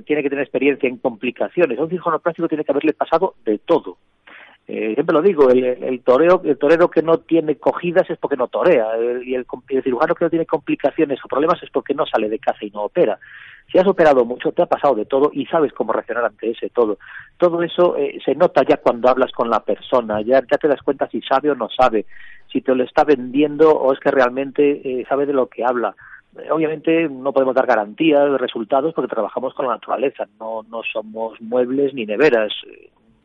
tiene 0.06 0.22
que 0.22 0.30
tener 0.30 0.44
experiencia 0.44 0.90
en 0.90 0.98
complicaciones. 0.98 1.80
A 1.80 1.84
un 1.84 1.90
cirujano 1.90 2.20
plástico 2.20 2.48
tiene 2.50 2.66
que 2.66 2.72
haberle 2.72 2.94
pasado 2.94 3.36
de 3.46 3.60
todo. 3.60 3.98
Eh, 4.72 4.94
siempre 4.94 5.16
lo 5.16 5.24
digo, 5.24 5.50
el, 5.50 5.64
el, 5.64 6.02
toreo, 6.02 6.44
el 6.46 6.56
torero 6.60 6.92
que 6.92 7.02
no 7.02 7.18
tiene 7.18 7.56
cogidas 7.56 8.08
es 8.08 8.20
porque 8.20 8.38
no 8.38 8.50
torea, 8.50 8.86
y 9.26 9.34
el, 9.34 9.48
cirujano 9.84 10.14
que 10.14 10.26
no 10.26 10.30
tiene 10.30 10.46
complicaciones 10.46 11.18
o 11.26 11.28
problemas 11.28 11.64
es 11.64 11.72
porque 11.72 11.96
no 11.96 12.06
sale 12.06 12.30
de 12.30 12.38
casa 12.38 12.60
y 12.62 12.70
no 12.70 12.84
opera. 12.84 13.18
Si 13.72 13.80
has 13.80 13.88
operado 13.88 14.26
mucho, 14.26 14.52
te 14.52 14.62
ha 14.62 14.68
pasado 14.68 14.94
de 14.94 15.06
todo 15.06 15.32
y 15.34 15.48
sabes 15.48 15.74
cómo 15.74 15.92
reaccionar 15.92 16.26
ante 16.26 16.52
ese 16.52 16.70
todo. 16.70 17.00
Todo 17.40 17.64
eso 17.64 17.98
eh, 17.98 18.20
se 18.24 18.36
nota 18.36 18.62
ya 18.62 18.78
cuando 18.78 19.10
hablas 19.10 19.32
con 19.32 19.50
la 19.50 19.62
persona, 19.62 20.22
ya, 20.22 20.40
ya 20.42 20.58
te 20.60 20.68
das 20.68 20.84
cuenta 20.84 21.10
si 21.10 21.20
sabe 21.24 21.50
o 21.50 21.56
no 21.56 21.68
sabe, 21.70 22.06
si 22.52 22.62
te 22.62 22.76
lo 22.76 22.84
está 22.84 23.04
vendiendo 23.04 23.72
o 23.72 23.92
es 23.92 24.00
que 24.00 24.12
realmente 24.12 24.82
eh, 24.84 25.04
sabe 25.10 25.26
de 25.26 25.34
lo 25.34 25.48
que 25.48 25.66
habla 25.66 25.96
obviamente 26.52 27.10
no 27.10 27.34
podemos 27.34 27.56
dar 27.56 27.66
garantías 27.66 28.32
de 28.32 28.38
resultados 28.38 28.94
porque 28.94 29.14
trabajamos 29.14 29.54
con 29.54 29.68
la 29.68 29.74
naturaleza, 29.74 30.28
no, 30.40 30.64
no 30.70 30.82
somos 30.84 31.40
muebles 31.42 31.94
ni 31.94 32.06
neveras 32.06 32.54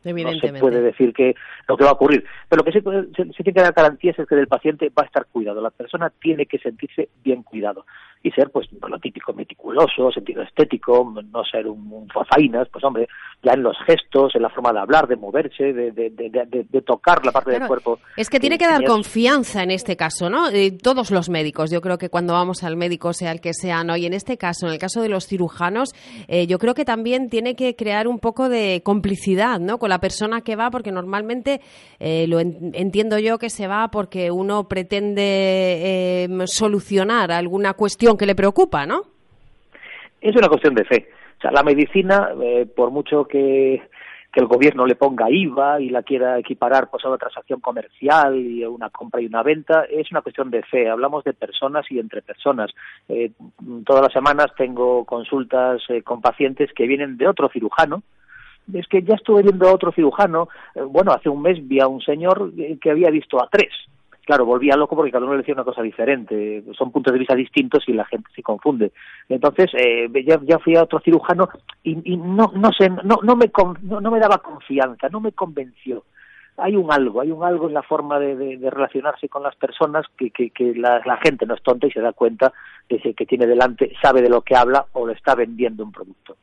No 0.03 0.39
se 0.39 0.53
puede 0.59 0.81
decir 0.81 1.13
que 1.13 1.35
lo 1.67 1.77
que 1.77 1.83
va 1.83 1.91
a 1.91 1.93
ocurrir. 1.93 2.23
Pero 2.49 2.59
lo 2.59 2.63
que 2.63 2.71
sí, 2.71 2.83
se, 3.15 3.43
tiene 3.43 3.53
que 3.53 3.61
dar 3.61 3.73
garantías 3.73 4.17
es 4.19 4.27
que 4.27 4.35
del 4.35 4.47
paciente 4.47 4.89
va 4.89 5.03
a 5.03 5.05
estar 5.05 5.25
cuidado. 5.25 5.61
La 5.61 5.71
persona 5.71 6.11
tiene 6.21 6.45
que 6.45 6.59
sentirse 6.59 7.09
bien 7.23 7.43
cuidado 7.43 7.85
y 8.25 8.31
ser, 8.31 8.49
pues, 8.49 8.67
lo 8.71 8.97
típico, 8.97 9.33
meticuloso, 9.33 10.11
sentido 10.11 10.41
estético, 10.41 11.13
no 11.31 11.43
ser 11.43 11.67
un, 11.67 11.79
un 11.91 12.07
pues, 12.07 12.83
hombre, 12.83 13.07
ya 13.43 13.53
en 13.53 13.61
los 13.61 13.77
gestos, 13.85 14.33
en 14.33 14.41
la 14.41 14.49
forma 14.49 14.73
de 14.73 14.79
hablar, 14.79 15.07
de 15.07 15.15
moverse, 15.15 15.73
de, 15.73 15.91
de, 15.91 16.81
tocar 16.81 17.23
la 17.23 17.31
parte 17.31 17.51
del 17.51 17.67
cuerpo. 17.67 17.99
Es 18.17 18.27
que 18.27 18.39
tiene 18.39 18.57
que 18.57 18.65
dar 18.65 18.83
confianza 18.83 19.61
en 19.61 19.69
este 19.69 19.95
caso, 19.95 20.27
¿no? 20.31 20.47
todos 20.81 21.11
los 21.11 21.29
médicos, 21.29 21.69
yo 21.69 21.81
creo 21.81 21.99
que 21.99 22.09
cuando 22.09 22.33
vamos 22.33 22.63
al 22.63 22.77
médico, 22.77 23.13
sea 23.13 23.31
el 23.31 23.41
que 23.41 23.53
sea, 23.53 23.83
¿no? 23.83 23.95
Y 23.95 24.07
en 24.07 24.13
este 24.13 24.37
caso, 24.37 24.65
en 24.65 24.73
el 24.73 24.79
caso 24.79 25.01
de 25.01 25.09
los 25.09 25.27
cirujanos, 25.27 25.93
eh, 26.27 26.47
yo 26.47 26.57
creo 26.57 26.73
que 26.73 26.85
también 26.85 27.29
tiene 27.29 27.55
que 27.55 27.75
crear 27.75 28.07
un 28.07 28.17
poco 28.17 28.49
de 28.49 28.81
complicidad, 28.83 29.59
¿no? 29.59 29.77
Con 29.77 29.89
la 29.89 29.99
persona 29.99 30.41
que 30.41 30.55
va, 30.55 30.71
porque 30.71 30.91
normalmente 30.91 31.61
eh, 31.99 32.25
lo 32.27 32.39
entiendo 32.39 33.19
yo 33.19 33.37
que 33.37 33.51
se 33.51 33.67
va 33.67 33.89
porque 33.89 34.31
uno 34.31 34.67
pretende 34.67 36.23
eh, 36.23 36.27
solucionar 36.45 37.31
alguna 37.31 37.73
cuestión 37.73 38.14
que 38.17 38.25
le 38.25 38.35
preocupa, 38.35 38.85
¿no? 38.85 39.03
Es 40.21 40.35
una 40.35 40.47
cuestión 40.47 40.73
de 40.75 40.85
fe. 40.85 41.09
O 41.37 41.41
sea, 41.41 41.51
la 41.51 41.63
medicina, 41.63 42.29
eh, 42.41 42.65
por 42.65 42.91
mucho 42.91 43.25
que, 43.25 43.81
que, 44.31 44.39
el 44.39 44.47
gobierno 44.47 44.85
le 44.85 44.95
ponga 44.95 45.29
IVA 45.29 45.81
y 45.81 45.89
la 45.89 46.03
quiera 46.03 46.39
equiparar 46.39 46.89
pues, 46.89 47.03
a 47.05 47.09
una 47.09 47.17
transacción 47.17 47.59
comercial 47.59 48.35
y 48.35 48.65
una 48.65 48.89
compra 48.89 49.21
y 49.21 49.27
una 49.27 49.43
venta, 49.43 49.85
es 49.89 50.09
una 50.11 50.21
cuestión 50.21 50.49
de 50.49 50.63
fe. 50.63 50.89
Hablamos 50.89 51.23
de 51.23 51.33
personas 51.33 51.85
y 51.91 51.99
entre 51.99 52.21
personas. 52.21 52.71
Eh, 53.09 53.31
todas 53.85 54.01
las 54.01 54.13
semanas 54.13 54.47
tengo 54.57 55.05
consultas 55.05 55.81
eh, 55.89 56.01
con 56.01 56.21
pacientes 56.21 56.71
que 56.73 56.87
vienen 56.87 57.17
de 57.17 57.27
otro 57.27 57.49
cirujano, 57.49 58.03
es 58.73 58.87
que 58.87 59.03
ya 59.03 59.13
estuve 59.13 59.43
viendo 59.43 59.67
a 59.67 59.73
otro 59.73 59.91
cirujano, 59.91 60.49
bueno, 60.89 61.11
hace 61.11 61.29
un 61.29 61.41
mes 61.41 61.67
vi 61.67 61.79
a 61.79 61.87
un 61.87 62.01
señor 62.01 62.51
que 62.81 62.89
había 62.89 63.11
visto 63.11 63.39
a 63.39 63.47
tres, 63.47 63.69
claro, 64.25 64.45
volvía 64.45 64.75
loco 64.75 64.95
porque 64.95 65.11
cada 65.11 65.23
uno 65.23 65.33
le 65.33 65.39
decía 65.39 65.53
una 65.53 65.63
cosa 65.63 65.81
diferente. 65.81 66.63
Son 66.77 66.91
puntos 66.91 67.13
de 67.13 67.19
vista 67.19 67.35
distintos 67.35 67.83
y 67.87 67.93
la 67.93 68.05
gente 68.05 68.29
se 68.35 68.43
confunde. 68.43 68.91
Entonces, 69.29 69.71
eh, 69.73 70.09
ya, 70.25 70.59
fui 70.59 70.75
a 70.75 70.83
otro 70.83 70.99
cirujano 70.99 71.47
y, 71.83 72.17
no, 72.17 72.51
no 72.55 72.71
sé, 72.71 72.89
no, 72.89 73.19
no, 73.23 73.35
me, 73.35 73.51
no, 73.83 74.11
me 74.11 74.19
daba 74.19 74.39
confianza, 74.39 75.07
no 75.09 75.21
me 75.21 75.31
convenció. 75.31 76.03
Hay 76.57 76.75
un 76.75 76.91
algo, 76.91 77.21
hay 77.21 77.31
un 77.31 77.43
algo 77.43 77.67
en 77.67 77.73
la 77.73 77.83
forma 77.83 78.17
de, 78.17 78.57
relacionarse 78.71 79.27
con 79.27 79.43
las 79.43 79.55
personas 79.55 80.05
que, 80.17 80.31
que, 80.31 80.73
la, 80.75 81.01
la, 81.05 81.17
gente 81.17 81.45
no 81.45 81.53
es 81.53 81.61
tonta 81.61 81.87
y 81.87 81.91
se 81.91 81.99
da 81.99 82.13
cuenta 82.13 82.53
de 82.87 83.13
que 83.13 83.25
tiene 83.25 83.45
delante, 83.45 83.93
sabe 84.01 84.21
de 84.21 84.29
lo 84.29 84.41
que 84.41 84.55
habla 84.55 84.85
o 84.93 85.05
le 85.05 85.13
está 85.13 85.35
vendiendo 85.35 85.83
un 85.83 85.91
producto. 85.91 86.37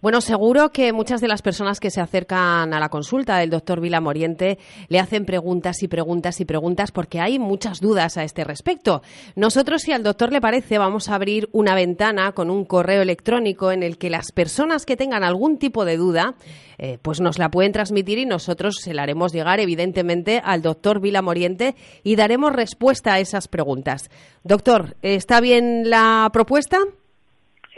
Bueno, 0.00 0.20
seguro 0.20 0.70
que 0.70 0.92
muchas 0.92 1.20
de 1.20 1.28
las 1.28 1.42
personas 1.42 1.80
que 1.80 1.90
se 1.90 2.00
acercan 2.00 2.72
a 2.72 2.80
la 2.80 2.88
consulta 2.88 3.38
del 3.38 3.50
doctor 3.50 3.80
Vila 3.80 4.00
Moriente 4.00 4.58
le 4.88 4.98
hacen 4.98 5.24
preguntas 5.24 5.82
y 5.82 5.88
preguntas 5.88 6.40
y 6.40 6.44
preguntas 6.44 6.92
porque 6.92 7.20
hay 7.20 7.38
muchas 7.38 7.80
dudas 7.80 8.16
a 8.16 8.24
este 8.24 8.44
respecto. 8.44 9.02
Nosotros, 9.36 9.82
si 9.82 9.92
al 9.92 10.02
doctor 10.02 10.32
le 10.32 10.40
parece, 10.40 10.78
vamos 10.78 11.08
a 11.08 11.14
abrir 11.14 11.48
una 11.52 11.74
ventana 11.74 12.32
con 12.32 12.50
un 12.50 12.64
correo 12.64 13.02
electrónico 13.02 13.72
en 13.72 13.82
el 13.82 13.98
que 13.98 14.10
las 14.10 14.32
personas 14.32 14.86
que 14.86 14.96
tengan 14.96 15.24
algún 15.24 15.58
tipo 15.58 15.84
de 15.84 15.96
duda, 15.96 16.34
eh, 16.78 16.98
pues 17.02 17.20
nos 17.20 17.38
la 17.38 17.50
pueden 17.50 17.72
transmitir 17.72 18.18
y 18.18 18.26
nosotros 18.26 18.76
se 18.80 18.94
la 18.94 19.02
haremos 19.02 19.32
llegar, 19.32 19.60
evidentemente, 19.60 20.40
al 20.44 20.62
doctor 20.62 21.00
Vila 21.00 21.22
Moriente 21.22 21.74
y 22.02 22.16
daremos 22.16 22.52
respuesta 22.52 23.14
a 23.14 23.20
esas 23.20 23.48
preguntas. 23.48 24.10
Doctor, 24.44 24.96
¿está 25.02 25.40
bien 25.40 25.90
la 25.90 26.30
propuesta? 26.32 26.78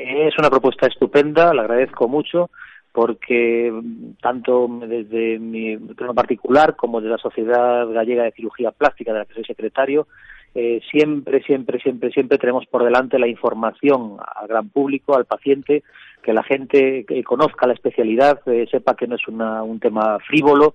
Es 0.02 0.36
una 0.38 0.50
propuesta 0.50 0.86
estupenda, 0.86 1.54
la 1.54 1.62
agradezco 1.62 2.08
mucho 2.08 2.50
porque 2.92 3.72
tanto 4.20 4.68
desde 4.86 5.38
mi 5.38 5.76
plano 5.78 6.12
particular 6.12 6.76
como 6.76 7.00
de 7.00 7.08
la 7.08 7.18
Sociedad 7.18 7.88
Gallega 7.88 8.24
de 8.24 8.32
Cirugía 8.32 8.70
Plástica, 8.70 9.12
de 9.12 9.20
la 9.20 9.24
que 9.24 9.34
soy 9.34 9.44
secretario, 9.44 10.06
eh, 10.54 10.80
siempre, 10.90 11.42
siempre, 11.42 11.80
siempre, 11.80 12.10
siempre 12.10 12.36
tenemos 12.36 12.66
por 12.66 12.84
delante 12.84 13.18
la 13.18 13.28
información 13.28 14.18
al 14.36 14.48
gran 14.48 14.68
público, 14.68 15.16
al 15.16 15.24
paciente, 15.24 15.82
que 16.22 16.34
la 16.34 16.42
gente 16.42 17.04
que 17.06 17.24
conozca 17.24 17.66
la 17.66 17.72
especialidad, 17.72 18.40
eh, 18.46 18.66
sepa 18.70 18.94
que 18.94 19.06
no 19.06 19.16
es 19.16 19.26
un 19.26 19.80
tema 19.80 20.18
frívolo. 20.18 20.74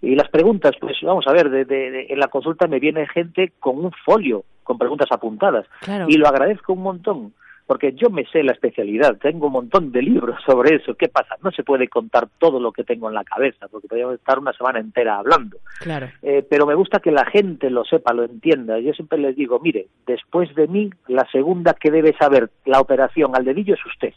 Y 0.00 0.14
las 0.14 0.28
preguntas, 0.30 0.72
pues 0.80 0.96
vamos 1.02 1.26
a 1.26 1.32
ver, 1.32 1.50
de, 1.50 2.06
en 2.08 2.18
la 2.18 2.28
consulta 2.28 2.66
me 2.66 2.78
viene 2.78 3.06
gente 3.08 3.52
con 3.58 3.84
un 3.84 3.92
folio, 4.04 4.44
con 4.62 4.78
preguntas 4.78 5.08
apuntadas. 5.10 5.66
Y 6.06 6.16
lo 6.16 6.28
agradezco 6.28 6.72
un 6.72 6.82
montón 6.82 7.32
porque 7.68 7.92
yo 7.92 8.08
me 8.08 8.24
sé 8.24 8.42
la 8.42 8.52
especialidad, 8.52 9.18
tengo 9.18 9.48
un 9.48 9.52
montón 9.52 9.92
de 9.92 10.00
libros 10.00 10.40
sobre 10.46 10.76
eso. 10.76 10.94
¿Qué 10.94 11.08
pasa? 11.08 11.36
No 11.42 11.50
se 11.50 11.64
puede 11.64 11.86
contar 11.86 12.26
todo 12.38 12.58
lo 12.58 12.72
que 12.72 12.82
tengo 12.82 13.08
en 13.08 13.14
la 13.14 13.24
cabeza, 13.24 13.68
porque 13.68 13.86
podríamos 13.86 14.14
estar 14.14 14.38
una 14.38 14.54
semana 14.54 14.80
entera 14.80 15.18
hablando. 15.18 15.58
Claro. 15.80 16.08
Eh, 16.22 16.42
pero 16.48 16.64
me 16.64 16.74
gusta 16.74 16.98
que 16.98 17.12
la 17.12 17.26
gente 17.26 17.68
lo 17.68 17.84
sepa, 17.84 18.14
lo 18.14 18.24
entienda. 18.24 18.78
Yo 18.78 18.94
siempre 18.94 19.18
les 19.18 19.36
digo, 19.36 19.60
mire, 19.60 19.86
después 20.06 20.54
de 20.54 20.66
mí, 20.66 20.88
la 21.08 21.30
segunda 21.30 21.74
que 21.74 21.90
debe 21.90 22.16
saber 22.16 22.48
la 22.64 22.80
operación 22.80 23.36
al 23.36 23.44
dedillo 23.44 23.74
es 23.74 23.84
usted 23.84 24.14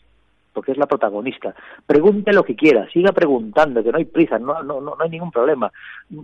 porque 0.53 0.71
es 0.71 0.77
la 0.77 0.85
protagonista. 0.85 1.55
Pregunte 1.85 2.33
lo 2.33 2.43
que 2.43 2.55
quiera, 2.55 2.89
siga 2.91 3.11
preguntando, 3.11 3.83
que 3.83 3.91
no 3.91 3.97
hay 3.97 4.05
prisa, 4.05 4.37
no, 4.37 4.61
no, 4.63 4.81
no, 4.81 4.95
hay 4.99 5.09
ningún 5.09 5.31
problema. 5.31 5.71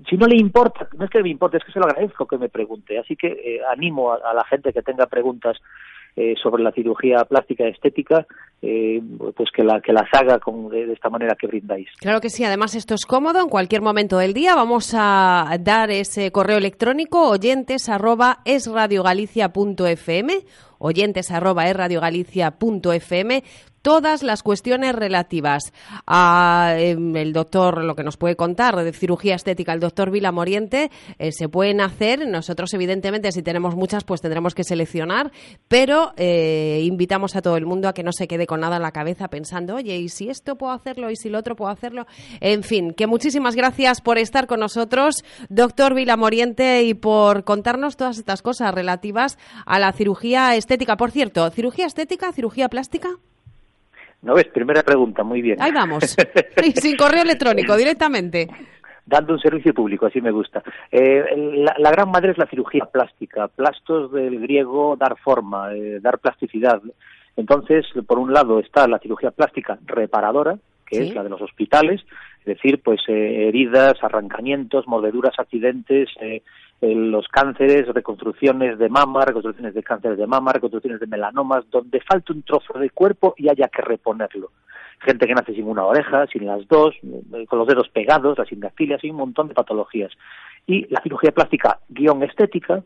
Si 0.09 0.17
no 0.17 0.27
le 0.27 0.35
importa, 0.35 0.87
no 0.97 1.05
es 1.05 1.09
que 1.09 1.23
me 1.23 1.29
importe, 1.29 1.57
es 1.57 1.63
que 1.63 1.71
se 1.71 1.79
lo 1.79 1.85
agradezco 1.85 2.25
que 2.25 2.37
me 2.37 2.49
pregunte. 2.49 2.99
Así 2.99 3.15
que 3.15 3.27
eh, 3.27 3.61
animo 3.71 4.11
a, 4.11 4.33
la 4.33 4.43
gente 4.45 4.73
que 4.73 4.81
tenga 4.81 5.05
preguntas 5.05 5.57
eh, 6.17 6.33
sobre 6.41 6.63
la 6.63 6.71
cirugía 6.71 7.23
plástica 7.25 7.67
estética, 7.67 8.25
eh, 8.61 9.01
pues 9.35 9.49
que, 9.53 9.63
la, 9.63 9.81
que 9.81 9.93
las 9.93 10.07
haga 10.13 10.39
con, 10.39 10.69
de, 10.69 10.91
esta 10.91 11.09
manera 11.09 11.35
que 11.35 11.47
brindáis. 11.47 11.87
Claro 11.99 12.21
que 12.21 12.29
sí, 12.29 12.43
además 12.43 12.75
esto 12.75 12.95
es 12.95 13.05
cómodo, 13.05 13.41
en 13.41 13.49
cualquier 13.49 13.81
momento 13.81 14.17
del 14.17 14.33
día 14.33 14.55
vamos 14.55 14.93
a 14.95 15.57
dar 15.59 15.91
ese 15.91 16.31
correo 16.31 16.57
electrónico 16.57 17.29
oyentes 17.29 17.87
arroba 17.89 18.39
oyentes 20.79 21.31
arroba 21.31 21.65
todas 23.87 24.21
las 24.21 24.43
cuestiones 24.43 24.93
relativas 24.93 25.71
a 26.05 26.75
em, 26.77 27.15
el 27.15 27.31
doctor, 27.31 27.85
lo 27.85 27.95
que 27.95 28.03
nos 28.03 28.17
puede 28.17 28.35
contar 28.35 28.75
de 28.75 28.91
cirugía 28.91 29.35
estética, 29.35 29.71
el 29.71 29.79
doctor 29.79 30.11
Vila 30.11 30.31
Moriente, 30.31 30.91
eh, 31.19 31.31
se 31.31 31.47
pueden 31.47 31.81
hacer. 31.81 32.27
Nosotros, 32.27 32.73
evidentemente, 32.73 33.31
si 33.31 33.43
tenemos 33.43 33.75
muchas, 33.75 34.03
pues 34.03 34.21
tendremos 34.21 34.55
que 34.55 34.63
seleccionar, 34.65 35.31
pero 35.67 36.11
eh, 36.17 36.81
invitamos 36.83 37.35
a 37.35 37.41
todo 37.41 37.55
el 37.55 37.65
mundo 37.65 37.87
a 37.87 37.93
que 37.93 38.03
no 38.03 38.11
se 38.11 38.27
quede 38.27 38.45
con 38.47 38.61
nada 38.61 38.77
en 38.77 38.81
la 38.81 38.91
cabeza 38.91 39.27
pensando, 39.27 39.75
oye, 39.75 39.97
¿y 39.97 40.09
si 40.09 40.29
esto 40.29 40.55
puedo 40.55 40.73
hacerlo? 40.73 41.11
¿Y 41.11 41.15
si 41.15 41.29
lo 41.29 41.37
otro 41.37 41.55
puedo 41.55 41.69
hacerlo? 41.69 42.07
En 42.41 42.63
fin, 42.63 42.93
que 42.93 43.05
muchísimas 43.05 43.55
gracias 43.55 44.01
por 44.01 44.17
estar 44.17 44.47
con 44.47 44.59
nosotros, 44.59 45.23
doctor 45.49 45.93
Vila 45.93 46.17
Moriente, 46.17 46.83
y 46.83 46.95
por 46.95 47.43
contarnos 47.43 47.97
todas 47.97 48.17
estas 48.17 48.41
cosas 48.41 48.73
relativas 48.73 49.37
a 49.65 49.77
la 49.77 49.91
cirugía 49.91 50.55
estética. 50.55 50.97
Por 50.97 51.11
cierto, 51.11 51.49
¿cirugía 51.51 51.85
estética, 51.85 52.31
cirugía 52.31 52.69
plástica? 52.69 53.09
¿No 54.21 54.33
ves? 54.33 54.47
Primera 54.47 54.81
pregunta, 54.83 55.23
muy 55.23 55.41
bien. 55.41 55.61
Ahí 55.61 55.71
vamos. 55.71 56.03
sin 56.75 56.97
correo 56.97 57.21
electrónico, 57.21 57.75
directamente. 57.75 58.47
Dando 59.05 59.33
un 59.33 59.39
servicio 59.39 59.73
público, 59.73 60.07
así 60.07 60.19
me 60.19 60.31
gusta. 60.31 60.61
Eh, 60.91 61.23
la, 61.77 61.91
gran 61.91 62.11
madre 62.11 62.31
es 62.31 62.37
la 62.37 62.47
cirugía 62.47 62.85
plástica. 62.85 63.47
Plastos 63.47 64.11
del 64.11 64.39
griego 64.41 64.97
dar 64.97 65.17
forma, 65.17 65.73
eh, 65.73 65.99
dar 66.01 66.19
plasticidad. 66.19 66.81
Entonces, 67.37 67.85
por 68.05 68.19
un 68.19 68.33
lado 68.33 68.59
está 68.59 68.87
la 68.87 68.99
cirugía 68.99 69.31
plástica 69.31 69.77
reparadora, 69.85 70.57
que 70.85 70.99
es 70.99 71.15
la 71.15 71.23
de 71.23 71.29
los 71.29 71.41
hospitales, 71.41 72.01
es 72.39 72.45
decir, 72.45 72.81
pues 72.81 73.01
eh, 73.07 73.47
heridas, 73.47 74.01
arrancamientos, 74.01 74.87
mordeduras, 74.87 75.37
accidentes, 75.37 76.09
eh, 76.21 76.41
los 76.81 77.27
cánceres, 77.27 77.87
reconstrucciones 77.87 78.79
de 78.79 78.89
mama, 78.89 79.25
reconstrucciones 79.25 79.73
de 79.73 79.83
cánceres 79.83 80.17
de 80.17 80.27
mama, 80.27 80.53
reconstrucciones 80.53 80.99
de 80.99 81.07
melanomas, 81.07 81.69
donde 81.69 82.01
falta 82.01 82.33
un 82.33 82.43
trozo 82.43 82.79
de 82.79 82.89
cuerpo 82.89 83.35
y 83.37 83.49
haya 83.49 83.67
que 83.67 83.81
reponerlo. 83.81 84.51
Gente 84.99 85.27
que 85.27 85.33
nace 85.33 85.53
sin 85.53 85.67
una 85.67 85.85
oreja, 85.85 86.25
sin 86.27 86.45
las 86.45 86.67
dos, 86.67 86.95
con 87.47 87.59
los 87.59 87.67
dedos 87.67 87.89
pegados, 87.89 88.37
las 88.37 88.51
indactilias 88.51 89.03
y 89.03 89.09
un 89.09 89.17
montón 89.17 89.47
de 89.47 89.53
patologías. 89.53 90.11
Y 90.65 90.87
la 90.87 91.01
cirugía 91.01 91.31
plástica 91.31 91.79
guion 91.89 92.23
estética, 92.23 92.83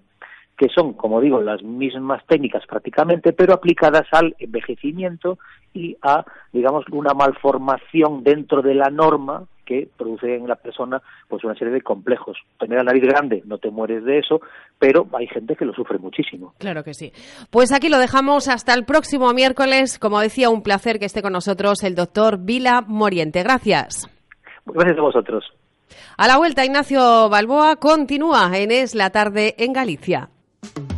que 0.58 0.68
son, 0.70 0.94
como 0.94 1.22
digo, 1.22 1.42
las 1.42 1.64
mismas 1.64 2.24
técnicas 2.28 2.66
prácticamente, 2.68 3.34
pero 3.34 3.54
aplicadas 3.54 4.08
al 4.12 4.36
envejecimiento 4.40 5.40
y 5.74 5.98
a, 6.02 6.24
digamos, 6.54 6.86
una 6.92 7.14
malformación 7.14 8.24
dentro 8.24 8.62
de 8.62 8.76
la 8.76 8.90
norma 8.90 9.46
que 9.66 9.88
produce 9.98 10.36
en 10.36 10.48
la 10.48 10.56
persona 10.56 11.02
pues 11.28 11.44
una 11.44 11.56
serie 11.56 11.74
de 11.74 11.82
complejos. 11.82 12.38
Tener 12.60 12.78
la 12.78 12.84
nariz 12.84 13.04
grande, 13.04 13.42
no 13.46 13.58
te 13.58 13.70
mueres 13.70 14.04
de 14.04 14.20
eso, 14.20 14.42
pero 14.78 15.08
hay 15.14 15.28
gente 15.28 15.56
que 15.56 15.66
lo 15.66 15.74
sufre 15.74 15.98
muchísimo. 15.98 16.54
Claro 16.58 16.84
que 16.84 16.94
sí. 16.94 17.14
Pues 17.50 17.72
aquí 17.72 17.90
lo 17.90 17.98
dejamos 17.98 18.48
hasta 18.48 18.74
el 18.74 18.86
próximo 18.86 19.32
miércoles. 19.34 19.98
Como 19.98 20.20
decía, 20.20 20.50
un 20.50 20.62
placer 20.62 21.00
que 21.00 21.06
esté 21.06 21.22
con 21.22 21.34
nosotros 21.34 21.84
el 21.84 21.96
doctor 21.96 22.38
Vila 22.38 22.84
Moriente. 22.86 23.44
Gracias. 23.44 24.10
Gracias 24.66 24.98
a 24.98 25.02
vosotros. 25.02 25.46
A 26.18 26.28
la 26.28 26.38
vuelta, 26.38 26.66
Ignacio 26.66 27.30
Balboa 27.30 27.78
continúa 27.78 28.52
en 28.54 28.72
Es 28.72 28.94
la 28.94 29.10
tarde 29.10 29.56
en 29.58 29.74
Galicia. 29.74 30.30
thank 30.64 30.78
you 30.78 30.91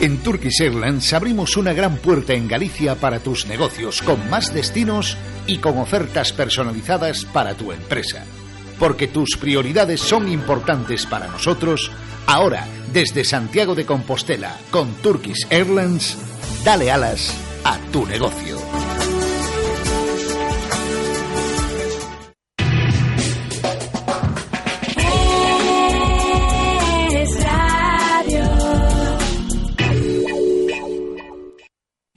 En 0.00 0.18
Turkish 0.18 0.62
Airlines 0.62 1.12
abrimos 1.12 1.56
una 1.56 1.72
gran 1.72 1.96
puerta 1.96 2.32
en 2.32 2.46
Galicia 2.46 2.94
para 2.94 3.18
tus 3.18 3.46
negocios, 3.46 4.00
con 4.00 4.30
más 4.30 4.54
destinos 4.54 5.16
y 5.48 5.58
con 5.58 5.76
ofertas 5.76 6.32
personalizadas 6.32 7.24
para 7.24 7.54
tu 7.54 7.72
empresa. 7.72 8.24
Porque 8.78 9.08
tus 9.08 9.36
prioridades 9.36 10.00
son 10.00 10.28
importantes 10.28 11.04
para 11.04 11.26
nosotros, 11.26 11.90
ahora, 12.28 12.64
desde 12.92 13.24
Santiago 13.24 13.74
de 13.74 13.86
Compostela, 13.86 14.56
con 14.70 14.94
Turkish 15.02 15.48
Airlines, 15.50 16.16
dale 16.64 16.92
alas 16.92 17.34
a 17.64 17.76
tu 17.90 18.06
negocio. 18.06 18.87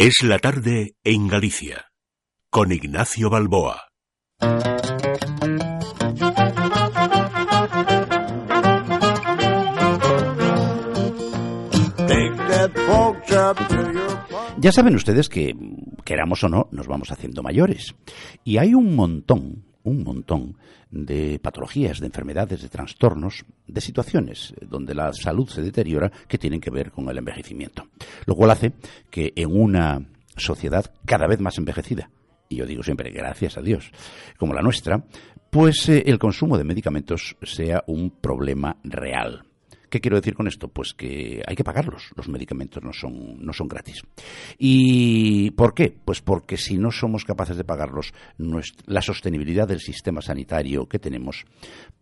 Es 0.04 0.24
la 0.24 0.40
tarde 0.40 0.96
en 1.04 1.28
Galicia, 1.28 1.92
con 2.50 2.72
Ignacio 2.72 3.30
Balboa. 3.30 3.90
Ya 14.58 14.72
saben 14.72 14.96
ustedes 14.96 15.30
que, 15.30 15.56
queramos 16.04 16.44
o 16.46 16.50
no, 16.50 16.68
nos 16.72 16.88
vamos 16.88 17.12
haciendo 17.12 17.44
mayores. 17.44 17.94
Y 18.44 18.58
hay 18.58 18.74
un 18.74 18.96
montón, 18.96 19.71
un 19.84 20.04
montón 20.04 20.58
de 20.90 21.40
patologías, 21.40 22.00
de 22.00 22.08
enfermedades, 22.08 22.62
de 22.62 22.70
trastornos, 22.70 23.46
de 23.68 23.82
situaciones 23.82 24.54
donde 24.62 24.94
la 24.94 25.14
salud 25.14 25.48
se 25.48 25.62
deteriora 25.62 26.12
que 26.28 26.38
tienen 26.38 26.62
que 26.62 26.72
ver 26.72 26.92
con 26.92 27.10
el 27.10 27.18
envejecimiento. 27.18 27.88
Lo 28.26 28.36
cual 28.36 28.52
hace 28.52 28.74
que 29.10 29.34
en 29.36 29.56
una 29.56 30.06
sociedad 30.36 30.94
cada 31.06 31.28
vez 31.28 31.40
más 31.40 31.58
envejecida, 31.58 32.10
y 32.50 32.58
yo 32.58 32.66
digo 32.66 32.84
siempre 32.84 33.12
gracias 33.12 33.58
a 33.58 33.62
Dios, 33.62 33.92
como 34.38 34.54
la 34.54 34.62
nuestra, 34.62 35.04
pues 35.50 35.90
eh, 35.90 36.04
el 36.06 36.20
consumo 36.20 36.58
de 36.58 36.64
medicamentos 36.64 37.36
sea 37.44 37.84
un 37.88 38.12
problema 38.12 38.78
real. 38.84 39.44
¿Qué 39.92 40.00
quiero 40.00 40.16
decir 40.16 40.36
con 40.36 40.48
esto? 40.48 40.70
Pues 40.70 40.94
que 40.94 41.44
hay 41.46 41.54
que 41.54 41.66
pagarlos. 41.66 42.12
Los 42.16 42.30
medicamentos 42.30 42.82
no 42.82 42.94
son, 42.94 43.44
no 43.46 43.52
son 43.52 43.68
gratis. 43.68 44.02
¿Y 44.58 45.52
por 45.52 45.74
qué? 45.74 45.94
Pues 46.06 46.22
porque 46.22 46.56
si 46.56 46.78
no 46.78 46.92
somos 46.92 47.26
capaces 47.26 47.58
de 47.58 47.66
pagarlos, 47.66 48.14
la 48.86 49.02
sostenibilidad 49.02 49.68
del 49.68 49.82
sistema 49.82 50.22
sanitario 50.22 50.88
que 50.88 50.98
tenemos, 50.98 51.44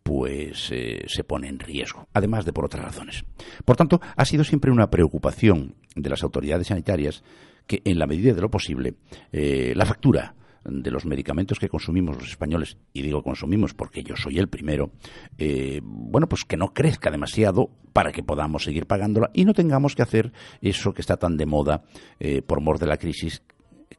pues 0.04 0.70
eh, 0.72 1.04
se 1.08 1.24
pone 1.24 1.48
en 1.48 1.58
riesgo, 1.58 2.08
además 2.14 2.46
de 2.46 2.54
por 2.54 2.66
otras 2.66 2.86
razones. 2.86 3.26
Por 3.66 3.76
tanto, 3.76 4.00
ha 4.16 4.24
sido 4.24 4.44
siempre 4.44 4.70
una 4.72 4.92
preocupación 4.92 5.74
de 5.96 6.12
las 6.12 6.22
autoridades 6.22 6.68
sanitarias 6.68 7.24
que, 7.66 7.82
en 7.86 7.98
la 7.98 8.06
medida 8.06 8.36
de 8.36 8.42
lo 8.42 8.52
posible, 8.52 8.94
eh, 9.32 9.74
la 9.76 9.88
factura 9.88 10.36
de 10.70 10.92
los 10.92 11.06
medicamentos 11.06 11.60
que 11.60 11.70
consumimos 11.70 12.18
los 12.18 12.30
españoles, 12.30 12.78
y 12.94 13.02
digo 13.02 13.24
consumimos 13.24 13.74
porque 13.74 14.04
yo 14.04 14.16
soy 14.16 14.38
el 14.40 14.48
primero, 14.48 14.92
eh, 15.38 15.82
bueno, 15.84 16.28
pues 16.28 16.44
que 16.46 16.58
no 16.58 16.74
crezca 16.74 17.12
demasiado 17.12 17.70
para 17.94 18.12
que 18.12 18.24
podamos 18.24 18.64
seguir 18.64 18.86
pagándola 18.86 19.32
y 19.34 19.46
no 19.46 19.54
tengamos 19.54 19.96
que 19.96 20.02
hacer 20.02 20.32
eso 20.62 20.94
que 20.94 21.02
está 21.02 21.18
tan 21.18 21.38
de 21.38 21.46
moda 21.46 21.84
eh, 22.20 22.42
por 22.42 22.62
mor 22.62 22.80
de 22.80 22.88
la 22.88 22.98
crisis, 22.98 23.42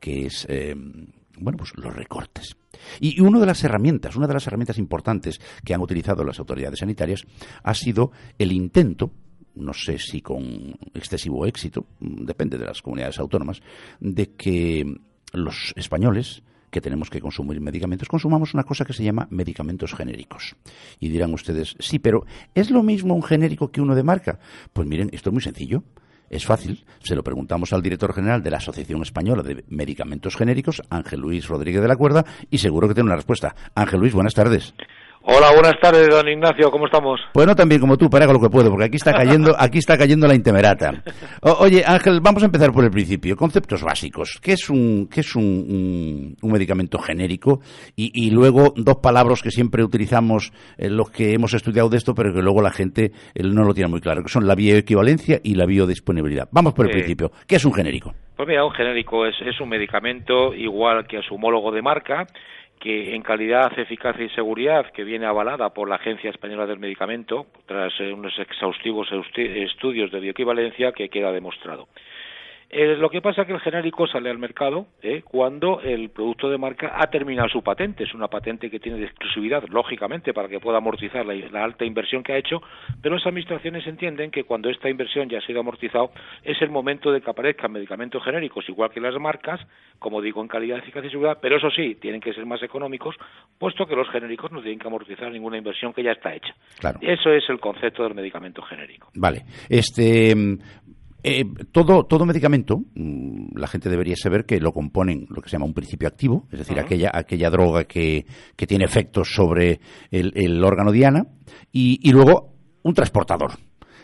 que 0.01 0.27
es, 0.27 0.47
eh, 0.49 0.75
bueno, 1.39 1.59
pues 1.59 1.73
los 1.77 1.95
recortes. 1.95 2.57
Y 3.01 3.21
una 3.21 3.41
de 3.41 3.47
las 3.47 3.63
herramientas, 3.65 4.17
una 4.17 4.27
de 4.27 4.35
las 4.35 4.47
herramientas 4.47 4.79
importantes 4.79 5.41
que 5.65 5.75
han 5.75 5.83
utilizado 5.83 6.25
las 6.25 6.39
autoridades 6.39 6.79
sanitarias 6.79 7.25
ha 7.63 7.75
sido 7.75 8.13
el 8.39 8.53
intento 8.53 9.13
no 9.55 9.73
sé 9.73 9.99
si 9.99 10.21
con 10.21 10.77
excesivo 10.95 11.45
éxito, 11.45 11.87
depende 12.01 12.57
de 12.57 12.67
las 12.67 12.83
comunidades 12.83 13.19
autónomas, 13.19 13.61
de 13.99 14.33
que 14.33 15.01
los 15.33 15.73
españoles 15.77 16.43
que 16.71 16.81
tenemos 16.81 17.11
que 17.11 17.21
consumir 17.21 17.61
medicamentos, 17.61 18.09
consumamos 18.09 18.55
una 18.55 18.65
cosa 18.65 18.85
que 18.85 18.93
se 18.93 19.05
llama 19.05 19.27
medicamentos 19.31 19.95
genéricos. 19.95 20.57
Y 20.99 21.09
dirán 21.09 21.35
ustedes, 21.35 21.77
sí, 21.79 21.99
pero 21.99 22.25
¿es 22.55 22.71
lo 22.71 22.83
mismo 22.83 23.15
un 23.15 23.23
genérico 23.23 23.71
que 23.71 23.81
uno 23.81 23.95
de 23.95 24.03
marca? 24.03 24.39
Pues 24.73 24.87
miren, 24.87 25.11
esto 25.13 25.31
es 25.31 25.33
muy 25.35 25.43
sencillo. 25.43 25.83
Es 26.31 26.47
fácil, 26.47 26.85
se 27.03 27.17
lo 27.17 27.25
preguntamos 27.25 27.73
al 27.73 27.83
director 27.83 28.15
general 28.15 28.41
de 28.41 28.51
la 28.53 28.59
Asociación 28.59 29.03
Española 29.03 29.43
de 29.43 29.65
Medicamentos 29.69 30.37
Genéricos, 30.37 30.81
Ángel 30.89 31.19
Luis 31.19 31.49
Rodríguez 31.49 31.83
de 31.83 31.89
la 31.89 31.97
Cuerda, 31.97 32.25
y 32.49 32.59
seguro 32.59 32.87
que 32.87 32.95
tiene 32.95 33.09
una 33.09 33.17
respuesta. 33.17 33.57
Ángel 33.75 33.99
Luis, 33.99 34.15
buenas 34.15 34.35
tardes. 34.35 34.73
Hola, 35.23 35.53
buenas 35.53 35.79
tardes, 35.83 36.09
don 36.09 36.27
Ignacio, 36.27 36.71
¿cómo 36.71 36.87
estamos? 36.87 37.21
Pues 37.35 37.47
no 37.47 37.55
tan 37.55 37.69
bien 37.69 37.79
como 37.79 37.99
tú, 37.99 38.09
para 38.09 38.25
lo 38.25 38.41
que 38.41 38.49
puedo, 38.49 38.71
porque 38.71 38.87
aquí 38.87 38.97
está 38.97 39.13
cayendo, 39.13 39.55
aquí 39.59 39.77
está 39.77 39.99
cayendo 39.99 40.27
la 40.27 40.35
intemerata. 40.35 41.03
oye, 41.43 41.83
Ángel, 41.87 42.21
vamos 42.23 42.43
a 42.43 42.47
empezar 42.47 42.73
por 42.73 42.85
el 42.85 42.91
principio. 42.91 43.37
Conceptos 43.37 43.83
básicos. 43.83 44.41
¿Qué 44.43 44.53
es 44.53 44.71
un, 44.71 45.09
qué 45.13 45.21
es 45.21 45.37
un, 45.37 46.37
un, 46.41 46.53
medicamento 46.53 46.99
genérico? 46.99 47.61
Y, 47.97 48.31
luego 48.31 48.73
dos 48.75 48.97
palabras 49.03 49.43
que 49.43 49.51
siempre 49.51 49.85
utilizamos 49.85 50.53
en 50.79 50.97
los 50.97 51.11
que 51.11 51.35
hemos 51.35 51.53
estudiado 51.53 51.91
de 51.91 51.99
esto, 51.99 52.15
pero 52.15 52.33
que 52.33 52.41
luego 52.41 52.63
la 52.63 52.71
gente 52.71 53.13
no 53.37 53.65
lo 53.65 53.75
tiene 53.75 53.91
muy 53.91 54.01
claro, 54.01 54.23
que 54.23 54.31
son 54.31 54.47
la 54.47 54.55
bioequivalencia 54.55 55.39
y 55.45 55.55
la 55.55 55.67
biodisponibilidad. 55.67 56.49
Vamos 56.51 56.73
por 56.73 56.87
el 56.87 56.93
principio. 56.93 57.31
¿Qué 57.47 57.57
es 57.57 57.65
un 57.67 57.75
genérico? 57.75 58.15
Pues 58.37 58.49
mira, 58.49 58.65
un 58.65 58.73
genérico 58.73 59.27
es, 59.27 59.35
es 59.45 59.61
un 59.61 59.69
medicamento 59.69 60.55
igual 60.55 61.07
que 61.07 61.19
a 61.19 61.23
su 61.23 61.35
homólogo 61.35 61.71
de 61.73 61.83
marca 61.83 62.27
que 62.81 63.15
en 63.15 63.23
calidad, 63.23 63.79
eficacia 63.79 64.25
y 64.25 64.31
seguridad, 64.31 64.91
que 64.93 65.05
viene 65.05 65.27
avalada 65.27 65.69
por 65.69 65.89
la 65.89 65.97
Agencia 65.97 66.31
Española 66.31 66.67
del 66.67 66.79
Medicamento, 66.79 67.47
tras 67.67 67.93
eh, 68.01 68.13
unos 68.13 68.37
exhaustivos 68.39 69.09
estudios 69.37 70.11
de 70.11 70.21
bioequivalencia 70.21 70.93
que 70.93 71.11
queda 71.11 71.31
demostrado. 71.31 71.89
Eh, 72.73 72.95
lo 72.97 73.11
que 73.11 73.21
pasa 73.21 73.43
es 73.43 73.49
que 73.49 73.53
el 73.53 73.61
genérico 73.61 74.07
sale 74.07 74.31
al 74.31 74.39
mercado 74.39 74.87
eh, 75.03 75.23
cuando 75.23 75.81
el 75.81 76.11
producto 76.11 76.49
de 76.49 76.57
marca 76.57 76.93
ha 76.95 77.09
terminado 77.09 77.49
su 77.49 77.63
patente. 77.63 78.05
Es 78.05 78.15
una 78.15 78.29
patente 78.29 78.71
que 78.71 78.79
tiene 78.79 78.99
de 78.99 79.07
exclusividad, 79.07 79.65
lógicamente, 79.69 80.33
para 80.33 80.49
que 80.49 80.61
pueda 80.61 80.79
amortizar 80.79 81.27
la, 81.27 81.65
alta 81.65 81.85
inversión 81.85 82.23
que 82.23 82.33
ha 82.33 82.37
hecho, 82.39 82.63
pero 83.03 83.17
las 83.17 83.27
administraciones 83.27 83.85
entienden 83.89 84.31
que 84.31 84.45
cuando 84.45 84.71
esta 84.71 84.89
inversión 84.89 85.29
ya 85.29 85.39
ha 85.39 85.47
sido 85.47 85.61
amortizado 85.61 86.13
es 86.45 86.63
el 86.63 86.71
momento 86.71 87.11
de 87.11 87.21
que 87.21 87.31
aparezcan 87.31 87.73
medicamentos 87.73 88.23
genéricos, 88.23 88.69
igual 88.69 88.91
que 88.91 89.01
las 89.01 89.19
marcas, 89.21 89.61
como 89.99 90.23
digo, 90.23 90.41
en 90.41 90.47
calidad, 90.47 90.79
eficacia 90.79 91.09
y 91.09 91.11
seguridad, 91.11 91.39
pero 91.43 91.57
eso 91.57 91.71
sí, 91.71 91.97
tienen 91.97 92.21
que 92.21 92.33
ser 92.33 92.47
más 92.47 92.63
económicos, 92.63 93.17
puesto 93.59 93.85
que 93.87 93.97
los 93.97 94.09
genéricos 94.11 94.53
no 94.53 94.61
tienen 94.61 94.79
que 94.79 94.87
amortizar 94.87 95.33
ninguna 95.33 95.59
inversión 95.59 95.93
que 95.93 96.05
ya 96.05 96.13
está 96.13 96.35
hecha. 96.35 96.55
Eso 97.01 97.33
es 97.33 97.43
el 97.49 97.59
concepto 97.59 98.05
del 98.05 98.15
medicamento 98.15 98.63
genérico. 98.63 99.09
Vale. 99.15 99.43
Este, 99.69 100.35
eh, 101.23 101.45
todo, 101.73 102.05
todo 102.05 102.25
medicamento, 102.25 102.79
mm, 102.95 103.57
la 103.57 103.67
gente 103.67 103.89
debería 103.89 104.17
saber 104.17 104.45
que 104.45 104.61
lo 104.61 104.73
componen 104.73 105.27
lo 105.29 105.43
que 105.43 105.49
se 105.49 105.57
llama 105.57 105.67
un 105.67 105.75
principio 105.75 106.09
activo, 106.09 106.47
es 106.51 106.61
decir, 106.61 106.79
aquella, 106.79 107.11
aquella 107.13 107.51
droga 107.51 107.85
que, 107.85 108.27
que, 108.57 108.67
tiene 108.67 108.85
efectos 108.85 109.33
sobre 109.35 109.81
el, 110.11 110.33
el 110.35 110.63
órgano 110.65 110.93
diana, 110.93 111.27
y, 111.73 112.01
y, 112.03 112.13
luego 112.13 112.55
un 112.83 112.95
transportador. 112.95 113.53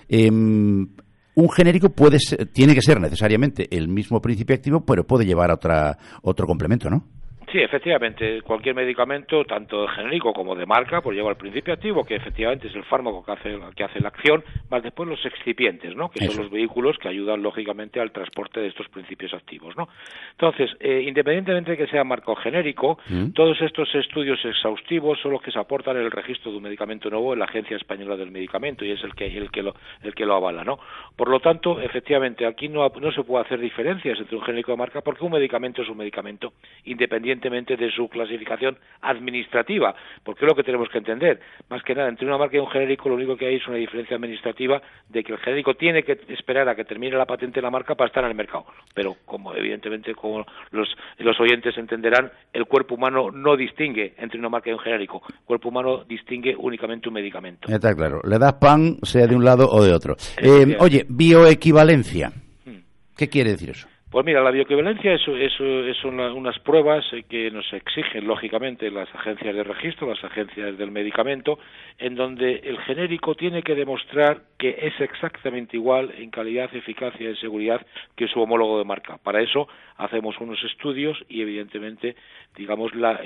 Em, 0.08 0.88
un 1.34 1.50
genérico 1.50 1.90
puede 1.90 2.18
tiene 2.52 2.74
que 2.74 2.82
ser 2.82 3.00
necesariamente 3.00 3.68
el 3.76 3.88
mismo 3.88 4.20
principio 4.20 4.54
activo, 4.56 4.84
pero 4.84 5.06
puede 5.06 5.26
llevar 5.26 5.50
a 5.50 5.54
otra, 5.54 5.98
otro 6.22 6.46
complemento, 6.46 6.88
¿no? 6.88 7.04
Sí, 7.52 7.58
efectivamente, 7.58 8.42
cualquier 8.42 8.74
medicamento, 8.74 9.44
tanto 9.44 9.82
de 9.82 9.88
genérico 9.88 10.32
como 10.32 10.56
de 10.56 10.66
marca, 10.66 11.00
pues 11.00 11.16
lleva 11.16 11.30
el 11.30 11.36
principio 11.36 11.74
activo, 11.74 12.02
que 12.02 12.16
efectivamente 12.16 12.66
es 12.66 12.74
el 12.74 12.82
fármaco 12.84 13.24
que 13.24 13.32
hace, 13.32 13.56
que 13.76 13.84
hace 13.84 14.00
la 14.00 14.08
acción, 14.08 14.42
más 14.68 14.82
después 14.82 15.08
los 15.08 15.24
excipientes, 15.24 15.94
¿no? 15.94 16.08
que 16.08 16.26
son 16.26 16.42
los 16.42 16.50
vehículos 16.50 16.98
que 16.98 17.08
ayudan 17.08 17.42
lógicamente 17.42 18.00
al 18.00 18.10
transporte 18.10 18.58
de 18.60 18.66
estos 18.66 18.88
principios 18.88 19.32
activos. 19.32 19.76
¿no? 19.76 19.88
Entonces, 20.32 20.70
eh, 20.80 21.04
independientemente 21.06 21.72
de 21.72 21.76
que 21.76 21.86
sea 21.86 22.02
marco 22.02 22.34
genérico, 22.34 22.98
mm. 23.08 23.30
todos 23.30 23.60
estos 23.60 23.94
estudios 23.94 24.44
exhaustivos 24.44 25.20
son 25.20 25.30
los 25.30 25.40
que 25.40 25.52
se 25.52 25.60
aportan 25.60 25.96
en 25.96 26.02
el 26.02 26.10
registro 26.10 26.50
de 26.50 26.56
un 26.56 26.64
medicamento 26.64 27.08
nuevo 27.10 27.32
en 27.32 27.38
la 27.38 27.44
Agencia 27.44 27.76
Española 27.76 28.16
del 28.16 28.32
Medicamento 28.32 28.84
y 28.84 28.90
es 28.90 29.04
el 29.04 29.14
que, 29.14 29.26
el 29.26 29.52
que, 29.52 29.62
lo, 29.62 29.76
el 30.02 30.16
que 30.16 30.26
lo 30.26 30.34
avala. 30.34 30.64
¿no? 30.64 30.80
Por 31.14 31.28
lo 31.28 31.38
tanto, 31.38 31.80
efectivamente, 31.80 32.44
aquí 32.44 32.68
no, 32.68 32.88
no 33.00 33.12
se 33.12 33.22
puede 33.22 33.44
hacer 33.44 33.60
diferencias 33.60 34.18
entre 34.18 34.36
un 34.36 34.42
genérico 34.42 34.72
de 34.72 34.78
marca 34.78 35.00
porque 35.00 35.24
un 35.24 35.30
medicamento 35.30 35.82
es 35.82 35.88
un 35.88 35.98
medicamento 35.98 36.52
independiente 36.84 37.35
independientemente 37.36 37.76
de 37.76 37.90
su 37.90 38.08
clasificación 38.08 38.78
administrativa, 39.02 39.94
porque 40.24 40.44
es 40.44 40.48
lo 40.48 40.56
que 40.56 40.62
tenemos 40.62 40.88
que 40.88 40.98
entender. 40.98 41.40
Más 41.68 41.82
que 41.82 41.94
nada, 41.94 42.08
entre 42.08 42.26
una 42.26 42.38
marca 42.38 42.56
y 42.56 42.60
un 42.60 42.68
genérico, 42.68 43.08
lo 43.08 43.14
único 43.14 43.36
que 43.36 43.46
hay 43.46 43.56
es 43.56 43.68
una 43.68 43.76
diferencia 43.76 44.16
administrativa 44.16 44.80
de 45.08 45.22
que 45.22 45.32
el 45.32 45.38
genérico 45.38 45.74
tiene 45.74 46.02
que 46.02 46.18
esperar 46.28 46.68
a 46.68 46.74
que 46.74 46.84
termine 46.84 47.16
la 47.16 47.26
patente 47.26 47.56
de 47.56 47.62
la 47.62 47.70
marca 47.70 47.94
para 47.94 48.08
estar 48.08 48.24
en 48.24 48.30
el 48.30 48.36
mercado. 48.36 48.66
Pero, 48.94 49.16
como 49.24 49.54
evidentemente, 49.54 50.14
como 50.14 50.44
los, 50.70 50.88
los 51.18 51.40
oyentes 51.40 51.76
entenderán, 51.76 52.30
el 52.52 52.64
cuerpo 52.64 52.94
humano 52.94 53.30
no 53.30 53.56
distingue 53.56 54.14
entre 54.18 54.38
una 54.38 54.48
marca 54.48 54.70
y 54.70 54.72
un 54.72 54.78
genérico. 54.78 55.22
El 55.28 55.44
cuerpo 55.44 55.68
humano 55.68 56.04
distingue 56.04 56.54
únicamente 56.56 57.08
un 57.08 57.14
medicamento. 57.14 57.68
Está 57.70 57.94
claro. 57.94 58.20
Le 58.24 58.38
das 58.38 58.54
pan, 58.54 58.96
sea 59.02 59.26
de 59.26 59.36
un 59.36 59.44
lado 59.44 59.68
o 59.70 59.84
de 59.84 59.92
otro. 59.92 60.16
Eh, 60.38 60.76
oye, 60.80 61.04
bioequivalencia. 61.08 62.32
Hmm. 62.64 62.80
¿Qué 63.16 63.28
quiere 63.28 63.50
decir 63.50 63.70
eso? 63.70 63.88
Pues 64.08 64.24
mira, 64.24 64.40
la 64.40 64.52
bioequivalencia 64.52 65.14
es, 65.14 65.22
es, 65.26 66.04
unas 66.04 66.58
pruebas 66.60 67.04
eh, 67.12 67.24
que 67.28 67.50
nos 67.50 67.70
exigen, 67.72 68.24
lógicamente, 68.24 68.88
las 68.88 69.12
agencias 69.12 69.52
de 69.52 69.64
registro, 69.64 70.08
las 70.08 70.22
agencias 70.22 70.78
del 70.78 70.92
medicamento, 70.92 71.58
en 71.98 72.14
donde 72.14 72.60
el 72.62 72.78
genérico 72.82 73.34
tiene 73.34 73.64
que 73.64 73.74
demostrar 73.74 74.42
que 74.58 74.76
es 74.80 75.00
exactamente 75.00 75.76
igual 75.76 76.14
en 76.18 76.30
calidad, 76.30 76.72
eficacia 76.72 77.28
y 77.28 77.36
seguridad 77.36 77.84
que 78.14 78.28
su 78.28 78.40
homólogo 78.40 78.78
de 78.78 78.84
marca. 78.84 79.18
Para 79.18 79.42
eso 79.42 79.66
hacemos 79.96 80.36
unos 80.40 80.62
estudios 80.62 81.18
y, 81.28 81.42
evidentemente, 81.42 82.14
digamos, 82.56 82.94
la, 82.94 83.20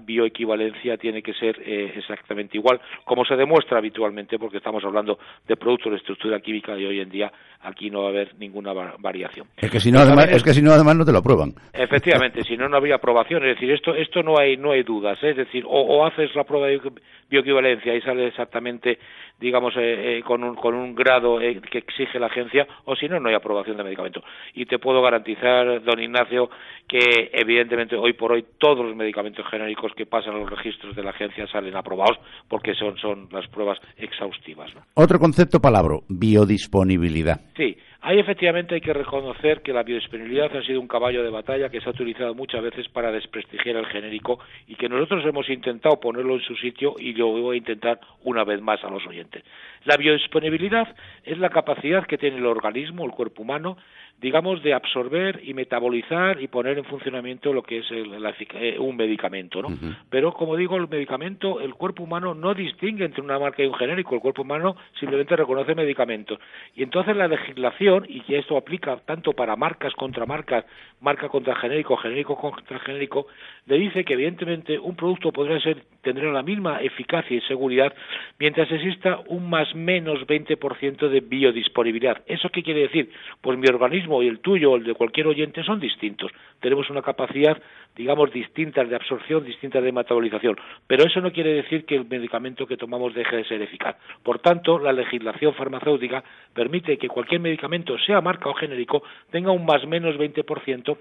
bioequivalencia 0.00 0.96
tiene 0.96 1.22
que 1.22 1.34
ser 1.34 1.60
eh, 1.60 1.92
exactamente 1.96 2.56
igual, 2.56 2.80
como 3.04 3.24
se 3.24 3.34
demuestra 3.34 3.78
habitualmente, 3.78 4.38
porque 4.38 4.58
estamos 4.58 4.84
hablando 4.84 5.18
de 5.48 5.56
productos 5.56 5.90
de 5.90 5.98
estructura 5.98 6.38
química 6.38 6.78
y 6.78 6.86
hoy 6.86 7.00
en 7.00 7.10
día 7.10 7.32
aquí 7.62 7.90
no 7.90 8.02
va 8.02 8.06
a 8.06 8.10
haber 8.10 8.34
ninguna 8.38 8.72
variación. 8.72 9.48
Además, 10.22 10.36
es 10.36 10.42
que 10.42 10.54
si 10.54 10.62
no, 10.62 10.72
además 10.72 10.96
no 10.96 11.04
te 11.04 11.12
lo 11.12 11.18
aprueban. 11.18 11.54
Efectivamente, 11.72 12.42
si 12.44 12.56
no, 12.56 12.68
no 12.68 12.76
habría 12.76 12.96
aprobación. 12.96 13.44
Es 13.44 13.54
decir, 13.54 13.70
esto, 13.70 13.94
esto 13.94 14.22
no 14.22 14.38
hay, 14.38 14.56
no 14.56 14.72
hay 14.72 14.82
dudas. 14.82 15.18
¿eh? 15.22 15.30
Es 15.30 15.36
decir, 15.36 15.64
o, 15.66 16.04
haces 16.04 16.34
la 16.34 16.44
prueba 16.44 16.66
de 16.66 16.80
bioequivalencia 17.28 17.94
y 17.94 18.00
sale 18.00 18.26
exactamente, 18.26 18.98
digamos, 19.38 19.74
eh, 19.76 20.18
eh, 20.18 20.22
con, 20.22 20.42
un, 20.42 20.54
con 20.56 20.74
un 20.74 20.94
grado 20.94 21.38
que 21.38 21.78
exige 21.78 22.18
la 22.18 22.26
agencia, 22.26 22.66
o 22.84 22.96
si 22.96 23.08
no, 23.08 23.20
no 23.20 23.28
hay 23.28 23.34
aprobación 23.34 23.76
de 23.76 23.84
medicamento. 23.84 24.22
Y 24.54 24.66
te 24.66 24.78
puedo 24.78 25.00
garantizar, 25.00 25.82
don 25.82 26.00
Ignacio, 26.00 26.50
que 26.88 27.30
evidentemente 27.32 27.96
hoy 27.96 28.14
por 28.14 28.32
hoy 28.32 28.44
todos 28.58 28.84
los 28.84 28.96
medicamentos 28.96 29.46
genéricos 29.48 29.92
que 29.94 30.06
pasan 30.06 30.34
a 30.34 30.38
los 30.38 30.50
registros 30.50 30.96
de 30.96 31.04
la 31.04 31.10
agencia 31.10 31.46
salen 31.46 31.76
aprobados 31.76 32.18
porque 32.48 32.74
son, 32.74 32.96
son 32.98 33.28
las 33.30 33.46
pruebas 33.48 33.78
exhaustivas. 33.96 34.70
Otro 34.94 35.18
concepto 35.18 35.60
palabra, 35.60 35.96
biodisponibilidad. 36.08 37.40
Sí, 37.56 37.76
Ahí 38.02 38.18
efectivamente 38.18 38.74
hay 38.74 38.80
que 38.80 38.94
reconocer 38.94 39.60
que 39.60 39.74
la 39.74 39.82
biodisponibilidad 39.82 40.56
ha 40.56 40.62
sido 40.62 40.80
un 40.80 40.88
caballo 40.88 41.22
de 41.22 41.28
batalla 41.28 41.68
que 41.68 41.82
se 41.82 41.86
ha 41.86 41.92
utilizado 41.92 42.34
muchas 42.34 42.62
veces 42.62 42.88
para 42.88 43.12
desprestigiar 43.12 43.76
el 43.76 43.84
genérico 43.86 44.38
y 44.66 44.74
que 44.76 44.88
nosotros 44.88 45.22
hemos 45.26 45.50
intentado 45.50 46.00
ponerlo 46.00 46.34
en 46.34 46.40
su 46.40 46.56
sitio 46.56 46.94
y 46.98 47.12
lo 47.12 47.26
voy 47.28 47.56
a 47.56 47.58
intentar 47.58 48.00
una 48.24 48.42
vez 48.44 48.62
más 48.62 48.82
a 48.84 48.90
los 48.90 49.06
oyentes. 49.06 49.44
La 49.84 49.98
biodisponibilidad 49.98 50.88
es 51.24 51.36
la 51.36 51.50
capacidad 51.50 52.06
que 52.06 52.16
tiene 52.16 52.38
el 52.38 52.46
organismo, 52.46 53.04
el 53.04 53.10
cuerpo 53.10 53.42
humano, 53.42 53.76
digamos, 54.20 54.62
de 54.62 54.74
absorber 54.74 55.40
y 55.42 55.54
metabolizar 55.54 56.40
y 56.42 56.48
poner 56.48 56.76
en 56.76 56.84
funcionamiento 56.84 57.52
lo 57.52 57.62
que 57.62 57.78
es 57.78 57.86
eh, 57.90 58.76
un 58.78 58.96
medicamento, 58.96 59.62
¿no? 59.62 59.68
Pero, 60.10 60.34
como 60.34 60.56
digo, 60.56 60.76
el 60.76 60.88
medicamento, 60.88 61.60
el 61.60 61.74
cuerpo 61.74 62.02
humano 62.02 62.34
no 62.34 62.52
distingue 62.52 63.06
entre 63.06 63.22
una 63.22 63.38
marca 63.38 63.62
y 63.62 63.66
un 63.66 63.74
genérico, 63.74 64.14
el 64.14 64.20
cuerpo 64.20 64.42
humano 64.42 64.76
simplemente 64.98 65.36
reconoce 65.36 65.74
medicamentos. 65.74 66.38
Y 66.74 66.82
entonces 66.82 67.16
la 67.16 67.28
legislación, 67.28 68.04
y 68.08 68.20
que 68.20 68.38
esto 68.38 68.58
aplica 68.58 68.96
tanto 69.06 69.32
para 69.32 69.56
marcas 69.56 69.94
contra 69.94 70.26
marcas, 70.26 70.66
marca 71.00 71.28
contra 71.28 71.54
genérico, 71.56 71.96
genérico 71.96 72.36
contra 72.36 72.78
genérico, 72.80 73.26
le 73.66 73.78
dice 73.78 74.04
que 74.04 74.14
evidentemente 74.14 74.78
un 74.78 74.96
producto 74.96 75.32
podrá 75.32 75.58
ser, 75.60 75.84
tendrá 76.02 76.30
la 76.30 76.42
misma 76.42 76.82
eficacia 76.82 77.36
y 77.36 77.40
seguridad 77.42 77.94
mientras 78.38 78.70
exista 78.70 79.20
un 79.28 79.48
más 79.48 79.74
menos 79.74 80.26
20% 80.26 81.08
de 81.08 81.20
biodisponibilidad. 81.20 82.22
¿Eso 82.26 82.50
qué 82.50 82.62
quiere 82.62 82.80
decir? 82.82 83.10
Pues 83.40 83.58
mi 83.58 83.66
organismo 83.68 84.09
y 84.22 84.28
el 84.28 84.40
tuyo 84.40 84.72
o 84.72 84.76
el 84.76 84.84
de 84.84 84.94
cualquier 84.94 85.28
oyente 85.28 85.62
son 85.62 85.78
distintos. 85.78 86.32
Tenemos 86.60 86.90
una 86.90 87.02
capacidad, 87.02 87.56
digamos, 87.94 88.32
distinta 88.32 88.84
de 88.84 88.96
absorción, 88.96 89.44
distinta 89.44 89.80
de 89.80 89.92
metabolización. 89.92 90.56
Pero 90.86 91.04
eso 91.04 91.20
no 91.20 91.32
quiere 91.32 91.54
decir 91.54 91.84
que 91.84 91.94
el 91.94 92.06
medicamento 92.06 92.66
que 92.66 92.76
tomamos 92.76 93.14
deje 93.14 93.36
de 93.36 93.44
ser 93.44 93.62
eficaz. 93.62 93.96
Por 94.22 94.40
tanto, 94.40 94.78
la 94.78 94.92
legislación 94.92 95.54
farmacéutica 95.54 96.24
permite 96.52 96.98
que 96.98 97.08
cualquier 97.08 97.40
medicamento, 97.40 97.96
sea 97.98 98.20
marca 98.20 98.48
o 98.48 98.54
genérico, 98.54 99.02
tenga 99.30 99.52
un 99.52 99.64
más 99.64 99.86
menos 99.86 100.16
20% 100.16 100.96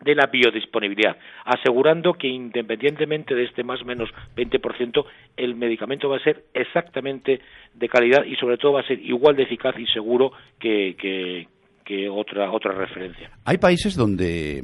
de 0.00 0.14
la 0.14 0.26
biodisponibilidad, 0.26 1.16
asegurando 1.44 2.14
que 2.14 2.28
independientemente 2.28 3.34
de 3.34 3.44
este 3.44 3.64
más 3.64 3.82
o 3.82 3.84
menos 3.84 4.10
20%, 4.36 5.04
el 5.36 5.54
medicamento 5.56 6.08
va 6.08 6.16
a 6.16 6.22
ser 6.22 6.44
exactamente 6.54 7.40
de 7.74 7.88
calidad 7.88 8.24
y 8.24 8.36
sobre 8.36 8.58
todo 8.58 8.74
va 8.74 8.80
a 8.80 8.86
ser 8.86 9.00
igual 9.00 9.36
de 9.36 9.42
eficaz 9.42 9.78
y 9.78 9.86
seguro 9.86 10.32
que, 10.58 10.94
que, 10.98 11.48
que 11.88 12.06
otra, 12.06 12.52
otra 12.52 12.72
referencia. 12.72 13.30
Hay 13.46 13.56
países 13.56 13.96
donde 13.96 14.62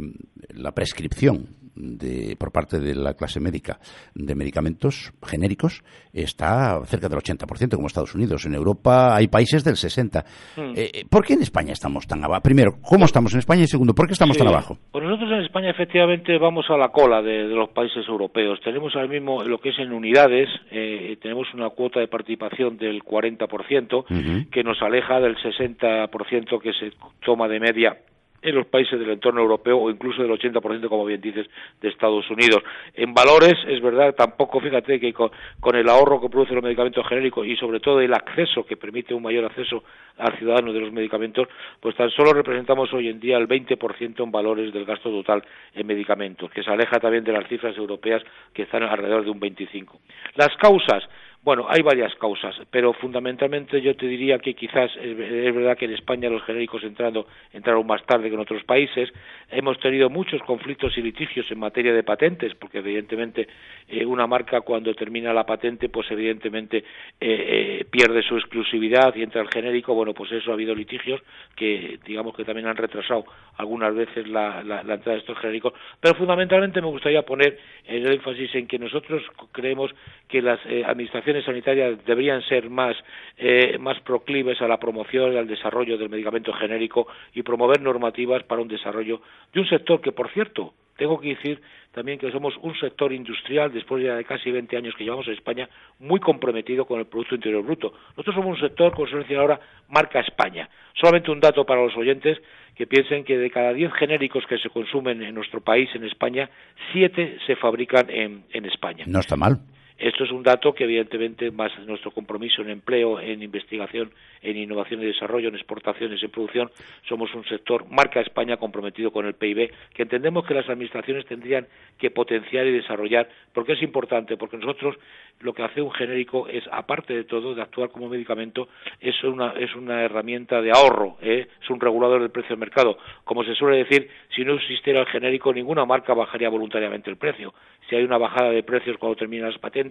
la 0.50 0.72
prescripción 0.72 1.63
de, 1.76 2.36
por 2.36 2.52
parte 2.52 2.78
de 2.78 2.94
la 2.94 3.14
clase 3.14 3.40
médica 3.40 3.78
de 4.14 4.34
medicamentos 4.34 5.12
genéricos 5.22 5.82
está 6.12 6.80
cerca 6.84 7.08
del 7.08 7.18
80%, 7.18 7.74
como 7.74 7.86
Estados 7.86 8.14
Unidos. 8.14 8.46
En 8.46 8.54
Europa 8.54 9.14
hay 9.14 9.28
países 9.28 9.64
del 9.64 9.74
60%. 9.74 10.24
Hmm. 10.56 10.72
Eh, 10.76 10.90
eh, 10.92 11.04
¿Por 11.08 11.24
qué 11.24 11.34
en 11.34 11.42
España 11.42 11.72
estamos 11.72 12.06
tan 12.06 12.22
abajo? 12.24 12.42
Primero, 12.42 12.76
¿cómo 12.82 13.04
estamos 13.04 13.32
en 13.34 13.40
España? 13.40 13.62
Y 13.62 13.66
segundo, 13.66 13.94
¿por 13.94 14.06
qué 14.06 14.12
estamos 14.12 14.36
tan 14.36 14.48
abajo? 14.48 14.78
Pues 14.92 15.04
nosotros 15.04 15.30
en 15.32 15.40
España 15.40 15.70
efectivamente 15.70 16.38
vamos 16.38 16.66
a 16.68 16.76
la 16.76 16.88
cola 16.88 17.22
de, 17.22 17.44
los 17.44 17.70
países 17.70 18.06
europeos. 18.08 18.60
Tenemos 18.62 18.94
ahora 18.94 19.08
mismo 19.08 19.42
lo 19.42 19.58
que 19.58 19.70
es 19.70 19.78
en 19.78 19.92
unidades, 19.92 20.48
eh, 20.70 21.16
tenemos 21.20 21.52
una 21.54 21.70
cuota 21.70 22.00
de 22.00 22.08
participación 22.08 22.76
del 22.76 23.02
40%, 23.02 24.48
que 24.50 24.64
nos 24.64 24.80
aleja 24.82 25.20
del 25.20 25.36
60% 25.36 26.60
que 26.60 26.72
se 26.72 26.92
toma 27.24 27.48
de 27.48 27.60
media 27.60 27.96
en 28.44 28.54
los 28.54 28.66
países 28.66 28.98
del 29.00 29.10
entorno 29.10 29.40
europeo 29.40 29.78
o 29.78 29.90
incluso 29.90 30.22
del 30.22 30.30
80%, 30.30 30.88
como 30.88 31.04
bien 31.06 31.20
dices, 31.20 31.46
de 31.80 31.88
Estados 31.88 32.30
Unidos. 32.30 32.62
En 32.94 33.14
valores, 33.14 33.54
es 33.66 33.80
verdad, 33.80 34.14
tampoco, 34.14 34.60
fíjate 34.60 35.00
que 35.00 35.12
con, 35.12 35.30
el 35.74 35.88
ahorro 35.88 36.20
que 36.20 36.28
producen 36.28 36.56
los 36.56 36.64
medicamentos 36.64 37.06
genéricos 37.08 37.46
y 37.46 37.56
sobre 37.56 37.80
todo 37.80 38.00
el 38.00 38.12
acceso 38.12 38.64
que 38.64 38.76
permite 38.76 39.14
un 39.14 39.22
mayor 39.22 39.46
acceso 39.46 39.82
al 40.18 40.36
ciudadano 40.38 40.72
de 40.72 40.80
los 40.80 40.92
medicamentos, 40.92 41.48
pues 41.80 41.96
tan 41.96 42.10
solo 42.10 42.32
representamos 42.32 42.92
hoy 42.92 43.08
en 43.08 43.18
día 43.18 43.38
el 43.38 43.48
20% 43.48 44.22
en 44.22 44.30
valores 44.30 44.72
del 44.72 44.84
gasto 44.84 45.10
total 45.10 45.42
en 45.74 45.86
medicamentos, 45.86 46.50
que 46.50 46.62
se 46.62 46.70
aleja 46.70 47.00
también 47.00 47.24
de 47.24 47.32
las 47.32 47.48
cifras 47.48 47.76
europeas 47.76 48.22
que 48.52 48.62
están 48.62 48.82
alrededor 48.82 49.24
de 49.24 49.30
un 49.30 49.40
25%. 49.40 49.88
Las 50.36 50.54
causas, 50.58 51.02
bueno, 51.44 51.66
hay 51.68 51.82
varias 51.82 52.14
causas, 52.14 52.56
pero 52.70 52.94
fundamentalmente 52.94 53.82
yo 53.82 53.94
te 53.94 54.06
diría 54.06 54.38
que 54.38 54.54
quizás 54.54 54.90
es, 54.96 55.14
verdad 55.54 55.76
que 55.76 55.84
en 55.84 55.92
España 55.92 56.30
los 56.30 56.42
genéricos 56.42 56.82
entrando, 56.84 57.26
entraron 57.52 57.86
más 57.86 58.02
tarde 58.06 58.30
que 58.30 58.34
en 58.34 58.40
otros 58.40 58.64
países. 58.64 59.12
Hemos 59.50 59.78
tenido 59.78 60.08
muchos 60.08 60.40
conflictos 60.42 60.96
y 60.96 61.02
litigios 61.02 61.50
en 61.50 61.58
materia 61.58 61.92
de 61.92 62.02
patentes, 62.02 62.54
porque 62.54 62.78
evidentemente 62.78 63.46
eh, 63.88 64.06
una 64.06 64.26
marca 64.26 64.62
cuando 64.62 64.94
termina 64.94 65.34
la 65.34 65.44
patente, 65.44 65.90
pues 65.90 66.10
evidentemente 66.10 66.78
eh, 66.78 66.82
eh, 67.20 67.86
pierde 67.90 68.22
su 68.22 68.38
exclusividad 68.38 69.14
y 69.14 69.22
entra 69.22 69.42
el 69.42 69.50
genérico. 69.50 69.92
Bueno, 69.92 70.14
pues 70.14 70.32
eso 70.32 70.50
ha 70.50 70.54
habido 70.54 70.74
litigios 70.74 71.20
que 71.54 71.98
digamos 72.06 72.34
que 72.34 72.44
también 72.44 72.68
han 72.68 72.76
retrasado 72.76 73.26
algunas 73.58 73.94
veces 73.94 74.26
la, 74.28 74.62
la 74.62 74.80
entrada 74.80 75.12
de 75.12 75.18
estos 75.18 75.38
genéricos. 75.38 75.74
Pero 76.00 76.14
fundamentalmente 76.14 76.80
me 76.80 76.88
gustaría 76.88 77.20
poner 77.20 77.58
el 77.86 78.06
énfasis 78.06 78.54
en 78.54 78.66
que 78.66 78.78
nosotros 78.78 79.22
creemos 79.52 79.94
que 80.26 80.40
las 80.40 80.58
administraciones 80.86 81.33
sanitarias 81.42 82.04
deberían 82.04 82.42
ser 82.42 82.70
más, 82.70 82.96
eh, 83.36 83.78
más 83.78 84.00
proclives 84.00 84.60
a 84.60 84.68
la 84.68 84.78
promoción 84.78 85.32
y 85.32 85.36
al 85.36 85.46
desarrollo 85.46 85.96
del 85.98 86.10
medicamento 86.10 86.52
genérico 86.52 87.06
y 87.34 87.42
promover 87.42 87.80
normativas 87.80 88.42
para 88.44 88.62
un 88.62 88.68
desarrollo 88.68 89.20
de 89.52 89.60
un 89.60 89.68
sector 89.68 90.00
que, 90.00 90.12
por 90.12 90.30
cierto, 90.30 90.74
tengo 90.96 91.20
que 91.20 91.28
decir 91.28 91.60
también 91.92 92.18
que 92.18 92.30
somos 92.32 92.54
un 92.60 92.74
sector 92.76 93.12
industrial, 93.12 93.72
después 93.72 94.02
de 94.02 94.24
casi 94.24 94.50
20 94.50 94.76
años 94.76 94.94
que 94.96 95.04
llevamos 95.04 95.26
en 95.28 95.34
España, 95.34 95.68
muy 96.00 96.18
comprometido 96.18 96.84
con 96.86 96.98
el 96.98 97.06
Producto 97.06 97.36
Interior 97.36 97.62
Bruto. 97.62 97.92
Nosotros 98.10 98.34
somos 98.34 98.60
un 98.60 98.68
sector, 98.68 98.92
como 98.92 99.06
se 99.08 99.16
decía 99.16 99.38
ahora, 99.38 99.60
marca 99.88 100.20
España. 100.20 100.68
Solamente 101.00 101.30
un 101.30 101.40
dato 101.40 101.64
para 101.64 101.82
los 101.82 101.96
oyentes 101.96 102.38
que 102.74 102.86
piensen 102.88 103.24
que 103.24 103.38
de 103.38 103.50
cada 103.50 103.72
10 103.72 103.92
genéricos 103.92 104.44
que 104.48 104.58
se 104.58 104.70
consumen 104.70 105.22
en 105.22 105.34
nuestro 105.34 105.60
país, 105.60 105.88
en 105.94 106.04
España, 106.04 106.50
7 106.92 107.38
se 107.46 107.56
fabrican 107.56 108.10
en, 108.10 108.44
en 108.52 108.64
España. 108.66 109.04
No 109.06 109.20
está 109.20 109.36
mal. 109.36 109.58
Esto 109.96 110.24
es 110.24 110.32
un 110.32 110.42
dato 110.42 110.74
que 110.74 110.84
evidentemente 110.84 111.52
más 111.52 111.70
nuestro 111.86 112.10
compromiso 112.10 112.62
en 112.62 112.70
empleo, 112.70 113.20
en 113.20 113.42
investigación, 113.42 114.10
en 114.42 114.56
innovación 114.56 115.00
y 115.00 115.06
desarrollo, 115.06 115.48
en 115.48 115.54
exportaciones, 115.54 116.20
en 116.20 116.30
producción, 116.30 116.68
somos 117.08 117.32
un 117.32 117.44
sector 117.44 117.86
marca 117.88 118.20
España 118.20 118.56
comprometido 118.56 119.12
con 119.12 119.24
el 119.24 119.34
PIB, 119.34 119.72
que 119.94 120.02
entendemos 120.02 120.44
que 120.46 120.54
las 120.54 120.68
administraciones 120.68 121.26
tendrían 121.26 121.68
que 121.96 122.10
potenciar 122.10 122.66
y 122.66 122.72
desarrollar, 122.72 123.28
porque 123.52 123.74
es 123.74 123.82
importante, 123.82 124.36
porque 124.36 124.56
nosotros 124.56 124.96
lo 125.40 125.52
que 125.52 125.62
hace 125.62 125.80
un 125.80 125.92
genérico 125.92 126.48
es, 126.48 126.64
aparte 126.72 127.14
de 127.14 127.24
todo, 127.24 127.54
de 127.54 127.62
actuar 127.62 127.90
como 127.90 128.08
medicamento, 128.08 128.68
es 129.00 129.22
una, 129.22 129.52
es 129.52 129.76
una 129.76 130.02
herramienta 130.02 130.60
de 130.60 130.72
ahorro, 130.72 131.18
¿eh? 131.22 131.46
es 131.62 131.70
un 131.70 131.80
regulador 131.80 132.20
del 132.20 132.30
precio 132.30 132.50
del 132.50 132.58
mercado. 132.58 132.98
Como 133.22 133.44
se 133.44 133.54
suele 133.54 133.78
decir, 133.78 134.10
si 134.34 134.44
no 134.44 134.54
existiera 134.54 135.00
el 135.00 135.06
genérico, 135.06 135.52
ninguna 135.52 135.84
marca 135.84 136.14
bajaría 136.14 136.48
voluntariamente 136.48 137.10
el 137.10 137.16
precio. 137.16 137.54
Si 137.88 137.94
hay 137.94 138.02
una 138.02 138.18
bajada 138.18 138.50
de 138.50 138.62
precios 138.62 138.96
cuando 138.98 139.16
terminan 139.16 139.50
las 139.50 139.58
patentes, 139.58 139.83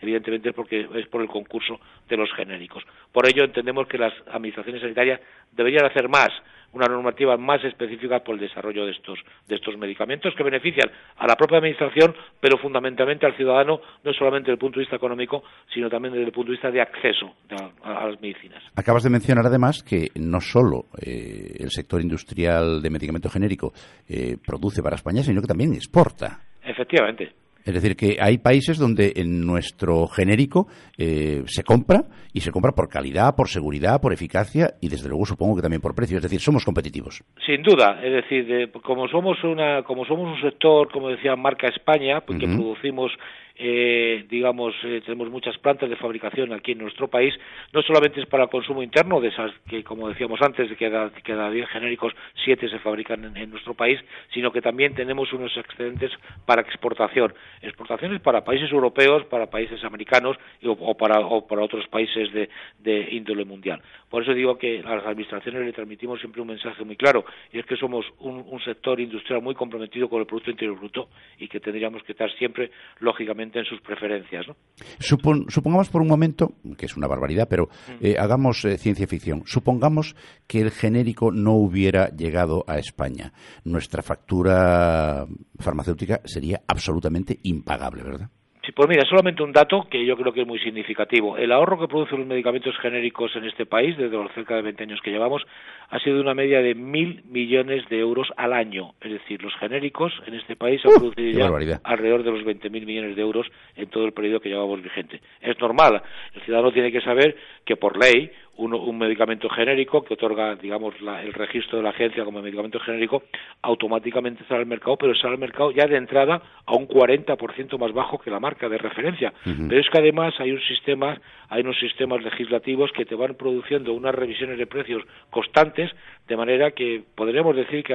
evidentemente 0.00 0.50
es 0.50 0.54
porque 0.54 0.88
es 0.94 1.06
por 1.08 1.22
el 1.22 1.28
concurso 1.28 1.80
de 2.08 2.16
los 2.16 2.32
genéricos. 2.34 2.84
Por 3.12 3.28
ello 3.28 3.44
entendemos 3.44 3.86
que 3.88 3.98
las 3.98 4.12
administraciones 4.28 4.82
sanitarias 4.82 5.20
deberían 5.52 5.86
hacer 5.86 6.08
más 6.08 6.30
una 6.74 6.86
normativa 6.86 7.36
más 7.36 7.64
específica 7.64 8.20
por 8.20 8.34
el 8.34 8.40
desarrollo 8.40 8.84
de 8.84 8.92
estos, 8.92 9.18
de 9.48 9.54
estos 9.54 9.76
medicamentos 9.78 10.34
que 10.36 10.42
benefician 10.42 10.90
a 11.16 11.26
la 11.26 11.36
propia 11.36 11.58
administración, 11.58 12.14
pero 12.40 12.58
fundamentalmente 12.58 13.26
al 13.26 13.36
ciudadano, 13.36 13.80
no 14.02 14.12
solamente 14.12 14.46
desde 14.46 14.54
el 14.54 14.58
punto 14.58 14.78
de 14.78 14.84
vista 14.84 14.96
económico, 14.96 15.44
sino 15.72 15.88
también 15.88 16.14
desde 16.14 16.26
el 16.26 16.32
punto 16.32 16.50
de 16.50 16.56
vista 16.56 16.70
de 16.70 16.80
acceso 16.80 17.34
a, 17.82 18.08
las 18.08 18.20
medicinas. 18.20 18.62
Acabas 18.74 19.04
de 19.04 19.10
mencionar 19.10 19.46
además 19.46 19.82
que 19.82 20.08
no 20.16 20.40
solo 20.40 20.86
eh, 21.00 21.56
el 21.60 21.70
sector 21.70 22.00
industrial 22.00 22.82
de 22.82 22.90
medicamento 22.90 23.30
genérico 23.30 23.72
eh, 24.08 24.36
produce 24.44 24.82
para 24.82 24.96
España, 24.96 25.22
sino 25.22 25.40
que 25.40 25.46
también 25.46 25.72
exporta. 25.74 26.40
Efectivamente. 26.62 27.43
Es 27.64 27.74
decir, 27.74 27.96
que 27.96 28.18
hay 28.20 28.38
países 28.38 28.78
donde 28.78 29.12
en 29.16 29.40
nuestro 29.40 30.06
genérico 30.06 30.66
eh, 30.98 31.42
se 31.46 31.62
compra 31.62 32.04
y 32.32 32.40
se 32.40 32.50
compra 32.50 32.72
por 32.72 32.88
calidad, 32.88 33.34
por 33.36 33.48
seguridad, 33.48 34.00
por 34.00 34.12
eficacia 34.12 34.74
y 34.80 34.88
desde 34.88 35.08
luego 35.08 35.24
supongo 35.24 35.56
que 35.56 35.62
también 35.62 35.80
por 35.80 35.94
precio. 35.94 36.18
Es 36.18 36.22
decir, 36.22 36.40
somos 36.40 36.64
competitivos. 36.64 37.22
Sin 37.46 37.62
duda. 37.62 38.00
Es 38.02 38.12
decir, 38.12 38.70
como 38.82 39.08
somos 39.08 39.42
una, 39.44 39.82
como 39.82 40.04
somos 40.04 40.36
un 40.36 40.40
sector, 40.42 40.90
como 40.92 41.08
decía, 41.08 41.36
marca 41.36 41.68
España, 41.68 42.20
porque 42.20 42.46
producimos 42.46 43.12
eh, 43.56 44.26
digamos, 44.28 44.74
eh, 44.82 45.00
tenemos 45.04 45.30
muchas 45.30 45.56
plantas 45.58 45.88
de 45.88 45.96
fabricación 45.96 46.52
aquí 46.52 46.72
en 46.72 46.78
nuestro 46.78 47.08
país, 47.08 47.34
no 47.72 47.82
solamente 47.82 48.20
es 48.20 48.26
para 48.26 48.48
consumo 48.48 48.82
interno, 48.82 49.20
de 49.20 49.28
esas 49.28 49.52
que, 49.68 49.84
como 49.84 50.08
decíamos 50.08 50.40
antes, 50.42 50.68
de 50.68 50.76
cada, 50.76 51.10
cada 51.10 51.50
10 51.50 51.68
genéricos, 51.68 52.12
7 52.44 52.68
se 52.68 52.78
fabrican 52.80 53.36
en, 53.36 53.50
nuestro 53.50 53.74
país, 53.74 54.00
sino 54.32 54.50
que 54.50 54.60
también 54.60 54.94
tenemos 54.94 55.32
unos 55.32 55.56
excedentes 55.56 56.10
para 56.46 56.62
exportación. 56.62 57.32
Exportaciones 57.62 58.20
para 58.20 58.44
países 58.44 58.72
europeos, 58.72 59.24
para 59.26 59.46
países 59.46 59.84
americanos 59.84 60.36
o, 60.64 60.96
para, 60.96 61.20
o 61.20 61.46
para 61.46 61.62
otros 61.62 61.86
países 61.86 62.32
de, 62.32 62.48
de 62.80 63.08
índole 63.12 63.44
mundial. 63.44 63.80
Por 64.10 64.22
eso 64.22 64.34
digo 64.34 64.58
que 64.58 64.80
a 64.80 64.96
las 64.96 65.06
administraciones 65.06 65.64
le 65.64 65.72
transmitimos 65.72 66.18
siempre 66.20 66.42
un 66.42 66.48
mensaje 66.48 66.84
muy 66.84 66.96
claro, 66.96 67.24
y 67.52 67.58
es 67.60 67.66
que 67.66 67.76
somos 67.76 68.04
un, 68.18 68.44
un 68.48 68.60
sector 68.64 68.98
industrial 68.98 69.42
muy 69.42 69.54
comprometido 69.54 70.08
con 70.08 70.20
el 70.20 70.26
Producto 70.26 70.50
Interior 70.50 70.76
Bruto 70.76 71.08
y 71.38 71.46
que 71.48 71.60
tendríamos 71.60 72.02
que 72.02 72.12
estar 72.12 72.30
siempre, 72.32 72.70
lógicamente, 72.98 73.43
en 73.52 73.64
sus 73.64 73.80
preferencias. 73.80 74.46
¿no? 74.48 74.56
supongamos 74.98 75.88
por 75.88 76.02
un 76.02 76.08
momento, 76.08 76.54
que 76.76 76.86
es 76.86 76.96
una 76.96 77.06
barbaridad, 77.06 77.48
pero 77.48 77.68
eh, 78.00 78.16
hagamos 78.18 78.64
eh, 78.64 78.78
ciencia 78.78 79.06
ficción. 79.06 79.42
Supongamos 79.46 80.16
que 80.46 80.60
el 80.60 80.70
genérico 80.70 81.30
no 81.32 81.52
hubiera 81.52 82.08
llegado 82.08 82.64
a 82.66 82.78
España. 82.78 83.32
Nuestra 83.64 84.02
factura 84.02 85.26
farmacéutica 85.58 86.20
sería 86.24 86.62
absolutamente 86.66 87.38
impagable, 87.42 88.02
¿verdad? 88.02 88.30
Sí, 88.64 88.72
pues 88.72 88.88
mira, 88.88 89.04
solamente 89.04 89.42
un 89.42 89.52
dato 89.52 89.86
que 89.90 90.06
yo 90.06 90.16
creo 90.16 90.32
que 90.32 90.40
es 90.40 90.46
muy 90.46 90.58
significativo. 90.58 91.36
El 91.36 91.52
ahorro 91.52 91.78
que 91.78 91.86
producen 91.86 92.20
los 92.20 92.26
medicamentos 92.26 92.74
genéricos 92.78 93.36
en 93.36 93.44
este 93.44 93.66
país, 93.66 93.94
desde 93.98 94.16
los 94.16 94.32
cerca 94.32 94.56
de 94.56 94.62
20 94.62 94.84
años 94.84 95.00
que 95.02 95.10
llevamos, 95.10 95.42
ha 95.90 95.98
sido 95.98 96.18
una 96.18 96.32
media 96.32 96.62
de 96.62 96.74
mil 96.74 97.22
millones 97.28 97.86
de 97.90 97.98
euros 97.98 98.28
al 98.38 98.54
año. 98.54 98.94
Es 99.02 99.12
decir, 99.12 99.42
los 99.42 99.54
genéricos 99.56 100.14
en 100.26 100.34
este 100.34 100.56
país 100.56 100.80
han 100.86 100.92
producido 100.94 101.30
ya 101.30 101.78
alrededor 101.84 102.22
de 102.22 102.30
los 102.30 102.40
20.000 102.40 102.70
millones 102.86 103.16
de 103.16 103.22
euros 103.22 103.46
en 103.76 103.90
todo 103.90 104.06
el 104.06 104.12
periodo 104.12 104.40
que 104.40 104.48
llevamos 104.48 104.82
vigente. 104.82 105.20
Es 105.42 105.58
normal. 105.60 106.02
El 106.34 106.40
ciudadano 106.42 106.72
tiene 106.72 106.90
que 106.90 107.02
saber 107.02 107.36
que 107.66 107.76
por 107.76 108.02
ley 108.02 108.30
un, 108.56 108.98
medicamento 108.98 109.48
genérico 109.48 110.04
que 110.04 110.14
otorga, 110.14 110.54
digamos, 110.54 110.94
el 111.00 111.32
registro 111.32 111.78
de 111.78 111.84
la 111.84 111.90
agencia 111.90 112.24
como 112.24 112.40
medicamento 112.40 112.78
genérico, 112.80 113.22
automáticamente 113.62 114.44
sale 114.44 114.60
al 114.60 114.66
mercado, 114.66 114.96
pero 114.96 115.14
sale 115.14 115.34
al 115.34 115.40
mercado 115.40 115.70
ya 115.72 115.86
de 115.86 115.96
entrada 115.96 116.40
a 116.64 116.74
un 116.74 116.86
40% 116.86 117.78
más 117.78 117.92
bajo 117.92 118.18
que 118.18 118.30
la 118.30 118.40
marca 118.40 118.68
de 118.68 118.78
referencia. 118.78 119.32
Pero 119.44 119.80
es 119.80 119.88
que 119.90 119.98
además 119.98 120.34
hay 120.38 120.52
un 120.52 120.60
sistema, 120.60 121.20
hay 121.48 121.62
unos 121.62 121.78
sistemas 121.78 122.22
legislativos 122.22 122.92
que 122.92 123.04
te 123.04 123.14
van 123.14 123.34
produciendo 123.34 123.92
unas 123.92 124.14
revisiones 124.14 124.58
de 124.58 124.66
precios 124.66 125.02
constantes, 125.30 125.90
de 126.28 126.36
manera 126.36 126.70
que 126.70 127.02
podríamos 127.14 127.54
decir 127.56 127.84
que 127.84 127.94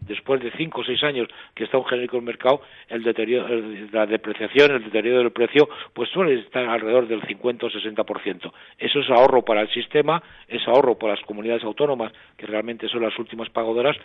después 0.00 0.40
de 0.40 0.50
cinco 0.52 0.80
o 0.80 0.84
seis 0.84 1.02
años 1.02 1.28
que 1.54 1.64
está 1.64 1.78
un 1.78 1.84
genérico 1.84 2.16
en 2.16 2.22
el 2.22 2.26
mercado, 2.26 2.62
el 2.88 3.02
deterioro, 3.02 3.48
la 3.92 4.06
depreciación, 4.06 4.72
el 4.72 4.84
deterioro 4.84 5.18
del 5.18 5.32
precio, 5.32 5.68
pues 5.92 6.08
suele 6.10 6.40
estar 6.40 6.64
alrededor 6.64 7.06
del 7.06 7.22
50 7.22 7.66
o 7.66 7.70
60%. 7.70 8.52
Eso 8.78 9.00
es 9.00 9.10
ahorro 9.10 9.42
para 9.42 9.62
el 9.62 9.68
sistema 9.70 10.22
es 10.48 10.66
ahorro 10.66 10.98
por 10.98 11.10
las 11.10 11.20
comunidades 11.22 11.62
autónomas, 11.64 12.12
que 12.36 12.46
realmente 12.46 12.88
son 12.88 13.02
las 13.02 13.18
últimas 13.18 13.50
pagadoras, 13.50 13.96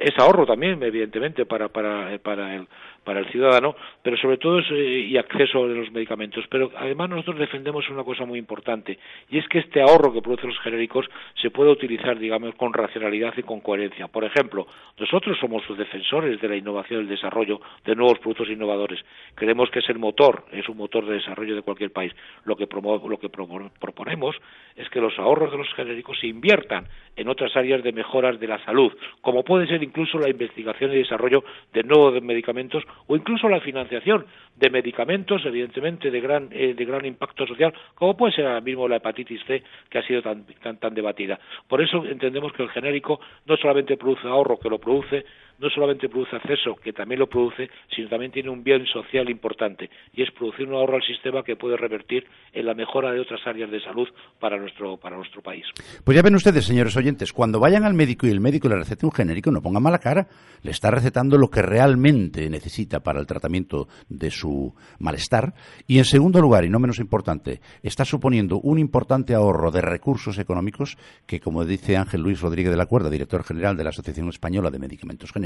es 0.00 0.18
ahorro 0.18 0.46
también, 0.46 0.82
evidentemente, 0.82 1.46
para, 1.46 1.68
para, 1.68 2.18
para, 2.18 2.56
el, 2.56 2.66
para 3.04 3.20
el 3.20 3.30
ciudadano, 3.30 3.74
pero 4.02 4.16
sobre 4.16 4.38
todo 4.38 4.58
es 4.58 4.66
eh, 4.70 5.06
y 5.08 5.16
acceso 5.16 5.64
a 5.64 5.66
los 5.66 5.90
medicamentos. 5.90 6.44
Pero 6.48 6.70
además 6.76 7.10
nosotros 7.10 7.38
defendemos 7.38 7.88
una 7.90 8.04
cosa 8.04 8.24
muy 8.24 8.38
importante, 8.38 8.98
y 9.30 9.38
es 9.38 9.48
que 9.48 9.58
este 9.58 9.80
ahorro 9.80 10.12
que 10.12 10.22
producen 10.22 10.50
los 10.50 10.60
genéricos 10.60 11.06
se 11.40 11.50
puede 11.50 11.70
utilizar, 11.70 12.18
digamos, 12.18 12.54
con 12.54 12.72
racionalidad 12.72 13.34
y 13.36 13.42
con 13.42 13.60
coherencia. 13.60 14.08
Por 14.08 14.24
ejemplo, 14.24 14.66
nosotros 14.98 15.38
somos 15.40 15.68
los 15.68 15.78
defensores 15.78 16.40
de 16.40 16.48
la 16.48 16.56
innovación 16.56 17.00
y 17.00 17.02
el 17.04 17.08
desarrollo 17.08 17.60
de 17.84 17.94
nuevos 17.94 18.18
productos 18.18 18.48
innovadores. 18.48 19.00
Creemos 19.34 19.70
que 19.70 19.80
es 19.80 19.88
el 19.88 19.98
motor, 19.98 20.44
es 20.52 20.68
un 20.68 20.76
motor 20.76 21.06
de 21.06 21.14
desarrollo 21.14 21.54
de 21.54 21.62
cualquier 21.62 21.92
país. 21.92 22.12
Lo 22.44 22.56
que, 22.56 22.66
lo 22.70 23.18
que 23.18 23.28
proponemos 23.28 24.36
es 24.76 24.88
que 24.90 25.00
los 25.00 25.18
ahorros 25.18 25.50
de 25.52 25.58
los 25.58 25.72
genéricos 25.74 26.18
se 26.20 26.26
inviertan 26.26 26.86
en 27.16 27.28
otras 27.28 27.54
áreas 27.56 27.82
de 27.82 27.92
mejoras 27.92 28.40
de 28.40 28.46
la 28.46 28.64
salud, 28.64 28.92
como 29.20 29.44
puede 29.44 29.66
ser 29.66 29.82
incluso 29.82 30.18
la 30.18 30.30
investigación 30.30 30.92
y 30.92 30.96
desarrollo 30.96 31.44
de 31.72 31.82
nuevos 31.82 32.22
medicamentos 32.22 32.84
o 33.06 33.16
incluso 33.16 33.48
la 33.48 33.60
financiación 33.60 34.26
de 34.56 34.70
medicamentos, 34.70 35.44
evidentemente, 35.44 36.10
de 36.10 36.20
gran, 36.20 36.48
eh, 36.50 36.74
de 36.74 36.84
gran 36.84 37.04
impacto 37.04 37.46
social, 37.46 37.72
como 37.94 38.16
puede 38.16 38.34
ser 38.34 38.46
ahora 38.46 38.60
mismo 38.60 38.88
la 38.88 38.96
hepatitis 38.96 39.42
C, 39.46 39.62
que 39.88 39.98
ha 39.98 40.06
sido 40.06 40.22
tan, 40.22 40.44
tan, 40.62 40.78
tan 40.78 40.94
debatida. 40.94 41.38
Por 41.68 41.82
eso 41.82 42.04
entendemos 42.04 42.52
que 42.52 42.62
el 42.62 42.70
genérico 42.70 43.20
no 43.46 43.56
solamente 43.56 43.96
produce 43.96 44.28
ahorro, 44.28 44.58
que 44.58 44.68
lo 44.68 44.78
produce, 44.78 45.24
no 45.58 45.70
solamente 45.70 46.08
produce 46.08 46.36
acceso, 46.36 46.76
que 46.76 46.92
también 46.92 47.20
lo 47.20 47.28
produce, 47.28 47.70
sino 47.94 48.08
también 48.08 48.32
tiene 48.32 48.50
un 48.50 48.62
bien 48.62 48.84
social 48.86 49.30
importante, 49.30 49.90
y 50.12 50.22
es 50.22 50.30
producir 50.32 50.66
un 50.66 50.74
ahorro 50.74 50.96
al 50.96 51.02
sistema 51.02 51.42
que 51.42 51.56
puede 51.56 51.76
revertir 51.76 52.26
en 52.52 52.66
la 52.66 52.74
mejora 52.74 53.12
de 53.12 53.20
otras 53.20 53.40
áreas 53.46 53.70
de 53.70 53.80
salud 53.80 54.08
para 54.40 54.58
nuestro, 54.58 54.96
para 54.96 55.16
nuestro 55.16 55.42
país. 55.42 55.64
Pues 56.04 56.16
ya 56.16 56.22
ven 56.22 56.34
ustedes, 56.34 56.64
señores 56.64 56.96
oyentes, 56.96 57.32
cuando 57.32 57.60
vayan 57.60 57.84
al 57.84 57.94
médico 57.94 58.26
y 58.26 58.30
el 58.30 58.40
médico 58.40 58.68
le 58.68 58.76
recete 58.76 59.06
un 59.06 59.12
genérico, 59.12 59.50
no 59.50 59.62
pongan 59.62 59.82
mala 59.82 59.98
cara, 59.98 60.26
le 60.62 60.70
está 60.70 60.90
recetando 60.90 61.38
lo 61.38 61.48
que 61.48 61.62
realmente 61.62 62.48
necesita 62.50 63.00
para 63.00 63.20
el 63.20 63.26
tratamiento 63.26 63.88
de 64.08 64.30
su 64.30 64.74
malestar, 64.98 65.54
y 65.86 65.98
en 65.98 66.04
segundo 66.04 66.40
lugar, 66.40 66.64
y 66.64 66.70
no 66.70 66.78
menos 66.78 66.98
importante, 66.98 67.60
está 67.82 68.04
suponiendo 68.04 68.58
un 68.58 68.78
importante 68.78 69.34
ahorro 69.34 69.70
de 69.70 69.80
recursos 69.80 70.38
económicos 70.38 70.96
que, 71.26 71.40
como 71.40 71.64
dice 71.64 71.96
Ángel 71.96 72.22
Luis 72.22 72.40
Rodríguez 72.40 72.70
de 72.70 72.76
la 72.76 72.86
Cuerda, 72.86 73.10
director 73.10 73.44
general 73.44 73.76
de 73.76 73.84
la 73.84 73.90
Asociación 73.90 74.28
Española 74.28 74.70
de 74.70 74.78
Medicamentos 74.78 75.32
Genéricos, 75.32 75.41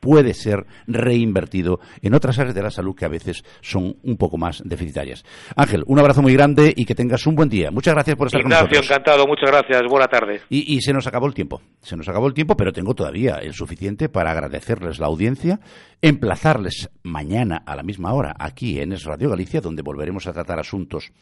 puede 0.00 0.34
ser 0.34 0.66
reinvertido 0.86 1.80
en 2.02 2.14
otras 2.14 2.38
áreas 2.38 2.54
de 2.54 2.62
la 2.62 2.70
salud 2.70 2.94
que 2.94 3.04
a 3.04 3.08
veces 3.08 3.44
son 3.60 3.96
un 4.02 4.16
poco 4.16 4.36
más 4.36 4.62
deficitarias. 4.64 5.24
Ángel, 5.56 5.84
un 5.86 5.98
abrazo 5.98 6.22
muy 6.22 6.32
grande 6.34 6.72
y 6.74 6.84
que 6.84 6.94
tengas 6.94 7.26
un 7.26 7.34
buen 7.34 7.48
día. 7.48 7.70
Muchas 7.70 7.94
gracias 7.94 8.16
por 8.16 8.28
estar 8.28 8.42
con 8.42 8.50
nosotros. 8.50 8.86
encantado, 8.90 9.26
muchas 9.26 9.50
gracias. 9.50 9.82
Buena 9.88 10.06
tarde. 10.06 10.40
Y, 10.48 10.74
y 10.74 10.80
se 10.80 10.92
nos 10.92 11.06
acabó 11.06 11.26
el 11.26 11.34
tiempo. 11.34 11.60
Se 11.80 11.96
nos 11.96 12.08
acabó 12.08 12.26
el 12.26 12.34
tiempo, 12.34 12.56
pero 12.56 12.72
tengo 12.72 12.94
todavía 12.94 13.36
el 13.36 13.54
suficiente 13.54 14.08
para 14.08 14.30
agradecerles 14.30 14.98
la 14.98 15.06
audiencia, 15.06 15.60
emplazarles 16.02 16.90
mañana 17.02 17.62
a 17.66 17.76
la 17.76 17.82
misma 17.82 18.12
hora 18.12 18.34
aquí 18.38 18.80
en 18.80 18.92
Es 18.92 19.04
Radio 19.04 19.30
Galicia, 19.30 19.60
donde 19.60 19.82
volveremos 19.82 20.26
a 20.26 20.32
tratar 20.32 20.58
asuntos 20.58 21.12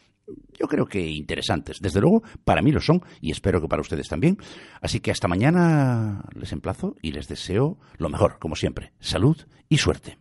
yo 0.57 0.67
creo 0.67 0.85
que 0.85 1.01
interesantes. 1.01 1.79
Desde 1.81 2.01
luego, 2.01 2.23
para 2.43 2.61
mí 2.61 2.71
lo 2.71 2.79
son 2.79 3.01
y 3.21 3.31
espero 3.31 3.61
que 3.61 3.67
para 3.67 3.81
ustedes 3.81 4.07
también. 4.07 4.37
Así 4.81 4.99
que 4.99 5.11
hasta 5.11 5.27
mañana 5.27 6.23
les 6.33 6.51
emplazo 6.51 6.95
y 7.01 7.11
les 7.11 7.27
deseo 7.27 7.77
lo 7.97 8.09
mejor, 8.09 8.39
como 8.39 8.55
siempre. 8.55 8.93
Salud 8.99 9.37
y 9.69 9.77
suerte. 9.77 10.17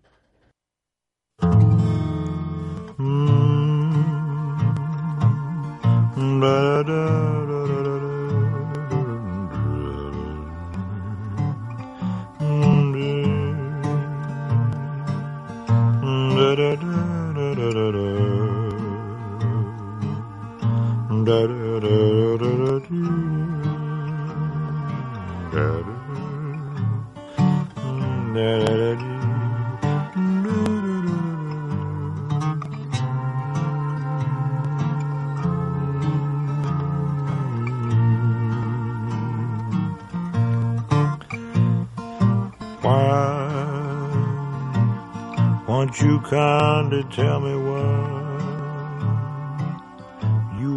Won't 45.92 46.00
you 46.00 46.20
kindly 46.20 47.04
tell 47.10 47.40
me 47.40 47.61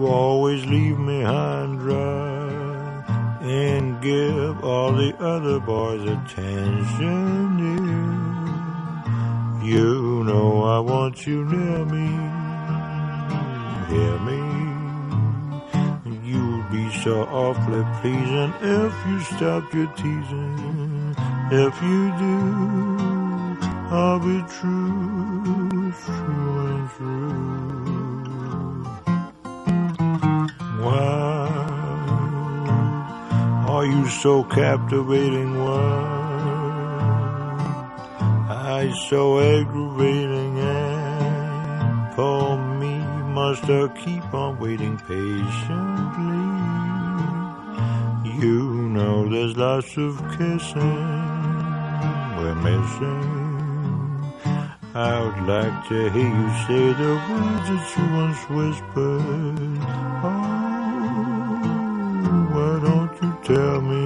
you 0.06 0.12
always 0.12 0.66
leave 0.66 1.00
me 1.00 1.22
high 1.22 1.64
and 1.64 1.80
dry 1.80 2.46
and 3.42 4.02
give 4.02 4.64
all 4.64 4.92
the 4.92 5.16
other 5.18 5.60
boys 5.60 6.04
attention. 6.04 7.58
You 9.64 10.24
know 10.24 10.64
I 10.64 10.80
want 10.80 11.26
you 11.26 11.44
near 11.46 11.86
me, 11.86 12.10
hear 13.92 14.18
me. 14.30 14.42
You'd 16.30 16.70
be 16.72 16.86
so 17.04 17.24
awfully 17.24 17.84
pleasing 18.00 18.54
if 18.62 18.94
you 19.08 19.20
stopped 19.22 19.74
your 19.74 19.92
teasing. 20.00 21.16
If 21.52 21.74
you 21.82 22.02
do, 22.26 22.40
I'll 23.90 24.20
be 24.20 24.40
true, 24.58 25.15
are 33.86 33.88
you 33.88 34.08
so 34.10 34.44
captivating? 34.44 35.64
Why 35.64 35.98
I 38.50 38.92
so 39.10 39.40
aggravating 39.40 40.58
and 40.58 42.16
for 42.16 42.58
me 42.80 42.98
must 43.38 43.64
I 43.66 43.88
keep 44.04 44.34
on 44.34 44.58
waiting 44.60 44.98
patiently? 44.98 46.46
You 48.42 48.64
know 48.96 49.30
there's 49.30 49.56
lots 49.56 49.96
of 49.98 50.18
kissing 50.32 50.98
we're 52.38 52.56
missing. 52.68 53.24
I 54.96 55.14
would 55.24 55.42
like 55.54 55.78
to 55.90 56.10
hear 56.10 56.32
you 56.40 56.50
say 56.66 56.84
the 57.02 57.14
words 57.30 57.68
that 57.70 57.86
you 57.96 58.06
once 58.22 58.44
whispered. 58.50 60.05
Tell 63.46 63.80
me 63.80 64.05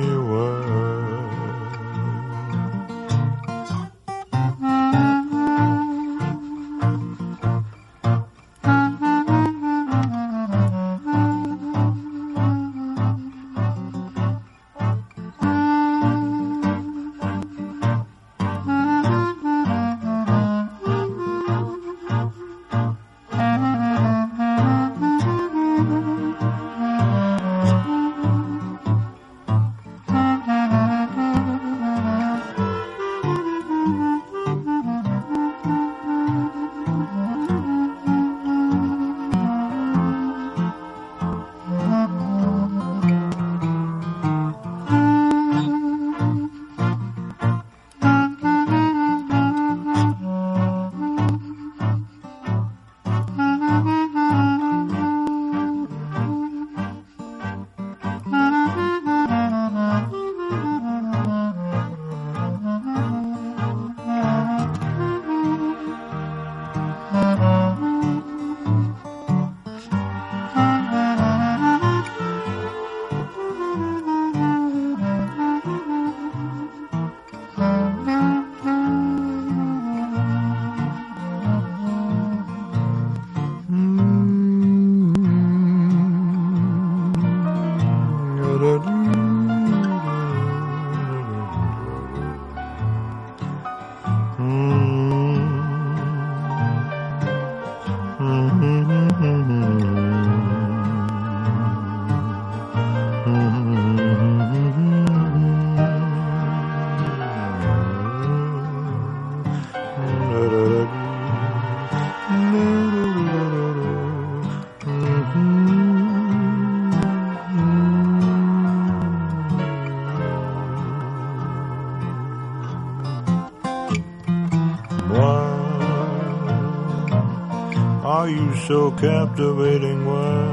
so 128.69 128.91
captivating? 128.91 130.05
Why 130.05 130.45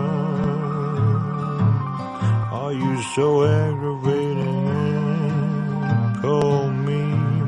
are 2.50 2.72
you 2.72 3.02
so 3.14 3.44
aggravating? 3.44 4.64
Call 6.22 6.70
me, 6.70 7.02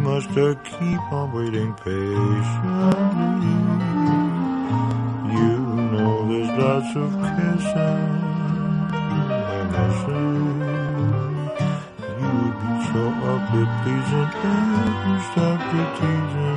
must 0.09 0.29
I 0.29 0.55
keep 0.73 1.03
on 1.11 1.33
waiting 1.33 1.73
patiently? 1.87 3.57
You 5.39 5.57
know 5.93 6.13
there's 6.29 6.53
lots 6.63 6.91
of 7.03 7.11
kissing 7.33 8.05
and 9.55 9.69
missing. 9.73 10.61
You'd 12.21 12.57
be 12.61 12.73
so 12.93 13.03
pleasing 13.49 14.31
if 14.85 15.01
you 15.09 15.17
stopped 15.31 15.69
your 15.75 15.89
teasing. 15.97 16.48